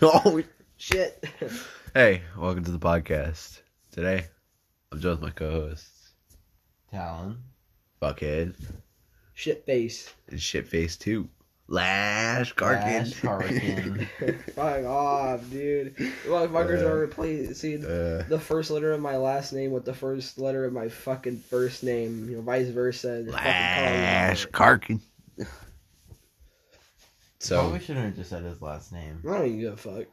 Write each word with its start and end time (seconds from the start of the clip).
Oh 0.00 0.42
Shit. 0.78 1.24
hey, 1.92 2.22
welcome 2.38 2.64
to 2.64 2.70
the 2.70 2.78
podcast. 2.78 3.60
Today, 3.92 4.24
I'm 4.90 4.98
joined 5.00 5.20
with 5.20 5.28
my 5.28 5.30
co-hosts, 5.30 6.12
Talon. 6.90 7.36
Buckhead 8.00 8.54
Shit 9.34 9.66
face. 9.66 10.10
and 10.28 10.38
Shitface 10.40 10.98
Two. 10.98 11.28
Lash 11.66 12.54
Karkin. 12.54 12.80
Lash 12.80 13.12
Karkin. 13.20 14.40
Fuck 14.54 14.84
off, 14.86 15.50
dude. 15.50 15.94
Motherfuckers 15.96 16.82
Uh, 16.82 16.86
are 16.88 16.98
replacing 17.00 17.84
uh, 17.84 18.24
the 18.28 18.38
first 18.40 18.70
letter 18.70 18.92
of 18.92 19.02
my 19.02 19.18
last 19.18 19.52
name 19.52 19.70
with 19.72 19.84
the 19.84 19.92
first 19.92 20.38
letter 20.38 20.64
of 20.64 20.72
my 20.72 20.88
fucking 20.88 21.36
first 21.50 21.82
name. 21.84 22.30
You 22.30 22.36
know, 22.36 22.42
vice 22.42 22.68
versa. 22.68 23.16
and 23.16 23.30
fucking 23.30 23.42
calling 23.44 23.92
me 23.92 24.00
Lash 24.00 24.46
out. 24.46 24.52
Karkin. 27.38 27.42
So 27.46 27.56
So 27.68 27.72
we 27.72 27.78
shouldn't 27.80 28.06
have 28.06 28.16
just 28.16 28.30
said 28.30 28.44
his 28.44 28.60
last 28.62 28.92
name. 28.92 29.22
I 29.28 29.32
don't 29.38 29.46
even 29.46 29.60
give 29.60 29.72
a 29.74 29.76
fuck. 29.76 30.06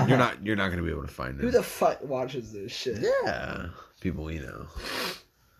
you're 0.08 0.18
not 0.18 0.44
you're 0.44 0.56
not 0.56 0.70
gonna 0.70 0.82
be 0.82 0.90
able 0.90 1.02
to 1.02 1.08
find 1.08 1.40
Who 1.40 1.50
the 1.50 1.62
fuck 1.62 2.02
watches 2.04 2.52
this 2.52 2.72
shit? 2.72 2.98
Yeah, 3.24 3.66
people 4.00 4.24
we 4.24 4.38
know. 4.38 4.66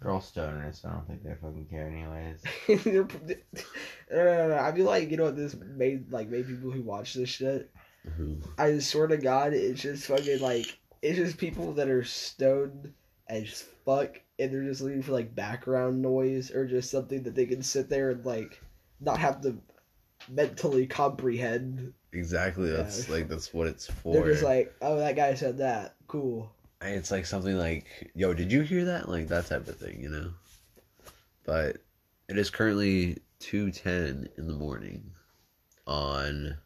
They're 0.00 0.10
all 0.10 0.20
stoners, 0.20 0.80
so 0.80 0.88
I 0.88 0.92
don't 0.92 1.06
think 1.06 1.22
they 1.22 1.34
fucking 1.34 1.66
care 1.70 1.86
anyways. 1.86 2.42
They're- 2.84 3.06
no, 4.10 4.24
no, 4.24 4.48
no, 4.48 4.58
I 4.58 4.72
feel 4.72 4.86
like 4.86 5.10
you 5.10 5.16
know 5.16 5.24
what 5.24 5.36
this 5.36 5.54
made 5.54 6.10
like 6.10 6.28
made 6.28 6.46
people 6.46 6.70
who 6.70 6.82
watch 6.82 7.14
this 7.14 7.28
shit. 7.28 7.70
Who? 8.16 8.38
I 8.56 8.78
swear 8.78 9.08
to 9.08 9.18
God, 9.18 9.52
it's 9.52 9.82
just 9.82 10.06
fucking 10.06 10.40
like 10.40 10.78
it's 11.02 11.18
just 11.18 11.36
people 11.38 11.72
that 11.74 11.88
are 11.88 12.04
stoned 12.04 12.92
as 13.28 13.64
fuck, 13.84 14.20
and 14.38 14.52
they're 14.52 14.64
just 14.64 14.80
looking 14.80 15.02
for 15.02 15.12
like 15.12 15.34
background 15.34 16.00
noise 16.00 16.50
or 16.50 16.66
just 16.66 16.90
something 16.90 17.22
that 17.24 17.34
they 17.34 17.44
can 17.46 17.62
sit 17.62 17.88
there 17.90 18.10
and 18.10 18.24
like 18.24 18.60
not 19.00 19.18
have 19.18 19.42
to 19.42 19.56
mentally 20.30 20.86
comprehend. 20.86 21.92
Exactly. 22.12 22.70
That's 22.70 23.08
Yeah. 23.08 23.14
like 23.14 23.28
that's 23.28 23.52
what 23.54 23.66
it's 23.66 23.86
for. 23.86 24.14
They're 24.14 24.32
just 24.32 24.42
like, 24.42 24.74
oh, 24.82 24.98
that 24.98 25.16
guy 25.16 25.34
said 25.34 25.58
that. 25.58 25.94
Cool. 26.08 26.50
it's 26.82 27.10
like 27.10 27.26
something 27.26 27.56
like, 27.56 28.10
"Yo, 28.14 28.32
did 28.34 28.50
you 28.50 28.62
hear 28.62 28.86
that?" 28.86 29.08
Like 29.08 29.28
that 29.28 29.46
type 29.46 29.68
of 29.68 29.76
thing, 29.76 30.00
you 30.02 30.08
know. 30.08 30.32
But 31.44 31.76
it 32.28 32.38
is 32.38 32.50
currently 32.50 33.18
two 33.38 33.70
ten 33.70 34.28
in 34.38 34.46
the 34.46 34.54
morning, 34.54 35.10
on 35.86 36.56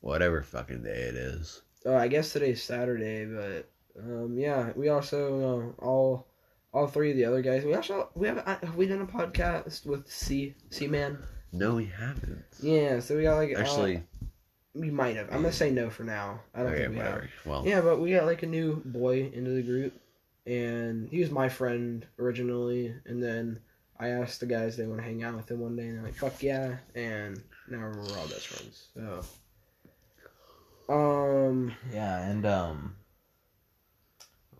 whatever 0.00 0.42
fucking 0.42 0.82
day 0.82 0.90
it 0.90 1.14
is. 1.14 1.62
Oh, 1.86 1.96
I 1.96 2.08
guess 2.08 2.32
today's 2.32 2.62
Saturday, 2.62 3.24
but 3.24 3.68
um, 3.98 4.36
yeah, 4.36 4.72
we 4.76 4.88
also 4.88 5.74
uh, 5.80 5.84
all 5.84 6.26
all 6.72 6.86
three 6.86 7.10
of 7.12 7.16
the 7.16 7.24
other 7.24 7.42
guys. 7.42 7.64
We 7.64 7.74
also 7.74 8.10
we 8.14 8.28
have 8.28 8.44
have 8.46 8.76
we 8.76 8.86
done 8.86 9.00
a 9.02 9.06
podcast 9.06 9.86
with 9.86 10.10
C 10.10 10.54
C 10.70 10.86
Man. 10.86 11.18
No, 11.52 11.74
we 11.76 11.86
haven't. 11.86 12.44
Yeah, 12.62 13.00
so 13.00 13.16
we 13.16 13.22
got 13.22 13.36
like 13.36 13.54
uh, 13.54 13.60
Actually, 13.60 14.02
we 14.74 14.90
might 14.90 15.16
have. 15.16 15.28
I'm 15.28 15.42
gonna 15.42 15.52
say 15.52 15.70
no 15.70 15.90
for 15.90 16.04
now. 16.04 16.40
I 16.54 16.62
don't 16.62 16.72
okay, 16.72 16.82
think 16.84 16.92
we 16.94 16.98
have. 16.98 17.24
Well, 17.44 17.66
Yeah, 17.66 17.80
but 17.80 18.00
we 18.00 18.12
got 18.12 18.26
like 18.26 18.42
a 18.42 18.46
new 18.46 18.82
boy 18.84 19.30
into 19.32 19.50
the 19.50 19.62
group, 19.62 19.94
and 20.46 21.08
he 21.08 21.20
was 21.20 21.30
my 21.30 21.48
friend 21.48 22.06
originally, 22.18 22.94
and 23.06 23.22
then 23.22 23.60
I 23.98 24.08
asked 24.08 24.40
the 24.40 24.46
guys 24.46 24.76
they 24.76 24.86
want 24.86 25.00
to 25.00 25.04
hang 25.04 25.22
out 25.22 25.36
with 25.36 25.50
him 25.50 25.60
one 25.60 25.74
day, 25.76 25.88
and 25.88 25.96
they're 25.96 26.04
like, 26.04 26.14
"Fuck 26.14 26.42
yeah!" 26.42 26.76
And 26.94 27.42
now 27.68 27.78
we're 27.78 28.18
all 28.18 28.28
best 28.28 28.46
friends. 28.46 28.88
So, 28.94 29.24
um, 30.92 31.72
Yeah, 31.92 32.28
and 32.28 32.44
um, 32.46 32.96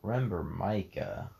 remember 0.02 0.42
Micah. 0.42 1.30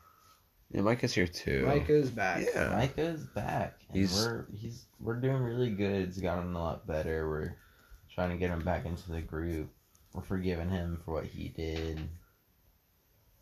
yeah, 0.71 0.83
Micah's 0.83 1.15
here 1.15 1.27
too. 1.27 1.65
Micah's 1.67 2.11
back. 2.11 2.47
Yeah. 2.55 2.69
Micah's 2.71 3.25
back. 3.25 3.78
And 3.89 3.97
He's- 3.99 4.15
we're 4.15 4.47
he's 4.55 4.87
we're 5.01 5.21
doing 5.21 5.43
really 5.43 5.71
good. 5.71 6.07
He's 6.07 6.19
gotten 6.19 6.55
a 6.55 6.59
lot 6.63 6.87
better. 6.87 7.29
We're 7.29 7.55
trying 8.15 8.31
to 8.31 8.37
get 8.37 8.51
him 8.51 8.63
back 8.65 8.85
into 8.85 9.11
the 9.11 9.21
group. 9.23 9.71
We're 10.13 10.23
forgiving 10.23 10.71
him 10.71 11.01
for 11.05 11.15
what 11.15 11.25
he 11.25 11.49
did. 11.49 12.01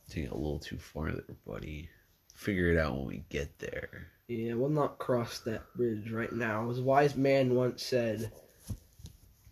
Taking 0.08 0.24
it 0.24 0.30
a 0.32 0.36
little 0.36 0.58
too 0.60 0.78
far 0.78 1.10
there, 1.10 1.24
buddy. 1.46 1.88
Figure 2.34 2.68
it 2.70 2.78
out 2.78 2.96
when 2.96 3.06
we 3.06 3.24
get 3.28 3.58
there. 3.58 4.08
Yeah, 4.28 4.54
we'll 4.54 4.68
not 4.68 4.98
cross 4.98 5.40
that 5.40 5.62
bridge 5.74 6.10
right 6.12 6.32
now. 6.32 6.68
As 6.70 6.78
a 6.78 6.82
wise 6.82 7.16
man 7.16 7.54
once 7.54 7.82
said, 7.82 8.30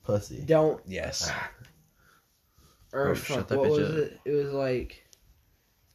Pussy. 0.05 0.43
"Don't." 0.43 0.81
Yes. 0.87 1.31
Or 2.93 3.09
Oh, 3.09 3.15
fuck, 3.15 3.27
shut 3.39 3.49
that 3.49 3.59
what 3.59 3.69
bitch 3.71 3.79
was 3.79 3.91
up. 3.91 3.97
it? 3.97 4.21
It 4.25 4.33
was 4.33 4.53
like, 4.53 5.05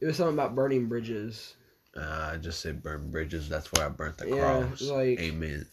it 0.02 0.06
was 0.06 0.18
something 0.18 0.34
about 0.34 0.56
burning 0.56 0.88
bridges. 0.88 1.56
Uh, 2.00 2.32
I 2.34 2.38
just 2.38 2.62
said 2.62 2.82
burn 2.82 3.12
bridges. 3.12 3.50
That's 3.50 3.72
why 3.74 3.86
I 3.86 3.90
burnt 3.90 4.18
the 4.18 4.30
Yeah, 4.30 4.64
cross. 4.66 4.82
like- 4.84 5.20
Amen. 5.20 5.66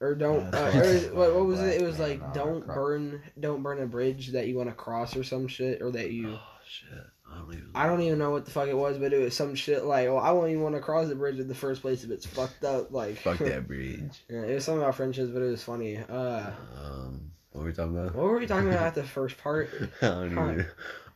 Or 0.00 0.14
don't. 0.14 0.54
Uh, 0.54 0.70
or, 0.74 0.94
what, 1.14 1.34
what 1.34 1.46
was 1.46 1.60
it? 1.60 1.80
It 1.80 1.84
was 1.84 1.98
like 1.98 2.34
don't 2.34 2.66
burn, 2.66 3.22
don't 3.40 3.62
burn 3.62 3.80
a 3.80 3.86
bridge 3.86 4.32
that 4.32 4.46
you 4.46 4.54
want 4.56 4.68
to 4.68 4.74
cross 4.74 5.16
or 5.16 5.24
some 5.24 5.48
shit, 5.48 5.80
or 5.80 5.90
that 5.92 6.10
you. 6.12 6.34
Oh 6.34 6.40
shit! 6.68 6.98
I 7.32 7.38
don't 7.38 7.52
even. 7.54 7.70
I 7.74 7.86
don't 7.86 8.02
even 8.02 8.18
know 8.18 8.30
what 8.30 8.44
the 8.44 8.50
fuck 8.50 8.68
it 8.68 8.76
was, 8.76 8.98
but 8.98 9.14
it 9.14 9.18
was 9.22 9.34
some 9.34 9.54
shit 9.54 9.84
like, 9.84 10.06
oh, 10.08 10.18
I 10.18 10.32
won't 10.32 10.50
even 10.50 10.62
want 10.62 10.74
to 10.74 10.82
cross 10.82 11.08
the 11.08 11.14
bridge 11.14 11.38
in 11.38 11.48
the 11.48 11.54
first 11.54 11.80
place 11.80 12.04
if 12.04 12.10
it's 12.10 12.26
fucked 12.26 12.62
up. 12.62 12.92
Like, 12.92 13.16
Fuck 13.16 13.38
that 13.38 13.66
bridge. 13.68 14.22
yeah, 14.28 14.42
it 14.42 14.54
was 14.56 14.64
something 14.66 14.82
about 14.82 14.96
friendships, 14.96 15.30
but 15.30 15.40
it 15.40 15.50
was 15.50 15.62
funny. 15.64 15.96
Uh, 15.96 16.50
Um, 16.78 17.30
what 17.52 17.60
were 17.62 17.66
we 17.68 17.72
talking 17.72 17.96
about? 17.98 18.14
what 18.14 18.24
were 18.26 18.38
we 18.38 18.46
talking 18.46 18.68
about 18.68 18.82
at 18.88 18.94
the 18.94 19.02
first 19.18 19.38
part? 19.38 19.70
I 20.02 20.06
don't 20.06 20.32
even. 20.32 20.66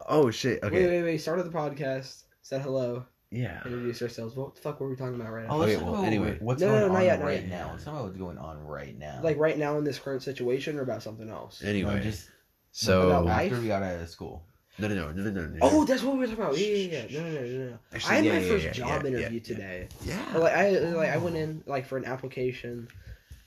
Oh 0.08 0.30
shit! 0.30 0.62
Okay. 0.62 0.74
Wait, 0.74 0.84
Okay. 0.86 0.96
wait, 0.96 1.02
wait. 1.02 1.18
Started 1.18 1.42
the 1.42 1.50
podcast, 1.50 2.22
said 2.40 2.62
hello, 2.62 3.04
Yeah. 3.30 3.60
Introduce 3.64 4.02
ourselves. 4.02 4.34
What 4.34 4.56
the 4.56 4.60
fuck 4.60 4.80
were 4.80 4.88
we 4.88 4.96
talking 4.96 5.14
about 5.14 5.32
right 5.32 5.46
now? 5.46 5.54
Oh, 5.54 5.58
let's 5.58 5.72
Okay, 5.72 5.80
talk 5.80 5.84
well, 5.92 5.94
about 6.00 6.06
anyway. 6.06 6.36
what's 6.40 6.60
No, 6.60 6.66
no, 6.66 6.72
going 6.72 6.80
no, 6.82 6.88
not 6.88 6.98
on 7.00 7.04
yet, 7.06 7.18
not 7.20 7.26
right 7.26 7.40
yet. 7.40 7.48
now. 7.48 7.70
Let's 7.72 7.84
talk 7.84 7.94
about 7.94 8.04
what's 8.06 8.18
going 8.18 8.38
on 8.38 8.64
right 8.66 8.98
now. 8.98 9.20
Like 9.22 9.38
right 9.38 9.56
now 9.56 9.78
in 9.78 9.84
this 9.84 9.98
current 9.98 10.22
situation, 10.22 10.78
or 10.78 10.82
about 10.82 11.02
something 11.02 11.30
else? 11.30 11.62
Anyway, 11.64 11.94
No, 11.94 12.00
just 12.00 12.28
so 12.72 13.06
About 13.08 13.24
life? 13.26 13.50
after 13.52 13.62
we 13.62 13.68
got 13.68 13.82
out 13.84 14.00
of 14.00 14.08
school. 14.08 14.42
no, 14.78 14.88
no, 14.88 14.94
no, 14.94 15.12
no, 15.12 15.30
no, 15.30 15.46
no. 15.46 15.58
Oh, 15.62 15.84
that's 15.84 16.02
what 16.02 16.14
we 16.14 16.20
were 16.20 16.26
talking 16.26 16.42
about. 16.44 16.58
Yeah, 16.58 16.66
yeah, 16.66 17.06
yeah. 17.08 17.20
No, 17.20 17.28
no, 17.28 17.34
no, 17.34 17.40
no, 17.46 17.70
no. 17.70 17.78
Actually, 17.94 18.10
I 18.10 18.14
had 18.16 18.24
yeah, 18.24 18.32
my 18.32 18.38
yeah, 18.38 18.48
first 18.48 18.64
yeah, 18.64 18.72
job 18.72 18.88
yeah, 19.02 19.08
interview 19.08 19.20
yeah, 19.20 19.30
yeah. 19.30 19.40
today. 19.40 19.88
yeah. 20.04 20.34
Or, 20.36 20.38
like 20.40 20.52
I 20.54 20.70
like 20.70 21.08
I 21.10 21.16
went 21.18 21.36
in 21.36 21.62
like 21.66 21.86
for 21.86 21.98
an 21.98 22.04
application, 22.06 22.88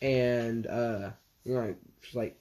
and 0.02 0.66
uh, 0.68 1.12
you 1.44 1.56
know, 1.56 1.62
like, 1.62 1.78
just, 2.02 2.16
like 2.16 2.40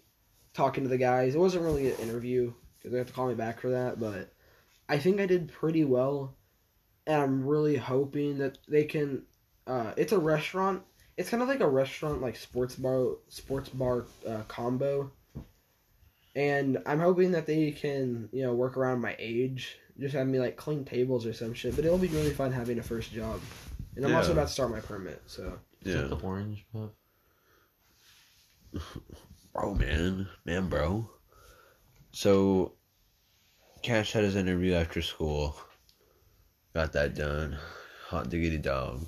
talking 0.54 0.84
to 0.84 0.88
the 0.88 0.98
guys. 0.98 1.34
It 1.34 1.38
wasn't 1.38 1.64
really 1.64 1.90
an 1.90 1.98
interview 1.98 2.52
because 2.78 2.92
they 2.92 2.98
have 2.98 3.06
to 3.08 3.12
call 3.12 3.28
me 3.28 3.34
back 3.34 3.60
for 3.60 3.70
that. 3.70 3.98
But 3.98 4.32
I 4.88 4.98
think 4.98 5.20
I 5.20 5.26
did 5.26 5.50
pretty 5.52 5.84
well, 5.84 6.34
and 7.06 7.22
I'm 7.22 7.46
really 7.46 7.76
hoping 7.76 8.38
that 8.38 8.58
they 8.68 8.84
can. 8.84 9.22
Uh, 9.66 9.92
it's 9.96 10.12
a 10.12 10.18
restaurant. 10.18 10.82
It's 11.16 11.30
kind 11.30 11.42
of 11.42 11.48
like 11.48 11.60
a 11.60 11.68
restaurant, 11.68 12.22
like 12.22 12.36
sports 12.36 12.74
bar, 12.74 13.16
sports 13.28 13.68
bar 13.68 14.06
uh, 14.28 14.42
combo. 14.48 15.12
And 16.34 16.78
I'm 16.86 16.98
hoping 16.98 17.32
that 17.32 17.46
they 17.46 17.72
can, 17.72 18.30
you 18.32 18.42
know, 18.42 18.54
work 18.54 18.76
around 18.76 19.00
my 19.00 19.14
age. 19.18 19.78
Just 20.00 20.14
have 20.14 20.26
me 20.26 20.40
like 20.40 20.56
clean 20.56 20.84
tables 20.84 21.26
or 21.26 21.34
some 21.34 21.52
shit. 21.52 21.76
But 21.76 21.84
it'll 21.84 21.98
be 21.98 22.08
really 22.08 22.30
fun 22.30 22.52
having 22.52 22.78
a 22.78 22.82
first 22.82 23.12
job. 23.12 23.40
And 23.94 24.06
I'm 24.06 24.14
also 24.14 24.32
about 24.32 24.48
to 24.48 24.52
start 24.52 24.70
my 24.70 24.80
permit, 24.80 25.22
so 25.26 25.58
Is 25.82 25.94
yeah. 25.94 26.02
the 26.02 26.16
orange 26.16 26.64
puff? 26.72 26.90
Bro, 29.52 29.74
man, 29.74 30.28
man, 30.46 30.70
bro. 30.70 31.10
So, 32.12 32.72
Cash 33.82 34.12
had 34.12 34.24
his 34.24 34.34
interview 34.34 34.72
after 34.72 35.02
school. 35.02 35.54
Got 36.74 36.92
that 36.92 37.14
done. 37.14 37.56
Hot 38.08 38.28
diggity 38.28 38.58
dog. 38.58 39.06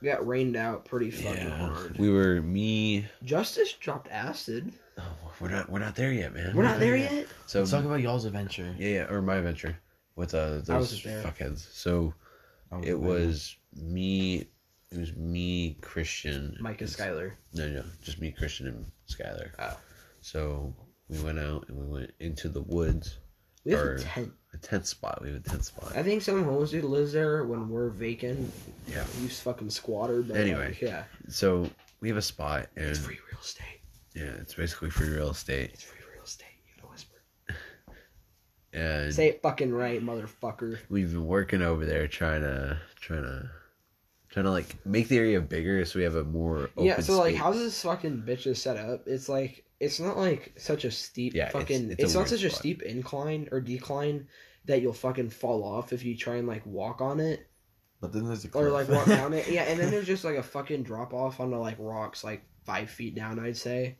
we 0.00 0.08
got 0.08 0.26
rained 0.26 0.56
out 0.56 0.84
pretty 0.84 1.10
fucking 1.10 1.46
Yeah. 1.48 1.68
hard. 1.68 1.98
We 1.98 2.10
were 2.10 2.40
me. 2.40 3.06
Justice 3.24 3.72
dropped 3.74 4.08
acid. 4.10 4.72
Oh, 4.98 5.02
we're 5.40 5.48
not. 5.50 5.70
We're 5.70 5.78
not 5.78 5.94
there 5.96 6.12
yet, 6.12 6.32
man. 6.34 6.54
We're 6.56 6.62
not 6.64 6.78
there 6.80 6.96
yet. 6.96 7.26
So 7.46 7.60
Let's 7.60 7.70
talk 7.70 7.84
about 7.84 8.00
y'all's 8.00 8.24
adventure. 8.24 8.74
yeah, 8.78 8.88
yeah, 8.88 9.10
or 9.12 9.20
my 9.22 9.36
adventure 9.36 9.76
with 10.16 10.34
uh 10.34 10.58
those 10.62 11.00
fuckheads. 11.00 11.58
So 11.72 12.12
I 12.72 12.78
it 12.78 12.84
there. 12.86 12.98
was 12.98 13.56
me. 13.76 14.48
It 14.90 14.98
was 14.98 15.14
me, 15.14 15.76
Christian. 15.80 16.56
Mike 16.60 16.80
and 16.80 16.90
Skylar. 16.90 17.32
No, 17.54 17.68
no, 17.68 17.84
just 18.02 18.20
me, 18.20 18.32
Christian, 18.32 18.66
and 18.66 18.86
Skylar. 19.08 19.50
Oh. 19.58 19.78
So 20.20 20.74
we 21.08 21.20
went 21.22 21.38
out 21.38 21.68
and 21.68 21.78
we 21.78 21.86
went 21.86 22.10
into 22.20 22.48
the 22.48 22.62
woods, 22.62 23.18
We 23.64 23.72
have 23.72 23.80
a 23.86 23.98
tent. 23.98 24.32
a 24.54 24.56
tent 24.58 24.86
spot. 24.86 25.20
We 25.22 25.28
have 25.32 25.36
a 25.44 25.48
tent 25.48 25.64
spot. 25.64 25.92
I 25.96 26.02
think 26.02 26.22
some 26.22 26.44
homeless 26.44 26.70
dude 26.70 26.84
lives 26.84 27.12
there 27.12 27.44
when 27.44 27.68
we're 27.68 27.90
vacant. 27.90 28.50
Yeah. 28.88 29.04
He's 29.20 29.38
fucking 29.40 29.70
squatter. 29.70 30.22
But 30.22 30.36
Anyway. 30.38 30.68
like, 30.68 30.80
yeah, 30.80 31.04
So 31.28 31.68
we 32.00 32.08
have 32.08 32.16
a 32.16 32.22
spot, 32.22 32.68
and 32.76 32.86
it's 32.86 32.98
free 32.98 33.18
real 33.30 33.40
estate. 33.40 33.80
yeah, 34.14 34.32
it's 34.40 34.54
basically 34.54 34.90
free 34.90 35.10
real 35.10 35.30
estate. 35.30 35.70
It's 35.74 35.82
free 35.84 36.00
real 36.14 36.24
estate. 36.24 36.46
You 36.66 36.82
gotta 36.82 36.92
whisper. 36.92 37.16
And 38.72 39.12
Say 39.12 39.28
it 39.28 39.42
fucking 39.42 39.72
right, 39.72 40.00
motherfucker. 40.00 40.78
we've 40.88 41.10
been 41.12 41.26
working 41.26 41.60
over 41.60 41.84
there, 41.84 42.06
trying 42.06 42.42
to, 42.42 42.78
trying 43.00 43.22
to, 43.24 43.50
trying 44.28 44.44
to 44.44 44.50
like 44.52 44.76
make 44.86 45.08
the 45.08 45.18
area 45.18 45.40
bigger, 45.40 45.84
so 45.84 45.98
we 45.98 46.04
have 46.04 46.14
a 46.14 46.22
more 46.24 46.70
open 46.76 46.84
yeah, 46.84 47.00
so 47.00 47.18
like, 47.18 47.34
how's 47.34 47.56
this 47.58 47.82
fucking 47.82 48.22
bitch 48.22 48.46
is 48.46 48.62
set 48.62 48.76
up? 48.76 49.02
It's 49.08 49.28
like 49.28 49.64
it's 49.80 49.98
not 49.98 50.16
like 50.16 50.52
such 50.58 50.84
a 50.84 50.90
steep 50.90 51.34
Yeah, 51.34 51.48
it's- 51.48 51.52
fucking. 51.60 51.90
it's 51.90 52.02
It's, 52.04 52.14
a 52.14 52.18
not 52.18 52.20
weird 52.30 52.40
such 52.40 52.44
a 52.44 52.50
steep 52.50 52.82
incline 52.82 53.48
or 53.50 53.60
decline 53.60 54.28
that 54.66 54.82
you'll 54.82 54.92
fucking 54.92 55.30
fall 55.30 55.64
off 55.64 55.92
if 55.92 56.04
you 56.04 56.16
try 56.16 56.36
and 56.36 56.46
like 56.46 56.64
walk 56.66 57.00
on 57.00 57.18
it. 57.18 57.46
But 58.00 58.12
then 58.12 58.26
there's 58.26 58.44
a 58.44 58.50
or 58.56 58.70
like 58.70 58.88
walk 58.88 59.06
down 59.06 59.32
it. 59.34 59.48
Yeah, 59.48 59.62
and 59.64 59.78
then 59.80 59.90
there's 59.90 60.06
just 60.06 60.24
like 60.24 60.36
a 60.36 60.42
fucking 60.42 60.82
drop 60.84 61.12
off 61.12 61.40
onto 61.40 61.56
like 61.56 61.76
rocks, 61.78 62.22
like 62.24 62.42
five 62.64 62.90
feet 62.90 63.14
down. 63.14 63.38
I'd 63.38 63.56
say. 63.56 63.96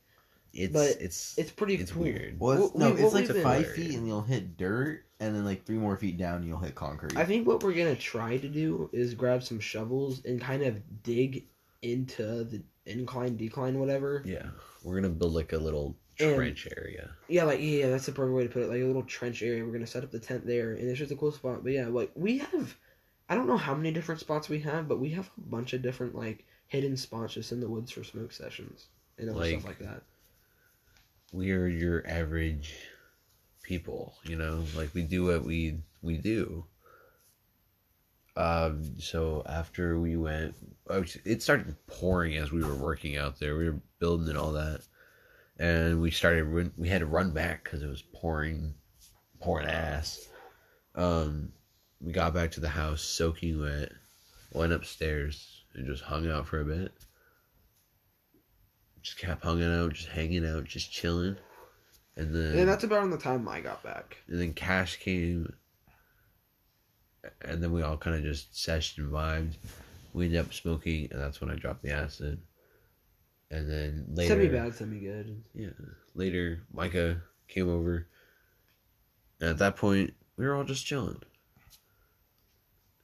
it's 0.52 0.72
But 0.72 0.96
it's 1.00 1.36
It's 1.38 1.50
pretty. 1.50 1.74
it's 1.76 1.92
cool. 1.92 2.02
weird. 2.04 2.38
Well, 2.40 2.52
it's, 2.52 2.74
What 2.74 2.76
no, 2.76 2.92
we- 2.92 3.02
it's 3.02 3.14
like 3.14 3.24
we've 3.24 3.34
been- 3.34 3.42
five 3.42 3.70
feet 3.72 3.94
and 3.96 4.06
you'll 4.06 4.22
hit 4.22 4.56
dirt, 4.56 5.04
and 5.18 5.34
then 5.34 5.44
like 5.44 5.64
three 5.66 5.76
more 5.78 5.96
feet 5.96 6.16
down 6.18 6.46
you'll 6.46 6.58
hit 6.58 6.74
concrete. 6.74 7.16
I 7.16 7.24
think 7.24 7.46
what 7.46 7.62
we're 7.62 7.72
gonna 7.74 7.94
try 7.96 8.36
to 8.38 8.48
do 8.48 8.88
is 8.92 9.14
grab 9.14 9.42
some 9.42 9.60
shovels 9.60 10.24
and 10.24 10.40
kind 10.40 10.62
of 10.62 11.02
dig 11.02 11.46
into 11.82 12.44
the 12.44 12.62
incline, 12.86 13.36
decline, 13.36 13.78
whatever. 13.78 14.22
Yeah, 14.24 14.46
we're 14.82 14.96
gonna 14.96 15.08
build 15.14 15.32
like 15.34 15.52
a 15.52 15.58
little 15.58 15.96
And- 16.18 16.34
trench 16.36 16.68
area. 16.76 17.10
Yeah, 17.28 17.44
like 17.44 17.60
yeah, 17.60 17.88
that's 17.90 18.06
the 18.06 18.12
perfect 18.12 18.34
way 18.34 18.42
to 18.44 18.48
put 18.52 18.62
it. 18.62 18.68
Like 18.68 18.80
a 18.80 18.84
little 18.84 19.02
trench 19.04 19.42
area. 19.42 19.64
We're 19.64 19.72
gonna 19.72 19.86
set 19.86 20.04
up 20.04 20.10
the 20.10 20.18
tent 20.20 20.46
there, 20.46 20.72
and 20.72 20.88
it's 20.88 20.98
just 20.98 21.12
a 21.12 21.16
cool 21.16 21.32
spot. 21.32 21.62
But 21.62 21.72
yeah, 21.72 21.86
like 21.88 22.10
we 22.14 22.38
have, 22.38 22.76
I 23.28 23.34
don't 23.34 23.46
know 23.46 23.56
how 23.56 23.74
many 23.74 23.92
different 23.92 24.20
spots 24.20 24.48
we 24.48 24.60
have, 24.60 24.88
but 24.88 24.98
we 25.00 25.10
have 25.10 25.30
a 25.38 25.40
bunch 25.50 25.72
of 25.72 25.82
different 25.82 26.14
like 26.14 26.44
hidden 26.66 26.96
spots 26.96 27.34
just 27.34 27.52
in 27.52 27.60
the 27.60 27.68
woods 27.68 27.90
for 27.90 28.04
smoke 28.04 28.32
sessions 28.32 28.86
and 29.18 29.30
other 29.30 29.44
stuff 29.48 29.64
Like- 29.64 29.80
like 29.80 29.88
that. 29.90 30.02
We're 31.32 31.68
your 31.68 32.04
average 32.08 32.74
people, 33.62 34.14
you 34.24 34.36
know. 34.36 34.64
Like 34.76 34.92
we 34.94 35.02
do 35.02 35.24
what 35.26 35.44
we 35.44 35.78
we 36.02 36.16
do. 36.16 36.64
Um. 38.36 38.98
So 38.98 39.42
after 39.46 39.98
we 39.98 40.16
went, 40.16 40.54
it 41.24 41.42
started 41.42 41.74
pouring 41.86 42.36
as 42.36 42.52
we 42.52 42.62
were 42.64 42.74
working 42.74 43.16
out 43.16 43.38
there. 43.38 43.56
We 43.56 43.68
were 43.70 43.80
building 43.98 44.28
and 44.28 44.38
all 44.38 44.52
that, 44.52 44.80
and 45.58 46.00
we 46.00 46.10
started. 46.10 46.72
We 46.76 46.88
had 46.88 47.00
to 47.00 47.06
run 47.06 47.32
back 47.32 47.64
because 47.64 47.82
it 47.82 47.88
was 47.88 48.02
pouring, 48.14 48.74
pouring 49.40 49.68
ass. 49.68 50.28
Um, 50.94 51.52
we 52.00 52.12
got 52.12 52.34
back 52.34 52.50
to 52.52 52.60
the 52.60 52.68
house 52.68 53.02
soaking 53.02 53.60
wet. 53.60 53.92
Went 54.52 54.72
upstairs 54.72 55.62
and 55.74 55.86
just 55.86 56.02
hung 56.02 56.28
out 56.28 56.46
for 56.46 56.60
a 56.60 56.64
bit. 56.64 56.92
Just 59.02 59.18
kept 59.18 59.44
hanging 59.44 59.72
out, 59.72 59.92
just 59.94 60.08
hanging 60.08 60.44
out, 60.46 60.64
just 60.64 60.92
chilling. 60.92 61.36
And 62.16 62.34
then 62.34 62.58
And 62.58 62.68
that's 62.68 62.84
about 62.84 63.02
on 63.02 63.10
the 63.10 63.16
time 63.16 63.48
I 63.48 63.60
got 63.60 63.82
back. 63.82 64.18
and 64.26 64.40
then 64.40 64.52
Cash 64.52 64.96
came, 64.98 65.52
and 67.42 67.62
then 67.62 67.72
we 67.72 67.82
all 67.82 67.96
kind 67.96 68.16
of 68.16 68.22
just 68.22 68.68
and 68.98 69.10
vibed. 69.10 69.54
We 70.12 70.26
ended 70.26 70.40
up 70.40 70.52
smoking, 70.52 71.08
and 71.10 71.20
that's 71.20 71.40
when 71.40 71.50
I 71.50 71.54
dropped 71.54 71.82
the 71.82 71.92
acid. 71.92 72.40
And 73.50 73.70
then 73.70 74.06
later, 74.08 74.34
Semi 74.34 74.48
bad, 74.48 74.74
semi 74.74 75.00
good. 75.00 75.42
yeah, 75.54 75.70
later 76.14 76.62
Micah 76.72 77.20
came 77.48 77.68
over, 77.68 78.06
and 79.40 79.50
at 79.50 79.58
that 79.58 79.76
point 79.76 80.14
we 80.36 80.46
were 80.46 80.54
all 80.54 80.64
just 80.64 80.86
chilling. 80.86 81.20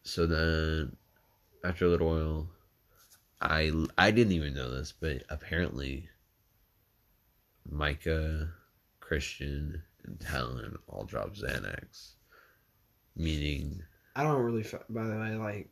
So 0.05 0.25
then, 0.27 0.97
after 1.65 1.85
a 1.85 1.89
little 1.89 2.09
while, 2.09 2.49
I 3.41 3.73
I 3.99 4.13
didn't 4.13 4.35
even 4.35 4.55
know 4.55 4.71
this, 4.71 4.93
but 4.93 5.25
apparently, 5.29 6.09
Micah, 7.69 8.51
Christian, 9.01 9.83
and 10.05 10.21
Talon 10.21 10.77
all 10.87 11.05
dropped 11.05 11.41
Xanax, 11.41 12.13
meaning 13.17 13.83
I 14.17 14.23
don't 14.23 14.43
really. 14.43 14.65
By 14.89 15.05
the 15.05 15.17
way, 15.19 15.35
like, 15.37 15.69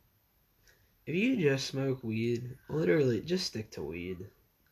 if 1.07 1.15
you 1.15 1.37
just 1.37 1.67
smoke 1.67 2.05
weed, 2.05 2.57
literally 2.69 3.21
just 3.23 3.47
stick 3.47 3.71
to 3.73 3.83
weed. 3.83 4.19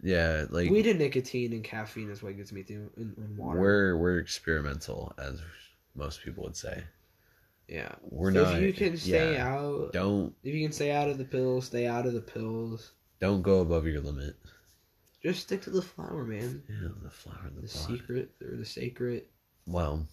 yeah, 0.03 0.45
like 0.51 0.71
weed 0.71 0.87
and 0.87 0.99
nicotine 0.99 1.53
and 1.53 1.65
caffeine 1.65 2.11
is 2.11 2.23
what 2.23 2.37
gets 2.37 2.53
me 2.53 2.63
through, 2.63 2.91
and, 2.97 3.17
and 3.17 3.37
water. 3.39 3.59
we're 3.61 3.97
we're 3.97 4.19
experimental, 4.19 5.13
as 5.19 5.41
most 5.95 6.23
people 6.23 6.45
would 6.45 6.57
say. 6.57 6.83
yeah. 7.69 7.93
We're 8.03 8.33
So 8.33 8.45
not. 8.45 8.55
if 8.57 8.63
you 8.63 8.73
can 8.73 8.97
stay 8.97 9.35
yeah, 9.35 9.49
out, 9.55 9.93
Don't 9.93 10.35
if 10.43 10.55
you 10.55 10.65
can 10.65 10.73
stay 10.73 10.91
out 10.93 11.09
of 11.09 11.19
the 11.19 11.25
pills, 11.25 11.67
stay 11.67 11.87
out 11.87 12.07
of 12.07 12.13
the 12.15 12.21
pills. 12.21 12.93
don't 13.21 13.43
go 13.43 13.61
above 13.61 13.87
your 13.87 14.01
limit. 14.01 14.37
Just 15.23 15.43
stick 15.43 15.63
to 15.63 15.71
the 15.71 15.83
flower, 15.83 16.25
man. 16.25 16.63
Yeah, 16.69 16.89
the 17.03 17.11
flower 17.11 17.49
the, 17.55 17.63
The 17.63 17.69
secret 17.69 18.31
or 18.43 18.57
the 18.57 18.65
sacred. 18.65 19.27
Well, 19.67 20.09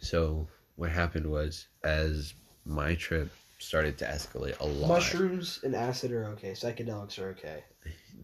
so 0.00 0.48
what 0.74 0.90
happened 0.90 1.26
was 1.30 1.68
as 1.84 2.34
my 2.64 2.94
trip 2.94 3.30
started 3.58 3.98
to 3.98 4.04
escalate 4.06 4.58
a 4.60 4.66
lot. 4.66 4.88
Mushrooms 4.88 5.60
and 5.62 5.74
acid 5.74 6.12
are 6.12 6.24
okay. 6.26 6.52
Psychedelics 6.52 7.18
are 7.18 7.30
okay. 7.30 7.64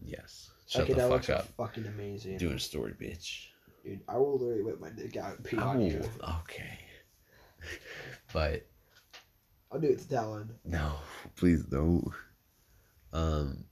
Yes. 0.03 0.49
Shut 0.67 0.87
the 0.87 0.93
Psychedelics 0.93 1.25
fuck 1.25 1.29
are 1.29 1.33
up. 1.33 1.47
fucking 1.57 1.85
amazing. 1.85 2.37
Doing 2.37 2.55
a 2.55 2.59
story, 2.59 2.93
bitch. 2.99 3.47
Dude, 3.83 4.01
I 4.07 4.17
will 4.17 4.37
literally 4.37 4.63
whip 4.63 4.81
my 4.81 4.89
dick 4.89 5.15
out 5.17 5.37
and 5.37 5.45
pee 5.45 5.57
on 5.57 5.81
you. 5.81 6.01
Oh, 6.21 6.41
okay. 6.43 6.79
but 8.33 8.65
I'll 9.71 9.79
do 9.79 9.87
it 9.87 9.99
to 9.99 10.09
Talon. 10.09 10.51
no, 10.65 10.93
please 11.35 11.63
don't. 11.63 12.05
Um, 13.13 13.63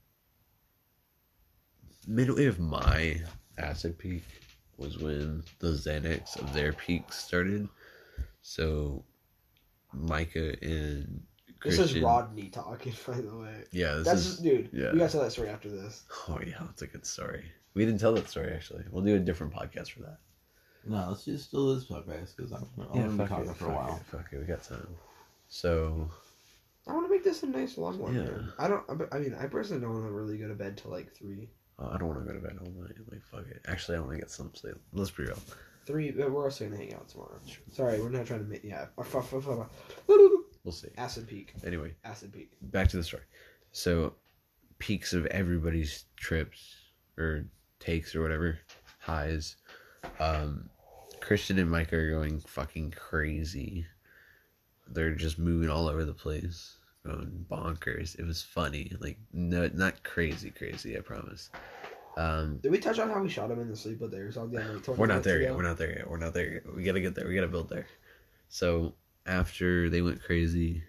midway 2.07 2.45
of 2.45 2.59
my 2.59 3.19
acid 3.57 3.97
peak 3.97 4.23
was 4.77 4.97
when 4.97 5.43
the 5.59 5.67
Xanax 5.69 6.39
of 6.41 6.53
their 6.53 6.73
peak 6.73 7.11
started. 7.11 7.67
So, 8.41 9.03
Micah 9.95 10.55
and 10.61 11.23
This 11.63 11.79
is 11.79 11.99
Rodney 11.99 12.49
talking, 12.49 12.93
by 13.07 13.21
the 13.21 13.35
way. 13.35 13.63
Yeah, 13.71 13.95
this 13.95 14.05
That's 14.05 14.25
is. 14.25 14.37
dude. 14.39 14.69
yeah. 14.73 14.91
We 14.91 14.99
gotta 14.99 15.11
tell 15.11 15.23
that 15.23 15.31
story 15.31 15.49
after 15.49 15.69
this. 15.69 16.03
Oh 16.29 16.39
yeah, 16.45 16.59
that's 16.61 16.81
a 16.81 16.87
good 16.87 17.05
story. 17.05 17.45
We 17.73 17.85
didn't 17.85 17.99
tell 17.99 18.13
that 18.13 18.29
story 18.29 18.51
actually. 18.53 18.83
We'll 18.91 19.03
do 19.03 19.15
a 19.15 19.19
different 19.19 19.53
podcast 19.53 19.91
for 19.91 20.01
that. 20.01 20.17
no, 20.85 21.07
let's 21.09 21.25
just 21.25 21.51
do 21.51 21.73
this 21.75 21.85
podcast 21.85 22.35
because 22.37 22.51
I'm, 22.51 22.67
I'm 22.77 22.93
gonna 23.15 23.23
be 23.23 23.29
talking 23.29 23.53
for 23.53 23.71
a 23.71 23.75
while. 23.75 23.95
It, 24.01 24.05
fuck 24.15 24.27
it, 24.31 24.37
we 24.39 24.45
got 24.45 24.63
time. 24.63 24.87
So 25.47 26.09
I 26.87 26.93
want 26.93 27.07
to 27.07 27.11
make 27.11 27.23
this 27.23 27.41
a 27.43 27.47
nice 27.47 27.77
long 27.77 27.97
one. 27.99 28.13
Yeah. 28.15 28.21
man. 28.23 28.53
I 28.59 28.67
don't. 28.67 28.83
I 29.11 29.17
mean, 29.19 29.35
I 29.39 29.47
personally 29.47 29.81
don't 29.81 29.93
want 29.93 30.05
to 30.05 30.11
really 30.11 30.37
go 30.37 30.47
to 30.47 30.53
bed 30.55 30.77
till 30.77 30.91
like 30.91 31.13
three. 31.15 31.49
uh, 31.79 31.89
I 31.93 31.97
don't 31.97 32.07
want 32.09 32.19
to 32.21 32.25
go 32.31 32.39
to 32.39 32.45
bed 32.47 32.57
all 32.61 32.71
night. 32.81 32.95
Like 33.11 33.23
fuck 33.25 33.45
it. 33.49 33.61
Actually, 33.67 33.97
I 33.97 34.01
want 34.01 34.11
to 34.13 34.17
get 34.19 34.29
some 34.31 34.51
sleep. 34.53 34.75
Let's 34.93 35.11
be 35.11 35.23
real. 35.23 35.39
Three. 35.85 36.11
But 36.11 36.31
we're 36.31 36.43
also 36.45 36.65
gonna 36.65 36.77
hang 36.77 36.93
out 36.93 37.07
tomorrow. 37.07 37.39
Sorry, 37.71 38.01
we're 38.01 38.09
not 38.09 38.25
trying 38.25 38.39
to 38.43 38.45
make. 38.45 38.63
Yeah. 38.63 38.87
We'll 40.63 40.71
see. 40.71 40.87
Acid 40.97 41.27
peak. 41.27 41.53
Anyway, 41.63 41.93
Acid 42.03 42.33
peak. 42.33 42.49
back 42.59 42.87
to 42.87 42.97
the 42.97 43.03
story. 43.03 43.21
So, 43.71 44.13
peaks 44.79 45.13
of 45.13 45.27
everybody's 45.27 46.05
trips 46.17 46.75
or 47.19 47.45
takes 47.79 48.15
or 48.15 48.23
whatever 48.23 48.57
highs. 48.99 49.57
Um, 50.19 50.67
Christian 51.21 51.59
and 51.59 51.69
Mike 51.69 51.93
are 51.93 52.09
going 52.09 52.39
fucking 52.39 52.91
crazy. 52.97 53.85
They're 54.87 55.13
just 55.13 55.37
moving 55.37 55.69
all 55.69 55.87
over 55.87 56.03
the 56.03 56.13
place, 56.13 56.77
going 57.05 57.45
bonkers. 57.47 58.17
It 58.17 58.25
was 58.25 58.41
funny, 58.41 58.91
like 58.99 59.19
no, 59.33 59.69
not 59.73 60.03
crazy, 60.03 60.49
crazy. 60.49 60.97
I 60.97 61.01
promise. 61.01 61.51
Um, 62.17 62.57
Did 62.63 62.71
we 62.71 62.77
touch 62.79 62.99
on 62.99 63.09
how 63.09 63.21
we 63.21 63.29
shot 63.29 63.51
him 63.51 63.59
in 63.59 63.69
the 63.69 63.75
sleep 63.75 63.99
with 63.99 64.11
there 64.11 64.27
or 64.27 64.31
something? 64.31 64.59
Like 64.59 64.87
we're 64.97 65.05
not 65.05 65.23
there 65.23 65.37
ago? 65.37 65.45
yet. 65.47 65.55
We're 65.55 65.63
not 65.63 65.77
there 65.77 65.97
yet. 65.97 66.09
We're 66.09 66.17
not 66.17 66.33
there 66.33 66.53
yet. 66.53 66.75
We 66.75 66.83
gotta 66.83 67.01
get 67.01 67.15
there. 67.15 67.27
We 67.27 67.35
gotta 67.35 67.47
build 67.47 67.69
there. 67.69 67.87
So 68.47 68.93
after 69.25 69.89
they 69.89 70.01
went 70.01 70.23
crazy, 70.23 70.83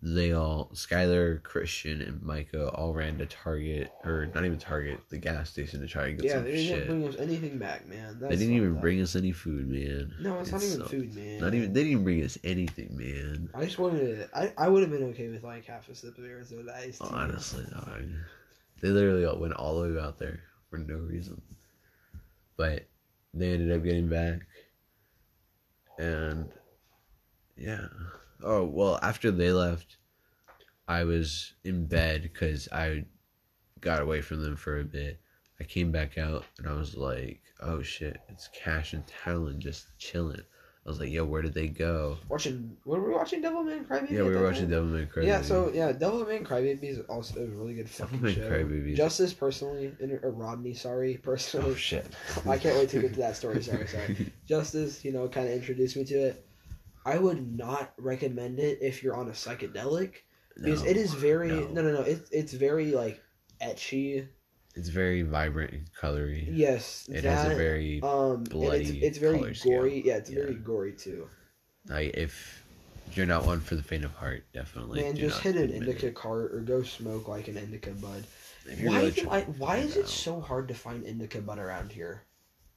they 0.00 0.30
all 0.32 0.70
Skylar, 0.74 1.42
Christian, 1.42 2.00
and 2.00 2.22
Micah 2.22 2.68
all 2.70 2.94
ran 2.94 3.18
to 3.18 3.26
Target 3.26 3.90
or 4.04 4.30
not 4.32 4.44
even 4.44 4.56
Target, 4.58 5.00
the 5.08 5.18
gas 5.18 5.50
station 5.50 5.80
to 5.80 5.88
try 5.88 6.06
and 6.06 6.18
get 6.18 6.26
Yeah, 6.26 6.34
some 6.34 6.44
they 6.44 6.52
didn't 6.52 6.66
shit. 6.78 6.86
bring 6.86 7.08
us 7.08 7.16
anything 7.18 7.58
back, 7.58 7.88
man. 7.88 8.16
they 8.20 8.36
didn't 8.36 8.54
even 8.54 8.76
up. 8.76 8.80
bring 8.80 9.00
us 9.00 9.16
any 9.16 9.32
food, 9.32 9.68
man. 9.68 10.14
No, 10.20 10.38
it's, 10.38 10.52
not 10.52 10.62
even 10.62 10.78
so- 10.78 10.84
food, 10.84 11.12
man. 11.16 11.40
Not 11.40 11.54
even 11.54 11.72
they 11.72 11.80
didn't 11.80 11.92
even 11.92 12.04
bring 12.04 12.22
us 12.22 12.38
anything, 12.44 12.96
man. 12.96 13.50
I 13.52 13.64
just 13.64 13.80
wanted 13.80 14.30
to. 14.30 14.38
I, 14.38 14.52
I 14.56 14.68
would 14.68 14.82
have 14.82 14.92
been 14.92 15.02
okay 15.10 15.28
with 15.28 15.42
like 15.42 15.64
half 15.66 15.88
a 15.88 15.94
sip 15.96 16.16
of 16.18 16.24
Arizona 16.24 16.72
iced 16.76 17.00
tea. 17.00 17.08
Honestly, 17.10 17.64
dog. 17.72 18.04
They 18.80 18.90
literally 18.90 19.26
went 19.40 19.54
all 19.54 19.82
the 19.82 19.92
way 19.92 20.00
out 20.00 20.20
there 20.20 20.38
for 20.70 20.78
no 20.78 20.96
reason. 20.96 21.40
But 22.56 22.88
they 23.34 23.52
ended 23.52 23.72
up 23.72 23.84
getting 23.84 24.08
back. 24.08 24.40
And 25.98 26.48
yeah. 27.56 27.86
Oh, 28.42 28.64
well, 28.64 28.98
after 29.02 29.30
they 29.30 29.52
left, 29.52 29.96
I 30.86 31.04
was 31.04 31.54
in 31.64 31.86
bed 31.86 32.22
because 32.22 32.68
I 32.72 33.04
got 33.80 34.00
away 34.00 34.20
from 34.20 34.42
them 34.42 34.56
for 34.56 34.78
a 34.78 34.84
bit. 34.84 35.20
I 35.60 35.64
came 35.64 35.90
back 35.90 36.18
out 36.18 36.44
and 36.58 36.68
I 36.68 36.72
was 36.74 36.96
like, 36.96 37.42
oh 37.60 37.82
shit, 37.82 38.18
it's 38.28 38.48
Cash 38.48 38.92
and 38.92 39.04
Talon 39.06 39.60
just 39.60 39.86
chilling. 39.98 40.42
I 40.88 40.90
was 40.90 41.00
like, 41.00 41.10
yo, 41.10 41.22
where 41.26 41.42
did 41.42 41.52
they 41.52 41.68
go? 41.68 42.16
Watching. 42.30 42.74
Were 42.86 42.98
we 43.06 43.12
watching 43.12 43.42
Devilman 43.42 43.86
Crybaby? 43.86 44.10
Yeah, 44.10 44.22
we 44.22 44.34
were 44.34 44.42
watching 44.42 44.70
time? 44.70 44.90
Devilman 44.90 45.12
Crybaby. 45.12 45.26
Yeah, 45.26 45.42
so 45.42 45.70
yeah, 45.74 45.92
Devilman 45.92 46.46
Crybaby 46.46 46.84
is 46.84 47.00
also 47.10 47.42
a 47.42 47.46
really 47.46 47.74
good 47.74 47.90
fucking 47.90 48.20
Devilman 48.20 48.34
show. 48.34 48.50
Crybaby. 48.50 48.96
Justice 48.96 49.34
personally, 49.34 49.92
and- 50.00 50.18
or 50.24 50.30
Rodney, 50.30 50.72
sorry, 50.72 51.16
personally. 51.22 51.72
Oh 51.72 51.74
shit. 51.74 52.06
I 52.48 52.56
can't 52.56 52.74
wait 52.78 52.88
to 52.88 53.02
get 53.02 53.12
to 53.12 53.20
that 53.20 53.36
story. 53.36 53.62
Sorry, 53.62 53.86
sorry. 53.86 54.32
Justice, 54.48 55.04
you 55.04 55.12
know, 55.12 55.28
kind 55.28 55.46
of 55.46 55.52
introduced 55.52 55.94
me 55.94 56.04
to 56.06 56.14
it. 56.14 56.46
I 57.04 57.18
would 57.18 57.54
not 57.54 57.92
recommend 57.98 58.58
it 58.58 58.78
if 58.80 59.02
you're 59.02 59.14
on 59.14 59.28
a 59.28 59.32
psychedelic 59.32 60.14
because 60.56 60.82
No, 60.82 60.88
it 60.88 60.96
is 60.96 61.12
very 61.12 61.48
no. 61.48 61.66
no 61.68 61.82
no 61.82 61.92
no. 61.92 62.00
It's 62.00 62.30
it's 62.30 62.54
very 62.54 62.92
like 62.92 63.22
etchy. 63.60 64.26
It's 64.78 64.88
very 64.88 65.22
vibrant 65.22 65.72
and 65.72 65.92
colory. 66.00 66.48
Yes, 66.50 67.08
It 67.10 67.22
that, 67.22 67.24
has 67.24 67.52
a 67.52 67.56
very 67.56 68.00
um 68.02 68.10
and 68.10 68.40
it's, 68.42 68.48
bloody 68.50 69.04
it's 69.04 69.18
very 69.18 69.54
gory. 69.64 70.02
Yeah, 70.06 70.16
it's 70.16 70.30
Yeah. 70.30 70.42
very 70.42 70.54
gory 70.54 70.92
too. 70.92 71.28
like 71.88 72.14
if 72.14 72.64
you're 73.14 73.26
not 73.26 73.44
one 73.46 73.60
for 73.60 73.74
the 73.74 73.82
faint 73.82 74.04
of 74.04 74.12
heart, 74.14 74.44
definitely. 74.52 75.02
Man, 75.02 75.16
just 75.16 75.40
hit 75.40 75.56
an 75.56 75.70
indica 75.70 76.08
it. 76.08 76.14
cart 76.14 76.54
or 76.54 76.60
go 76.60 76.82
smoke 76.82 77.26
like 77.26 77.48
an 77.48 77.56
indica 77.56 77.90
bud. 77.90 78.24
Why 78.66 78.98
really 78.98 79.10
do 79.12 79.30
I, 79.30 79.40
why 79.42 79.78
is 79.78 79.96
it 79.96 80.08
so 80.08 80.40
hard 80.40 80.68
to 80.68 80.74
find 80.74 81.04
indica 81.04 81.40
bud 81.40 81.58
around 81.58 81.90
here? 81.90 82.22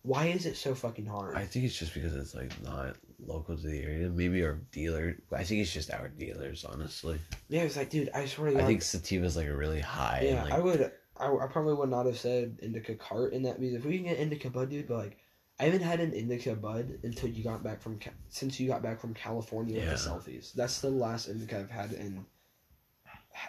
Why 0.04 0.28
is 0.28 0.46
it 0.48 0.56
so 0.58 0.74
fucking 0.74 1.06
hard? 1.06 1.36
I 1.36 1.46
think 1.46 1.66
it's 1.66 1.78
just 1.78 1.94
because 1.94 2.16
it's 2.16 2.34
like 2.34 2.52
not 2.64 2.96
local 3.24 3.56
to 3.56 3.68
the 3.68 3.84
area. 3.84 4.10
Maybe 4.10 4.44
our 4.44 4.58
dealer. 4.72 5.18
I 5.32 5.44
think 5.44 5.62
it's 5.62 5.74
just 5.74 5.92
our 5.92 6.08
dealers, 6.08 6.66
honestly. 6.66 7.20
yeah, 7.50 7.62
it's 7.62 7.78
like, 7.78 7.92
dude, 7.92 8.10
I 8.16 8.26
swear 8.26 8.50
to 8.50 8.56
God. 8.56 8.64
I 8.64 8.66
think 8.66 8.82
sativa's 8.82 9.38
like 9.38 9.48
a 9.48 9.56
really 9.56 9.82
high. 9.82 10.28
yeah, 10.32 10.44
like, 10.44 10.54
I 10.54 10.60
would. 10.60 10.92
I, 11.22 11.46
I 11.46 11.48
probably 11.48 11.74
would 11.76 11.90
not 11.90 12.06
have 12.06 12.18
said 12.18 12.58
indica 12.62 12.96
cart 12.96 13.34
in 13.34 13.44
that 13.44 13.60
because 13.60 13.76
if 13.76 13.86
we 13.86 13.98
can 13.98 14.08
get 14.08 14.18
indica 14.18 14.50
bud, 14.50 14.70
dude, 14.70 14.88
but 14.88 14.98
like, 14.98 15.18
I 15.60 15.66
haven't 15.66 15.82
had 15.84 16.00
an 16.00 16.12
indica 16.14 16.56
bud 16.56 17.00
until 17.04 17.30
you 17.30 17.44
got 17.44 17.64
back 17.64 17.82
from 17.82 18.00
since 18.30 18.60
you 18.60 18.68
got 18.68 18.82
back 18.82 19.00
from 19.00 19.14
California 19.14 19.76
with 19.80 19.90
the 19.90 19.96
selfies. 20.10 20.54
That's 20.54 20.82
the 20.82 20.90
last 20.90 21.28
indica 21.28 21.60
I've 21.60 21.70
had 21.72 21.92
in. 21.94 22.26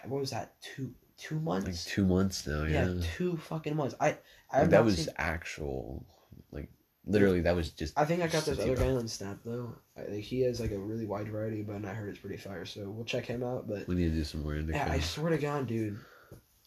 What 0.05 0.19
was 0.21 0.29
that? 0.31 0.53
Two 0.61 0.93
two 1.17 1.39
months. 1.39 1.65
like 1.67 1.93
two 1.93 2.05
months 2.05 2.45
now. 2.47 2.63
yeah, 2.63 2.87
Yeah, 2.89 3.01
two 3.15 3.37
fucking 3.37 3.75
months. 3.75 3.95
I 3.99 4.17
I 4.51 4.61
Like, 4.61 4.69
that 4.71 4.85
was 4.85 4.97
seen- 4.97 5.13
actual. 5.17 6.05
Like 6.51 6.69
literally, 7.05 7.41
that 7.41 7.55
was 7.55 7.71
just. 7.71 7.97
I 7.97 8.05
think 8.05 8.21
I 8.21 8.27
got 8.27 8.45
this 8.45 8.59
other 8.59 8.75
guy 8.75 8.91
on 8.91 9.07
Snap 9.07 9.39
though. 9.43 9.75
I, 9.97 10.01
like, 10.13 10.23
he 10.23 10.41
has 10.41 10.59
like 10.59 10.71
a 10.71 10.77
really 10.77 11.05
wide 11.05 11.27
variety, 11.29 11.63
but 11.63 11.83
I 11.83 11.93
heard 11.93 12.09
it's 12.09 12.19
pretty 12.19 12.37
fire. 12.37 12.65
So 12.65 12.89
we'll 12.89 13.05
check 13.05 13.25
him 13.25 13.43
out. 13.43 13.67
But 13.67 13.87
We 13.87 13.95
need 13.95 14.09
to 14.09 14.15
do 14.15 14.23
some 14.23 14.43
more 14.43 14.55
indica. 14.55 14.77
yeah, 14.77 14.91
I 14.91 14.99
swear 14.99 15.31
to 15.31 15.37
God, 15.37 15.67
dude, 15.67 15.97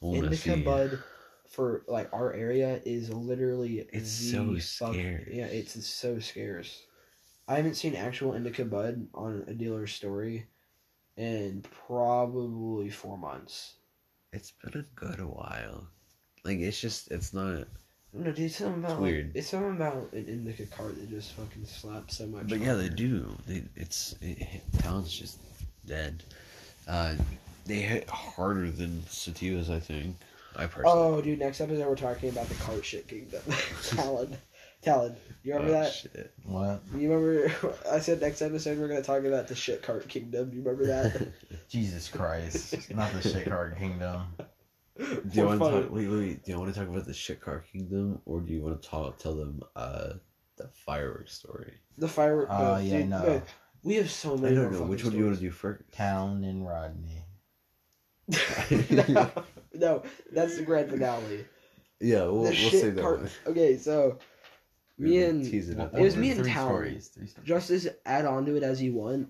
indica 0.02 0.36
see- 0.36 0.62
bud 0.62 0.98
for 1.48 1.82
like 1.86 2.12
our 2.12 2.32
area 2.34 2.80
is 2.84 3.08
literally 3.10 3.86
It's 3.92 4.10
so 4.10 4.54
fuck- 4.54 4.62
scarce. 4.94 5.28
Yeah, 5.30 5.46
it's 5.46 5.86
so 5.86 6.18
scarce. 6.18 6.82
I 7.48 7.56
haven't 7.56 7.74
seen 7.76 7.94
actual 7.94 8.34
indica 8.34 8.64
bud 8.64 9.06
on 9.14 9.44
a 9.46 9.54
dealer's 9.54 9.92
story 9.92 10.46
in 11.16 11.64
probably 11.86 12.90
four 12.90 13.16
months. 13.16 13.74
It's 14.32 14.50
been 14.62 14.80
a 14.80 14.84
good 15.00 15.20
while. 15.20 15.86
Like 16.44 16.58
it's 16.58 16.80
just 16.80 17.10
it's 17.10 17.32
not. 17.32 17.66
No, 18.12 18.24
dude, 18.32 18.38
it's 18.40 18.56
something 18.56 18.78
about 18.80 18.90
It's 18.92 19.00
like- 19.00 19.10
weird. 19.12 19.32
it's 19.36 19.48
something 19.48 19.70
about 19.76 20.12
an 20.12 20.26
indica 20.26 20.66
cart 20.66 20.96
that 20.96 21.08
just 21.10 21.32
fucking 21.34 21.64
slaps 21.66 22.16
so 22.18 22.26
much. 22.26 22.48
But 22.48 22.60
yeah, 22.60 22.74
they 22.74 22.88
do. 22.88 23.36
They 23.46 23.62
it's 23.76 24.14
it, 24.20 24.62
Talon's 24.78 25.12
just 25.12 25.38
dead. 25.86 26.22
Uh, 26.88 27.14
they 27.66 27.76
hit 27.76 28.08
harder 28.08 28.70
than 28.70 29.02
sativas. 29.08 29.70
I 29.70 29.80
think. 29.80 30.16
I 30.56 30.66
personally. 30.66 30.92
Oh, 30.98 31.20
dude! 31.20 31.38
Next 31.38 31.60
episode, 31.60 31.86
we're 31.86 31.96
talking 31.96 32.30
about 32.30 32.48
the 32.48 32.54
cart 32.54 32.84
shit 32.84 33.06
kingdom. 33.08 33.42
Talon, 33.90 34.36
Talon, 34.82 35.16
you 35.42 35.52
remember 35.52 35.76
Oh, 35.76 35.80
that? 35.82 35.92
shit. 35.92 36.32
What? 36.44 36.82
You 36.96 37.12
remember? 37.12 37.74
I 37.92 37.98
said 38.00 38.20
next 38.22 38.40
episode 38.40 38.78
we're 38.78 38.88
gonna 38.88 39.02
talk 39.02 39.24
about 39.24 39.48
the 39.48 39.54
shit 39.54 39.82
cart 39.82 40.08
kingdom. 40.08 40.50
You 40.52 40.62
remember 40.62 40.86
that? 40.86 41.28
Jesus 41.68 42.08
Christ! 42.08 42.90
Not 42.94 43.12
the 43.12 43.20
shit 43.22 43.46
cart 43.46 43.78
kingdom. 43.78 44.22
Do 44.98 45.20
you 45.32 45.44
want 45.44 45.60
to 45.60 45.70
talk? 45.82 45.90
Wait, 45.92 46.08
wait, 46.08 46.18
wait. 46.18 46.44
Do 46.44 46.52
you 46.52 46.58
want 46.58 46.72
to 46.72 46.80
talk 46.80 46.88
about 46.88 47.04
the 47.04 47.12
shit 47.12 47.38
cart 47.40 47.66
kingdom, 47.70 48.22
or 48.24 48.40
do 48.40 48.50
you 48.54 48.62
want 48.62 48.80
to 48.80 48.88
talk 48.88 49.18
tell 49.18 49.34
them 49.34 49.60
uh 49.74 50.14
the 50.56 50.68
fireworks 50.86 51.34
story? 51.34 51.74
The 51.98 52.08
firework. 52.08 52.48
Oh 52.50 52.76
no, 52.76 52.78
yeah, 52.78 52.98
dude, 53.00 53.10
no. 53.10 53.42
We 53.82 53.96
have 53.96 54.10
so 54.10 54.38
many. 54.38 54.56
I 54.56 54.62
don't 54.62 54.72
know. 54.72 54.84
Which 54.84 55.02
fucking 55.02 55.12
one 55.12 55.12
do 55.12 55.18
you 55.18 55.24
want 55.26 55.36
to 55.36 55.42
do 55.42 55.50
first? 55.50 55.82
Town 55.92 56.44
and 56.44 56.66
Rodney. 56.66 57.24
no, 58.90 59.30
no, 59.74 60.02
that's 60.32 60.56
the 60.56 60.62
grand 60.64 60.90
finale. 60.90 61.44
Yeah, 62.00 62.24
we'll, 62.24 62.42
we'll 62.42 62.52
save 62.70 62.96
that 62.96 63.02
cart. 63.02 63.20
one. 63.20 63.30
Okay, 63.46 63.76
so 63.76 64.18
me 64.98 65.22
and 65.22 65.44
teasing 65.44 65.78
it. 65.80 65.90
It 65.94 66.00
was 66.02 66.16
me 66.16 66.30
and 66.30 66.40
three 66.40 66.50
Talon. 66.50 67.00
stories. 67.00 67.34
Justice, 67.44 67.86
add 68.04 68.24
on 68.24 68.44
to 68.46 68.56
it 68.56 68.62
as 68.62 68.82
you 68.82 68.94
want. 68.94 69.28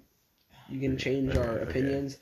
You 0.69 0.81
can 0.81 0.97
change 0.99 1.37
our 1.37 1.45
Okay, 1.45 1.61
okay. 1.62 1.71
opinions, 1.71 2.19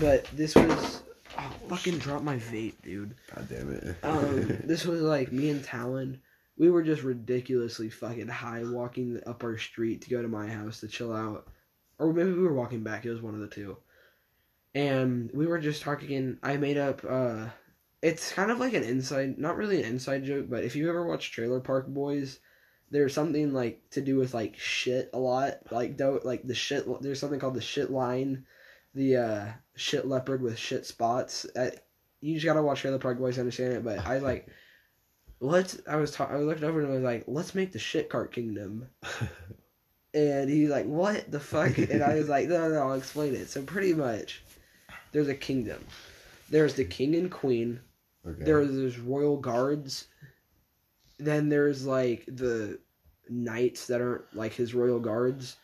but 0.00 0.24
this 0.34 0.54
was. 0.54 1.02
Oh, 1.38 1.50
fucking 1.68 1.98
drop 1.98 2.22
my 2.22 2.36
vape, 2.36 2.74
dude. 2.82 3.14
God 3.34 3.48
damn 3.48 3.72
it. 3.72 3.96
Um, 4.02 4.58
this 4.64 4.84
was 4.84 5.00
like 5.00 5.32
me 5.32 5.48
and 5.48 5.64
Talon. 5.64 6.20
We 6.58 6.70
were 6.70 6.82
just 6.82 7.02
ridiculously 7.02 7.88
fucking 7.88 8.28
high 8.28 8.62
walking 8.64 9.18
up 9.26 9.42
our 9.42 9.56
street 9.56 10.02
to 10.02 10.10
go 10.10 10.20
to 10.20 10.28
my 10.28 10.46
house 10.46 10.80
to 10.80 10.88
chill 10.88 11.12
out. 11.12 11.48
Or 11.98 12.12
maybe 12.12 12.32
we 12.32 12.42
were 12.42 12.52
walking 12.52 12.82
back. 12.82 13.06
It 13.06 13.10
was 13.10 13.22
one 13.22 13.32
of 13.34 13.40
the 13.40 13.48
two. 13.48 13.78
And 14.74 15.30
we 15.32 15.46
were 15.46 15.58
just 15.58 15.82
talking. 15.82 16.14
And 16.14 16.38
I 16.42 16.56
made 16.56 16.78
up. 16.78 17.04
uh 17.08 17.48
It's 18.00 18.32
kind 18.32 18.50
of 18.50 18.58
like 18.58 18.72
an 18.74 18.84
inside, 18.84 19.38
not 19.38 19.56
really 19.56 19.82
an 19.82 19.88
inside 19.88 20.24
joke, 20.24 20.46
but 20.48 20.64
if 20.64 20.76
you 20.76 20.88
ever 20.88 21.06
watch 21.06 21.30
Trailer 21.32 21.60
Park 21.60 21.88
Boys, 21.88 22.38
there's 22.90 23.14
something 23.14 23.52
like 23.52 23.82
to 23.90 24.00
do 24.00 24.16
with 24.16 24.34
like 24.34 24.58
shit 24.58 25.10
a 25.12 25.18
lot. 25.18 25.54
Like 25.70 25.96
don't 25.96 26.24
like 26.24 26.46
the 26.46 26.54
shit. 26.54 26.84
There's 27.02 27.20
something 27.20 27.40
called 27.40 27.54
the 27.54 27.60
shit 27.60 27.90
line. 27.90 28.46
The 28.94 29.16
uh 29.16 29.46
shit 29.74 30.06
leopard 30.06 30.42
with 30.42 30.58
shit 30.58 30.84
spots. 30.86 31.46
Uh, 31.56 31.70
you 32.20 32.34
just 32.34 32.44
gotta 32.46 32.62
watch 32.62 32.80
Trailer 32.80 32.98
Park 32.98 33.18
Boys 33.18 33.34
to 33.34 33.40
understand 33.40 33.72
it. 33.74 33.84
But 33.84 34.06
I 34.06 34.18
like 34.18 34.48
let's 35.40 35.80
I 35.88 35.96
was 35.96 36.12
ta- 36.12 36.28
I 36.30 36.36
looked 36.36 36.62
over 36.62 36.80
and 36.80 36.88
I 36.90 36.94
was 36.94 37.02
like, 37.02 37.24
let's 37.26 37.54
make 37.54 37.72
the 37.72 37.78
shit 37.78 38.08
cart 38.08 38.32
kingdom. 38.32 38.88
And 40.14 40.50
he's 40.50 40.68
like, 40.68 40.84
what 40.84 41.30
the 41.30 41.40
fuck? 41.40 41.78
And 41.78 42.02
I 42.02 42.16
was 42.16 42.28
like, 42.28 42.46
no, 42.46 42.68
no, 42.68 42.80
I'll 42.80 42.92
explain 42.92 43.34
it. 43.34 43.48
So 43.48 43.62
pretty 43.62 43.94
much, 43.94 44.44
there's 45.12 45.28
a 45.28 45.34
kingdom. 45.34 45.84
There's 46.50 46.74
the 46.74 46.84
king 46.84 47.14
and 47.14 47.30
queen. 47.30 47.80
okay. 48.26 48.44
There's 48.44 48.74
there's 48.74 48.98
royal 48.98 49.36
guards. 49.36 50.08
Then 51.18 51.48
there's 51.48 51.86
like 51.86 52.24
the 52.26 52.78
knights 53.28 53.86
that 53.86 54.00
aren't 54.00 54.34
like 54.34 54.52
his 54.52 54.74
royal 54.74 54.98
guards. 54.98 55.56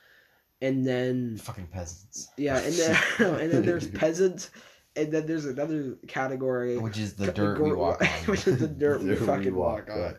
And 0.60 0.84
then 0.86 1.36
Fucking 1.38 1.68
peasants. 1.68 2.28
yeah, 2.36 2.58
and 2.58 2.74
then 2.74 2.96
and 3.40 3.52
then 3.52 3.62
there's 3.64 3.88
peasants. 3.88 4.50
And 4.96 5.12
then 5.12 5.26
there's 5.26 5.44
another 5.44 5.96
category 6.08 6.76
Which 6.76 6.98
is 6.98 7.14
the 7.14 7.30
dirt 7.30 7.60
we 7.60 7.72
walk 7.72 8.02
on. 8.02 8.08
which 8.26 8.48
is 8.48 8.58
the 8.58 8.66
dirt 8.66 9.00
we 9.00 9.10
Dirt 9.10 9.20
we 9.20 9.26
fucking 9.26 9.54
walk 9.54 9.88
walk 9.88 9.96
on. 9.96 10.16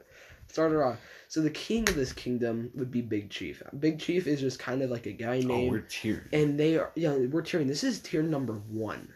Started 0.47 0.81
off. 0.81 0.97
So 1.27 1.41
the 1.41 1.49
king 1.49 1.87
of 1.89 1.95
this 1.95 2.13
kingdom 2.13 2.71
would 2.75 2.89
be 2.89 3.01
Big 3.01 3.29
Chief. 3.29 3.61
Big 3.79 3.99
Chief 3.99 4.25
is 4.25 4.39
just 4.39 4.57
kind 4.57 4.81
of 4.81 4.89
like 4.89 5.05
a 5.05 5.11
guy 5.11 5.41
oh, 5.43 5.47
named, 5.47 5.71
we're 5.71 5.81
cheering. 5.81 6.27
and 6.31 6.59
they 6.59 6.77
are 6.77 6.91
yeah 6.95 7.11
we're 7.15 7.43
tiering. 7.43 7.67
This 7.67 7.83
is 7.83 7.99
tier 7.99 8.23
number 8.23 8.53
one. 8.53 9.13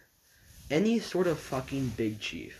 Any 0.73 0.99
sort 0.99 1.27
of 1.27 1.39
fucking 1.39 1.89
Big 1.97 2.19
Chief, 2.19 2.59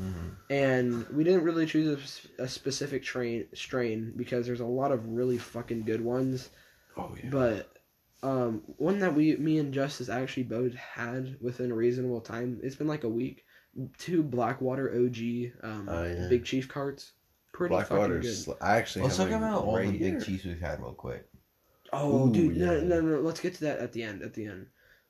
Mhm. 0.00 0.36
and 0.50 1.08
we 1.08 1.24
didn't 1.24 1.42
really 1.44 1.64
choose 1.66 2.26
a 2.38 2.46
specific 2.46 3.02
train 3.02 3.46
strain 3.54 4.12
because 4.16 4.46
there's 4.46 4.60
a 4.60 4.66
lot 4.66 4.92
of 4.92 5.06
really 5.08 5.38
fucking 5.38 5.84
good 5.84 6.00
ones. 6.02 6.50
Oh 6.96 7.14
yeah. 7.22 7.30
But 7.30 7.72
um, 8.22 8.62
one 8.78 8.98
that 9.00 9.14
we, 9.14 9.36
me 9.36 9.58
and 9.58 9.72
Justice 9.72 10.08
actually 10.08 10.42
both 10.44 10.74
had 10.74 11.36
within 11.40 11.70
a 11.70 11.74
reasonable 11.74 12.20
time. 12.20 12.60
It's 12.62 12.76
been 12.76 12.86
like 12.88 13.04
a 13.04 13.08
week. 13.08 13.44
Two 13.98 14.22
Blackwater 14.22 14.90
OG 14.90 15.52
um, 15.62 15.86
Oh, 15.88 16.04
yeah. 16.04 16.28
Big 16.28 16.44
Chief 16.44 16.66
carts. 16.66 17.12
Pretty 17.52 17.74
fucking 17.74 17.88
Blackwater. 17.96 18.20
good. 18.20 18.34
Sl- 18.34 18.52
I 18.60 18.76
actually. 18.78 19.02
Let's 19.04 19.16
have 19.18 19.28
talk 19.30 19.40
mine 19.40 19.50
about 19.50 19.64
all 19.64 19.76
right 19.76 19.90
the 19.92 19.98
here. 19.98 20.14
big 20.18 20.24
chiefs 20.24 20.44
we've 20.44 20.60
had 20.60 20.80
real 20.80 20.92
quick. 20.92 21.26
Oh, 21.92 22.28
Ooh, 22.28 22.32
dude, 22.32 22.56
no, 22.56 22.74
yeah. 22.74 22.82
no, 22.84 23.00
no. 23.00 23.20
Let's 23.20 23.40
get 23.40 23.54
to 23.54 23.60
that 23.64 23.78
at 23.78 23.92
the 23.92 24.02
end. 24.02 24.22
At 24.22 24.34
the 24.34 24.46
end. 24.46 24.66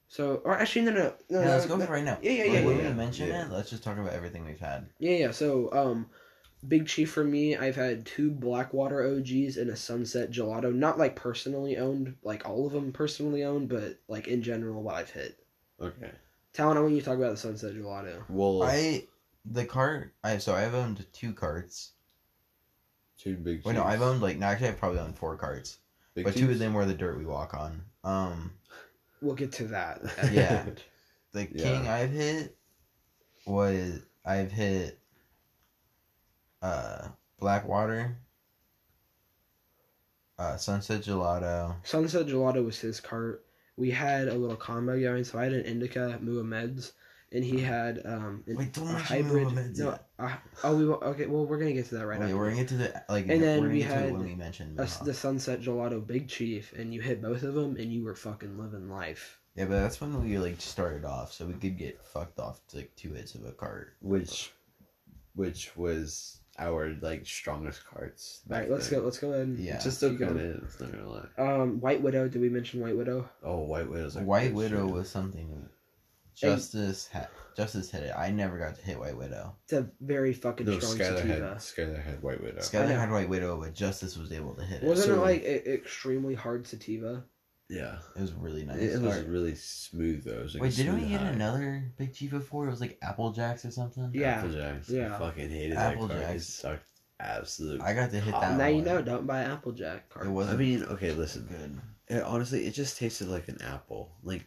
So, 0.08 0.40
or 0.44 0.56
actually, 0.58 0.82
no, 0.86 0.92
no, 0.92 0.98
no. 1.02 1.12
Yeah, 1.28 1.44
no, 1.44 1.50
let's 1.50 1.66
go 1.66 1.76
no, 1.76 1.86
for 1.86 1.92
right 1.92 2.04
now. 2.04 2.18
Yeah, 2.22 2.32
yeah, 2.32 2.44
Like, 2.44 2.52
yeah, 2.52 2.64
When 2.66 2.76
yeah, 2.76 2.82
we 2.82 2.88
yeah. 2.88 2.94
mention 2.94 3.28
Yeah. 3.28 3.46
it, 3.46 3.52
let's 3.52 3.70
just 3.70 3.82
talk 3.82 3.98
about 3.98 4.12
everything 4.12 4.44
we've 4.46 4.60
had. 4.60 4.86
Yeah, 4.98 5.16
yeah. 5.16 5.30
So, 5.32 5.72
um, 5.72 6.06
Big 6.66 6.86
Chief 6.86 7.10
for 7.10 7.24
me, 7.24 7.56
I've 7.56 7.76
had 7.76 8.06
two 8.06 8.30
Blackwater 8.30 9.02
OGs 9.04 9.56
and 9.56 9.70
a 9.70 9.76
Sunset 9.76 10.30
Gelato. 10.30 10.72
Not 10.74 10.98
like 10.98 11.16
personally 11.16 11.76
owned, 11.76 12.16
like 12.22 12.48
all 12.48 12.66
of 12.66 12.72
them 12.72 12.92
personally 12.92 13.44
owned, 13.44 13.68
but 13.68 13.98
like 14.08 14.26
in 14.28 14.42
general, 14.42 14.82
what 14.82 14.94
I've 14.94 15.10
hit. 15.10 15.38
Okay. 15.80 16.10
Talon, 16.52 16.76
I 16.76 16.80
want 16.80 16.94
you 16.94 17.00
to 17.00 17.04
talk 17.04 17.18
about 17.18 17.32
the 17.32 17.36
Sunset 17.36 17.74
Gelato. 17.74 18.22
Well, 18.28 18.62
I 18.62 19.04
the 19.44 19.64
cart. 19.64 20.12
I 20.24 20.38
so 20.38 20.54
I've 20.54 20.74
owned 20.74 21.04
two 21.12 21.32
carts. 21.32 21.92
two 23.18 23.36
big. 23.36 23.64
Wait, 23.64 23.74
no, 23.74 23.82
chiefs. 23.82 23.92
I've 23.92 24.02
owned 24.02 24.22
like 24.22 24.38
no, 24.38 24.46
actually 24.46 24.68
I've 24.68 24.78
probably 24.78 25.00
owned 25.00 25.18
four 25.18 25.36
carts, 25.36 25.78
Big 26.14 26.24
but 26.24 26.34
two 26.34 26.50
of 26.50 26.58
them 26.58 26.74
were 26.74 26.86
the 26.86 26.94
dirt 26.94 27.18
we 27.18 27.26
walk 27.26 27.54
on. 27.54 27.82
Um, 28.02 28.52
We'll 29.26 29.34
get 29.34 29.50
to 29.54 29.64
that. 29.68 30.00
Yeah. 30.32 30.64
the 31.32 31.48
Yeah. 31.52 31.62
king 31.64 31.88
I've 31.88 32.10
hit 32.12 32.56
was 33.44 34.00
I've 34.24 34.52
hit 34.52 35.00
uh 36.62 37.08
Blackwater, 37.40 38.16
uh 40.38 40.56
Sunset 40.56 41.02
Gelato. 41.02 41.74
Sunset 41.82 42.26
Gelato 42.26 42.64
was 42.64 42.78
his 42.78 43.00
cart. 43.00 43.44
We 43.76 43.90
had 43.90 44.28
a 44.28 44.34
little 44.34 44.56
combo 44.56 44.98
going, 44.98 45.24
so 45.24 45.38
I 45.38 45.44
had 45.44 45.52
an 45.52 45.64
Indica 45.64 46.18
Muha 46.22 46.44
Meds, 46.44 46.92
and 47.32 47.42
he 47.44 47.60
had 47.60 48.00
um 48.04 48.44
an, 48.46 48.56
Wait, 48.56 48.72
don't 48.72 48.88
a 48.88 48.98
hybrid. 48.98 49.76
No, 49.76 49.98
uh, 50.18 50.36
oh, 50.64 50.76
we 50.76 50.84
okay. 50.86 51.26
Well, 51.26 51.44
we're 51.46 51.58
gonna 51.58 51.72
get 51.72 51.86
to 51.86 51.96
that 51.96 52.06
right 52.06 52.18
Wait, 52.20 52.30
now. 52.30 52.36
we're 52.36 52.44
gonna 52.50 52.60
get 52.62 52.68
to 52.68 52.76
the 52.76 53.02
like, 53.08 53.28
And 53.28 53.42
then 53.42 53.68
we 53.68 53.80
to 53.82 53.86
it 53.86 53.90
had 53.92 54.12
when 54.12 54.24
we 54.24 54.34
mentioned 54.34 54.78
a, 54.78 54.88
the 55.04 55.14
Sunset 55.14 55.60
Gelato 55.60 56.04
Big 56.06 56.28
Chief, 56.28 56.72
and 56.74 56.94
you 56.94 57.00
hit 57.00 57.20
both 57.22 57.42
of 57.42 57.54
them, 57.54 57.76
and 57.76 57.92
you 57.92 58.04
were 58.04 58.14
fucking 58.14 58.58
living 58.58 58.88
life. 58.88 59.40
Yeah, 59.56 59.64
but 59.64 59.80
that's 59.80 60.00
when 60.00 60.22
we 60.22 60.38
like 60.38 60.60
started 60.60 61.04
off, 61.04 61.32
so 61.32 61.46
we 61.46 61.54
could 61.54 61.78
get 61.78 62.04
fucked 62.06 62.38
off 62.38 62.60
to 62.68 62.76
like 62.76 62.94
two 62.94 63.12
hits 63.12 63.34
of 63.34 63.44
a 63.44 63.52
cart. 63.52 63.94
which, 64.00 64.52
which 65.34 65.74
was 65.76 66.40
our 66.58 66.94
like 67.00 67.26
strongest 67.26 67.84
cards. 67.86 68.42
All 68.50 68.58
right, 68.58 68.70
let's 68.70 68.88
then. 68.88 69.00
go. 69.00 69.04
Let's 69.04 69.18
go 69.18 69.30
ahead. 69.32 69.46
and- 69.46 69.58
Yeah. 69.58 69.76
It 69.76 69.82
just 69.82 70.00
kind 70.00 70.12
of 70.14 70.18
going. 70.18 70.38
is. 70.38 70.80
Not 70.80 70.92
gonna 70.92 71.08
lie. 71.10 71.28
Um, 71.62 71.80
White 71.80 72.02
Widow. 72.02 72.28
Did 72.28 72.40
we 72.40 72.48
mention 72.48 72.80
White 72.80 72.96
Widow? 72.96 73.28
Oh, 73.42 73.60
White 73.62 73.88
Widow's 73.90 74.16
like 74.16 74.26
White 74.26 74.54
Widow 74.54 74.86
shit. 74.86 74.94
was 74.94 75.08
something 75.10 75.68
Justice 76.36 77.06
had 77.08 77.28
Justice 77.56 77.90
hit 77.90 78.02
it. 78.04 78.12
I 78.16 78.30
never 78.30 78.58
got 78.58 78.74
to 78.76 78.82
hit 78.82 78.98
White 78.98 79.16
Widow. 79.16 79.56
It's 79.64 79.72
a 79.72 79.88
very 80.00 80.32
fucking 80.34 80.66
No, 80.66 80.78
strong 80.78 80.94
Skylar 80.96 81.16
sativa. 81.18 81.48
had 81.48 81.56
Skylar 81.58 82.04
had 82.04 82.22
White 82.22 82.42
Widow. 82.42 82.60
Skylar 82.60 82.88
know. 82.90 82.98
had 83.00 83.10
White 83.10 83.28
Widow, 83.28 83.58
but 83.60 83.74
Justice 83.74 84.16
was 84.18 84.32
able 84.32 84.54
to 84.54 84.62
hit 84.62 84.82
it. 84.82 84.86
Wasn't 84.86 85.06
So- 85.08 85.14
it 85.14 85.24
like 85.24 85.42
a, 85.42 85.72
extremely 85.72 86.34
hard 86.34 86.66
sativa? 86.66 87.24
yeah, 87.70 87.98
it 88.14 88.20
was 88.20 88.32
really 88.34 88.64
nice. 88.64 88.76
it, 88.78 88.92
it 88.96 89.00
was 89.02 89.14
Alright. 89.14 89.28
really 89.28 89.54
smooth 89.54 90.24
though. 90.24 90.32
It 90.40 90.42
was 90.42 90.54
like 90.54 90.62
Wait, 90.64 90.76
didn't 90.76 90.94
we 90.96 91.00
smooth 91.06 91.10
get 91.12 91.22
another 91.32 91.90
Big 91.96 92.12
Chief 92.14 92.30
before? 92.30 92.66
It 92.66 92.70
was 92.70 92.80
like 92.82 92.98
Apple 93.02 93.32
Jacks 93.32 93.64
or 93.64 93.70
something. 93.70 94.10
Yeah. 94.14 94.32
Apple 94.36 94.50
Jacks. 94.52 94.90
Yeah. 94.90 95.16
I 95.16 95.18
fucking 95.18 95.48
hated 95.50 95.76
Apple 95.76 96.06
that 96.08 96.14
card. 96.14 96.30
It 96.30 96.32
Jacks. 96.34 96.46
sucked 96.46 96.88
absolute. 97.18 97.80
I 97.80 97.94
got 97.94 98.10
to 98.10 98.20
hit 98.20 98.32
that. 98.32 98.58
now 98.58 98.66
you 98.66 98.76
one. 98.76 98.84
know, 98.84 99.02
don't 99.02 99.26
buy 99.26 99.40
Applejack 99.40 100.10
cards. 100.10 100.28
It 100.28 100.32
wasn't 100.32 100.56
I 100.56 100.58
mean, 100.58 100.84
okay, 100.84 101.12
listen. 101.12 101.46
good. 101.48 101.80
It, 102.18 102.22
honestly, 102.22 102.66
it 102.66 102.72
just 102.72 102.98
tasted 102.98 103.28
like 103.28 103.48
an 103.48 103.60
apple, 103.62 104.12
like 104.22 104.46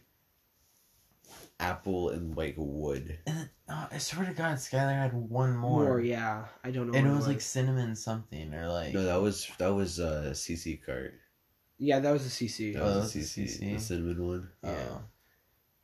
apple 1.60 2.08
and 2.10 2.36
like 2.36 2.54
wood. 2.56 3.18
And 3.26 3.48
uh, 3.68 3.86
I 3.92 3.98
swear 3.98 4.26
to 4.26 4.32
God, 4.32 4.56
Skylar 4.56 4.94
had 4.94 5.12
one 5.14 5.56
more, 5.56 5.84
more. 5.84 6.00
yeah. 6.00 6.46
I 6.64 6.70
don't 6.70 6.90
know. 6.90 6.98
and 6.98 7.06
it 7.06 7.10
what 7.10 7.18
was 7.18 7.26
like 7.28 7.40
cinnamon 7.40 7.94
something 7.94 8.52
or 8.54 8.68
like. 8.68 8.94
No, 8.94 9.04
that 9.04 9.20
was 9.20 9.48
that 9.58 9.72
was 9.74 10.00
uh 10.00 10.30
CC 10.32 10.84
cart. 10.84 11.14
yeah, 11.78 12.00
that 12.00 12.10
was 12.12 12.26
a 12.26 12.30
CC. 12.30 12.72
That 12.74 12.82
Oh, 12.82 12.96
was 13.00 13.12
that 13.12 13.20
a 13.20 13.22
CC, 13.22 13.44
CC? 13.44 13.74
the 13.74 13.78
cinnamon 13.80 14.26
one. 14.26 14.50
Oh. 14.64 14.70
yeah. 14.72 14.98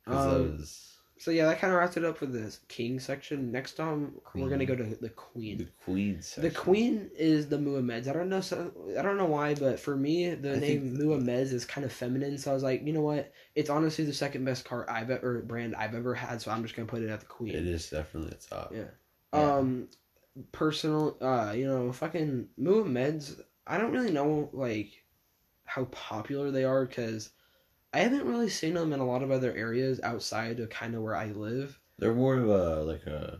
'Cause 0.05 0.25
that 0.25 0.35
Um, 0.41 0.57
was 0.57 0.96
So 1.19 1.31
yeah, 1.31 1.45
that 1.47 1.59
kind 1.59 1.73
of 1.73 1.79
wraps 1.79 1.97
it 1.97 2.05
up 2.05 2.17
for 2.17 2.27
the 2.27 2.55
king 2.67 2.99
section. 2.99 3.51
Next 3.51 3.73
time 3.73 4.13
we're 4.35 4.49
gonna 4.49 4.65
go 4.65 4.75
to 4.75 4.83
the 4.83 5.09
queen. 5.09 5.57
the 5.57 5.67
queen. 5.83 6.21
Section. 6.21 6.43
The 6.43 6.51
queen 6.59 7.09
is 7.17 7.47
the 7.49 7.57
Muha 7.57 7.81
Meds. 7.83 8.07
I 8.07 8.13
don't 8.13 8.29
know. 8.29 8.41
So, 8.41 8.71
I 8.97 9.01
don't 9.01 9.17
know 9.17 9.25
why, 9.25 9.55
but 9.55 9.79
for 9.79 9.95
me, 9.95 10.29
the 10.35 10.55
I 10.55 10.59
name 10.59 10.95
think- 10.95 11.01
Muha 11.01 11.21
Meds 11.21 11.51
is 11.53 11.65
kind 11.65 11.85
of 11.85 11.91
feminine. 11.91 12.37
So 12.37 12.51
I 12.51 12.53
was 12.53 12.63
like, 12.63 12.85
you 12.85 12.93
know 12.93 13.01
what? 13.01 13.31
It's 13.55 13.69
honestly 13.69 14.05
the 14.05 14.13
second 14.13 14.45
best 14.45 14.63
car 14.65 14.87
I've 14.89 15.09
or 15.09 15.41
brand 15.41 15.75
I've 15.75 15.95
ever 15.95 16.13
had. 16.13 16.41
So 16.41 16.51
I'm 16.51 16.61
just 16.63 16.75
gonna 16.75 16.87
put 16.87 17.01
it 17.01 17.09
at 17.09 17.19
the 17.19 17.25
queen. 17.25 17.55
It 17.55 17.65
is 17.65 17.89
definitely 17.89 18.29
the 18.31 18.55
top. 18.55 18.71
Yeah. 18.73 18.83
Yeah. 19.33 19.55
Um, 19.55 19.87
personal. 20.51 21.17
Uh, 21.21 21.53
you 21.55 21.65
know, 21.67 21.91
fucking 21.91 22.47
Muha 22.59 22.85
Meds. 22.85 23.39
I 23.65 23.77
don't 23.77 23.91
really 23.91 24.11
know 24.11 24.49
like 24.53 24.91
how 25.65 25.85
popular 25.85 26.51
they 26.51 26.63
are 26.63 26.85
because 26.85 27.31
I 27.97 28.01
haven't 28.01 28.25
really 28.27 28.49
seen 28.49 28.75
them 28.75 28.93
in 28.93 28.99
a 28.99 29.05
lot 29.05 29.23
of 29.23 29.31
other 29.31 29.51
areas 29.55 29.99
outside 30.03 30.59
of 30.59 30.69
kind 30.69 30.93
of 30.93 31.01
where 31.01 31.15
I 31.15 31.27
live. 31.27 31.79
They're 31.97 32.13
more 32.13 32.35
of 32.35 32.47
a 32.47 32.83
like 32.83 33.07
a 33.07 33.39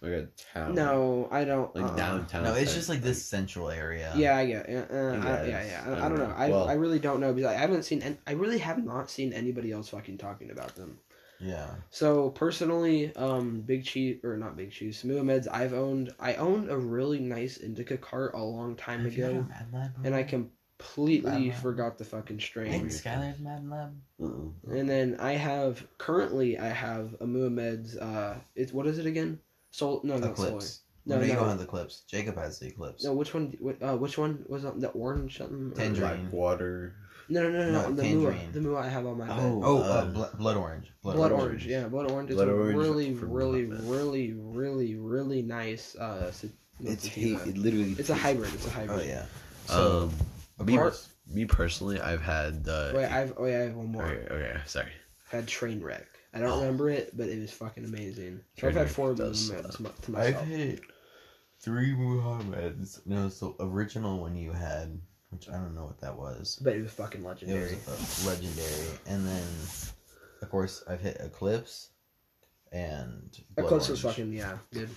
like 0.00 0.10
a 0.10 0.26
town. 0.52 0.74
No, 0.74 1.28
I 1.30 1.44
don't. 1.44 1.72
like 1.76 1.84
uh-uh. 1.84 1.96
downtown. 1.96 2.42
No, 2.42 2.54
it's 2.54 2.70
type, 2.72 2.78
just 2.78 2.88
like 2.88 3.00
this 3.02 3.24
central 3.24 3.70
area. 3.70 4.12
Yeah, 4.16 4.36
I 4.36 4.46
get. 4.46 4.68
Yeah, 4.68 4.84
uh, 4.90 5.20
I, 5.24 5.46
yeah, 5.46 5.64
yeah. 5.64 5.84
I, 5.86 5.90
I 5.90 5.92
I 5.92 6.08
don't 6.08 6.10
don't 6.10 6.18
know. 6.18 6.26
know. 6.26 6.34
I, 6.34 6.48
Well- 6.48 6.68
I 6.68 6.72
really 6.72 6.98
don't 6.98 7.20
know 7.20 7.32
because 7.32 7.50
I 7.50 7.54
haven't 7.54 7.84
seen. 7.84 8.02
an- 8.02 8.18
I 8.26 8.32
really 8.32 8.58
have 8.58 8.84
not 8.84 9.08
seen 9.08 9.32
anybody 9.32 9.70
else 9.70 9.90
fucking 9.90 10.18
talking 10.18 10.50
about 10.50 10.74
them. 10.74 10.98
Yeah. 11.38 11.70
So 11.90 12.30
personally, 12.30 13.14
um, 13.16 13.60
Big 13.60 13.84
Cheese 13.84 14.18
or 14.24 14.36
not 14.36 14.56
Big 14.56 14.72
Cheese, 14.72 15.02
Muha 15.04 15.22
Meds. 15.22 15.46
I've 15.50 15.74
owned. 15.74 16.12
I 16.18 16.34
owned 16.34 16.70
a 16.70 16.76
really 16.76 17.20
nice 17.20 17.58
indica 17.58 17.96
cart 17.96 18.34
a 18.34 18.42
long 18.42 18.74
time 18.74 19.04
Have 19.04 19.16
you 19.16 19.22
had 19.22 19.32
a 19.32 19.38
ago, 19.38 19.46
Mad 19.48 19.66
Lab 19.72 19.90
and 20.04 20.14
I 20.14 20.22
before? 20.24 20.40
Completely 20.86 21.50
Wow. 21.50 21.56
forgot 21.56 21.98
the 21.98 22.04
fucking 22.04 22.36
I 22.36 22.40
strain. 22.42 22.70
think 22.72 22.88
Skylar's 22.90 23.38
Mad 23.38 23.68
Lab. 23.68 23.94
Uh-uh. 24.22 24.74
And 24.76 24.88
then 24.88 25.16
I 25.20 25.32
have 25.32 25.86
currently 25.98 26.58
I 26.58 26.68
have 26.68 27.14
a 27.20 27.24
Muha 27.26 27.50
Meds. 27.52 28.00
Uh, 28.00 28.38
it's 28.56 28.72
what 28.72 28.86
is 28.86 28.98
it 28.98 29.06
again? 29.06 29.38
Sol? 29.70 30.00
No, 30.04 30.18
not 30.18 30.36
Solar. 30.36 30.48
Eclipse. 30.48 30.80
No, 31.06 31.14
No, 31.16 31.20
no, 31.22 31.26
you 31.26 31.32
no. 31.34 31.40
go 31.40 31.46
on 31.46 31.56
the 31.58 31.64
Eclipse. 31.64 32.02
Jacob 32.08 32.36
has 32.36 32.58
the 32.58 32.66
Eclipse. 32.68 33.04
No, 33.04 33.12
which 33.12 33.32
one? 33.34 33.52
wh- 33.64 33.82
Uh, 33.84 33.96
which 33.96 34.18
one 34.18 34.44
was 34.48 34.64
on 34.64 34.80
the 34.80 34.88
orange 34.90 35.38
something? 35.38 35.72
or- 35.72 35.74
Tangerine. 35.74 36.22
Blackwater. 36.22 36.94
No, 37.28 37.42
no, 37.44 37.50
no, 37.50 37.70
no. 37.72 37.88
No, 37.88 37.92
the 37.94 38.02
Mua, 38.02 38.32
tangerine. 38.32 38.52
the 38.52 38.60
Mua 38.60 38.76
I 38.80 38.88
have 38.88 39.06
on 39.06 39.18
my 39.18 39.26
bed. 39.26 39.38
Oh, 39.40 39.60
Oh, 39.64 39.78
uh, 39.78 39.80
uh, 39.84 40.04
bl- 40.06 40.36
blood 40.36 40.56
orange. 40.56 40.92
Blood, 41.02 41.16
Blood 41.16 41.32
orange. 41.32 41.46
orange. 41.48 41.66
yeah, 41.66 41.88
blood 41.88 42.10
orange 42.10 42.30
is 42.30 42.36
Blood 42.36 42.48
a 42.48 42.52
orange 42.52 42.76
really, 42.78 43.14
from 43.14 43.30
really, 43.30 43.66
Muhammad. 43.66 43.90
really, 43.90 44.32
really, 44.34 44.94
really 44.96 45.42
nice. 45.42 45.96
Uh, 45.96 46.30
sa- 46.30 46.48
It's 46.80 47.04
sativa. 47.04 47.38
hate. 47.44 47.48
It 47.48 47.58
literally. 47.58 47.94
It's 47.98 48.10
a 48.10 48.14
hybrid. 48.14 48.52
It's 48.54 48.66
a 48.66 48.70
hybrid. 48.70 49.00
Oh 49.00 49.02
yeah. 49.04 49.26
Um, 49.74 50.10
me, 50.60 50.74
apart- 50.76 51.06
me 51.26 51.44
personally, 51.46 52.00
I've 52.00 52.22
had 52.22 52.64
the. 52.64 52.92
Wait, 52.94 53.06
I've 53.06 53.34
oh 53.36 53.46
yeah, 53.46 53.58
I 53.58 53.62
have 53.62 53.74
one 53.74 53.92
more. 53.92 54.04
Okay, 54.04 54.34
okay, 54.34 54.60
sorry. 54.66 54.92
I've 55.26 55.32
had 55.40 55.48
train 55.48 55.82
wreck. 55.82 56.06
I 56.34 56.38
don't 56.40 56.48
Oh. 56.50 56.60
remember 56.60 56.88
it, 56.90 57.16
but 57.16 57.28
it 57.28 57.38
was 57.40 57.50
fucking 57.50 57.84
amazing. 57.84 58.40
So 58.58 58.68
I've 58.68 58.74
had 58.74 58.90
four 58.90 59.10
of 59.10 59.16
them 59.18 59.28
does 59.28 59.50
to 59.50 59.56
suck. 59.72 59.76
I've 59.86 60.08
myself. 60.08 60.46
hit 60.46 60.80
three 61.60 61.92
Muha 61.92 62.42
Meds. 62.50 63.00
No, 63.06 63.26
it's 63.26 63.40
the 63.40 63.52
original 63.60 64.20
one 64.20 64.34
you 64.36 64.52
had, 64.52 64.98
which 65.30 65.48
I 65.48 65.52
don't 65.52 65.74
know 65.74 65.84
what 65.84 66.00
that 66.00 66.16
was. 66.16 66.58
But 66.62 66.74
it 66.76 66.82
was 66.82 66.92
fucking 66.92 67.20
It 67.22 67.26
legendary. 67.26 67.76
was 67.86 68.26
uh, 68.26 68.30
legendary, 68.30 68.98
and 69.06 69.26
then 69.26 69.42
of 70.42 70.50
course 70.50 70.82
I've 70.88 71.00
hit 71.00 71.18
Eclipse 71.20 71.90
and 72.72 73.38
Blood 73.54 73.66
Eclipse 73.66 73.88
was 73.90 74.00
fucking 74.00 74.32
yeah, 74.32 74.56
good. 74.72 74.88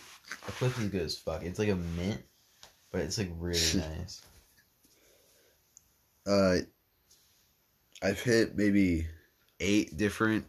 Eclipse 0.48 0.78
is 0.80 0.90
good 0.90 1.02
as 1.02 1.18
fuck. 1.18 1.44
It's 1.44 1.60
like 1.60 1.70
a 1.70 1.76
mint, 1.76 2.22
but 2.92 3.02
it's 3.02 3.18
like 3.18 3.30
really 3.38 3.60
nice. 3.76 4.22
Uh, 6.26 6.58
I've 8.02 8.20
hit 8.22 8.56
maybe 8.58 9.08
eight 9.60 9.96
different. 9.98 10.46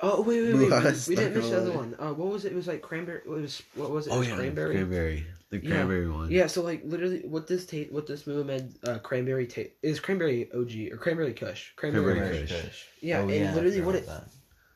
Oh 0.00 0.22
wait, 0.22 0.42
wait, 0.42 0.54
wait! 0.54 0.70
Mua's 0.70 1.06
we, 1.08 1.14
we 1.14 1.16
didn't 1.22 1.34
not 1.34 1.40
mention 1.42 1.50
the 1.50 1.56
other 1.60 1.70
gonna 1.72 1.78
one. 1.78 1.96
Uh, 1.98 2.14
what 2.14 2.32
was 2.32 2.44
it? 2.44 2.52
It 2.52 2.56
was 2.56 2.66
like 2.66 2.80
cranberry. 2.82 3.20
It 3.24 3.28
was 3.28 3.62
what 3.74 3.90
was 3.90 4.06
it? 4.06 4.10
It 4.10 4.14
Oh 4.14 4.18
was 4.20 4.28
yeah, 4.28 4.36
cranberry. 4.36 4.74
cranberry. 4.76 5.26
The 5.50 5.58
Yeah. 5.58 5.70
cranberry 5.70 6.08
one. 6.08 6.30
Yeah, 6.30 6.46
so 6.46 6.62
like 6.62 6.82
literally, 6.84 7.20
what 7.26 7.46
this 7.46 7.66
tape, 7.66 7.90
what 7.92 8.06
this 8.06 8.22
Muha 8.22 8.46
Med 8.46 8.74
uh, 8.86 8.98
cranberry 9.00 9.46
tape 9.46 9.76
is 9.82 9.98
cranberry 10.00 10.50
OG 10.52 10.92
or 10.92 10.96
cranberry 10.96 11.34
Kush. 11.34 11.72
Cranberry, 11.76 12.14
Cranberry 12.14 12.40
Kush. 12.46 12.62
Kush. 12.62 12.84
Yeah, 13.00 13.18
Oh, 13.20 13.28
and 13.28 13.48
I 13.48 13.54
literally 13.54 13.80
what 13.82 13.96
it 13.96 14.06
that. 14.06 14.24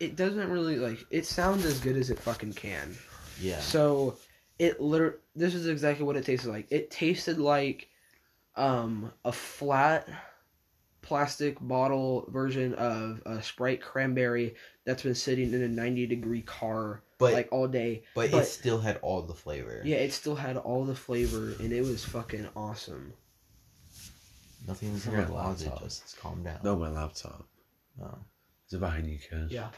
it 0.01 0.17
doesn't 0.17 0.51
really 0.51 0.77
like 0.77 1.07
it 1.11 1.27
sounds 1.27 1.65
as 1.65 1.79
good 1.81 1.97
as 1.97 2.11
it 2.11 2.19
fucking 2.19 2.53
can. 2.55 2.95
Yeah. 3.41 3.61
So 3.61 4.19
it 4.59 4.81
literally 4.81 5.17
this 5.37 5.55
is 5.55 5.67
exactly 5.69 6.05
what 6.05 6.17
it 6.17 6.25
tasted 6.25 6.51
like. 6.51 6.67
It 6.71 6.91
tasted 6.91 7.39
like 7.39 7.89
um 8.57 9.13
a 9.25 9.33
flat 9.33 10.09
plastic 11.03 11.57
bottle 11.61 12.25
version 12.31 12.73
of 12.75 13.21
a 13.27 13.43
Sprite 13.43 13.83
cranberry 13.83 14.55
that's 14.87 15.03
been 15.03 15.15
sitting 15.15 15.53
in 15.53 15.63
a 15.63 15.69
90 15.69 16.07
degree 16.07 16.41
car 16.43 17.03
But 17.19 17.33
like 17.35 17.49
all 17.53 17.69
day. 17.69 18.05
but, 18.15 18.31
but- 18.31 18.43
it 18.43 18.47
still 18.47 18.79
had 18.81 18.97
all 19.03 19.21
the 19.23 19.35
flavor. 19.35 19.83
Yeah, 19.85 19.97
it 19.97 20.13
still 20.13 20.35
had 20.37 20.57
all 20.57 20.85
the 20.85 20.95
flavor 20.95 21.53
and 21.61 21.73
it 21.73 21.83
was 21.83 22.05
fucking 22.05 22.49
awesome. 22.57 23.13
Nothing's 24.67 25.05
Your 25.05 25.17
gonna 25.17 25.29
pause 25.29 25.63
it. 25.63 25.67
laptop. 25.69 25.83
Just 25.85 26.19
calm 26.19 26.43
down. 26.43 26.59
No, 26.65 26.77
my 26.77 26.89
laptop. 26.89 27.45
No. 27.99 28.19
Is 28.67 28.73
it 28.75 28.81
behind 28.81 29.07
you, 29.07 29.19
Cash? 29.19 29.51
Yeah. 29.51 29.69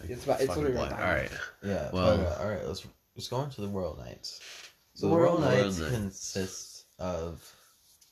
Like, 0.00 0.10
It's 0.10 0.24
about- 0.24 0.40
it's 0.40 0.48
fucking 0.48 0.64
literally 0.64 0.82
right 0.82 0.90
behind 0.90 1.08
All 1.08 1.14
right. 1.14 1.30
Yeah. 1.62 1.90
Well- 1.92 2.16
but, 2.18 2.26
uh, 2.26 2.42
all 2.42 2.48
right. 2.50 2.66
Let's 2.66 2.84
let's 3.16 3.28
go 3.28 3.42
into 3.42 3.62
the 3.62 3.68
world 3.68 3.98
Knights. 3.98 4.40
So 4.94 5.06
The 5.08 5.14
the 5.14 5.18
Royal 5.20 5.38
Royal 5.38 5.50
Knights 5.64 5.78
Knights. 5.78 5.92
consists 5.94 6.73
of 6.98 7.42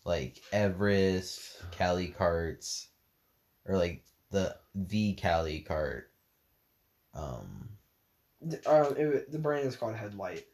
like 0.04 0.40
Everest, 0.52 1.62
Cali 1.70 2.08
carts, 2.08 2.88
or 3.66 3.76
like 3.76 4.04
the 4.30 4.56
the 4.74 5.14
Cali 5.14 5.60
cart. 5.60 6.10
Um. 7.14 7.68
The, 8.40 8.58
uh, 8.68 8.92
it, 8.96 9.30
the 9.30 9.38
brand 9.38 9.68
is 9.68 9.76
called 9.76 9.94
Headlight. 9.94 10.44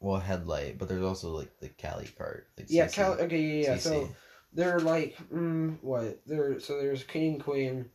Well, 0.00 0.18
headlight, 0.18 0.78
but 0.78 0.88
there's 0.88 1.04
also 1.04 1.30
like 1.30 1.58
the 1.60 1.68
Cali 1.68 2.08
cart. 2.18 2.48
Like 2.58 2.66
Yeah, 2.68 2.86
CC. 2.86 2.92
Cal- 2.92 3.12
okay, 3.12 3.40
yeah, 3.40 3.70
yeah. 3.70 3.76
CC. 3.76 3.80
So 3.80 4.08
they're 4.52 4.80
like, 4.80 5.16
mm, 5.32 5.78
what? 5.82 6.20
There, 6.26 6.60
so 6.60 6.78
there's 6.78 7.04
King 7.04 7.38
Queen. 7.38 7.86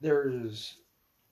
There's 0.00 0.76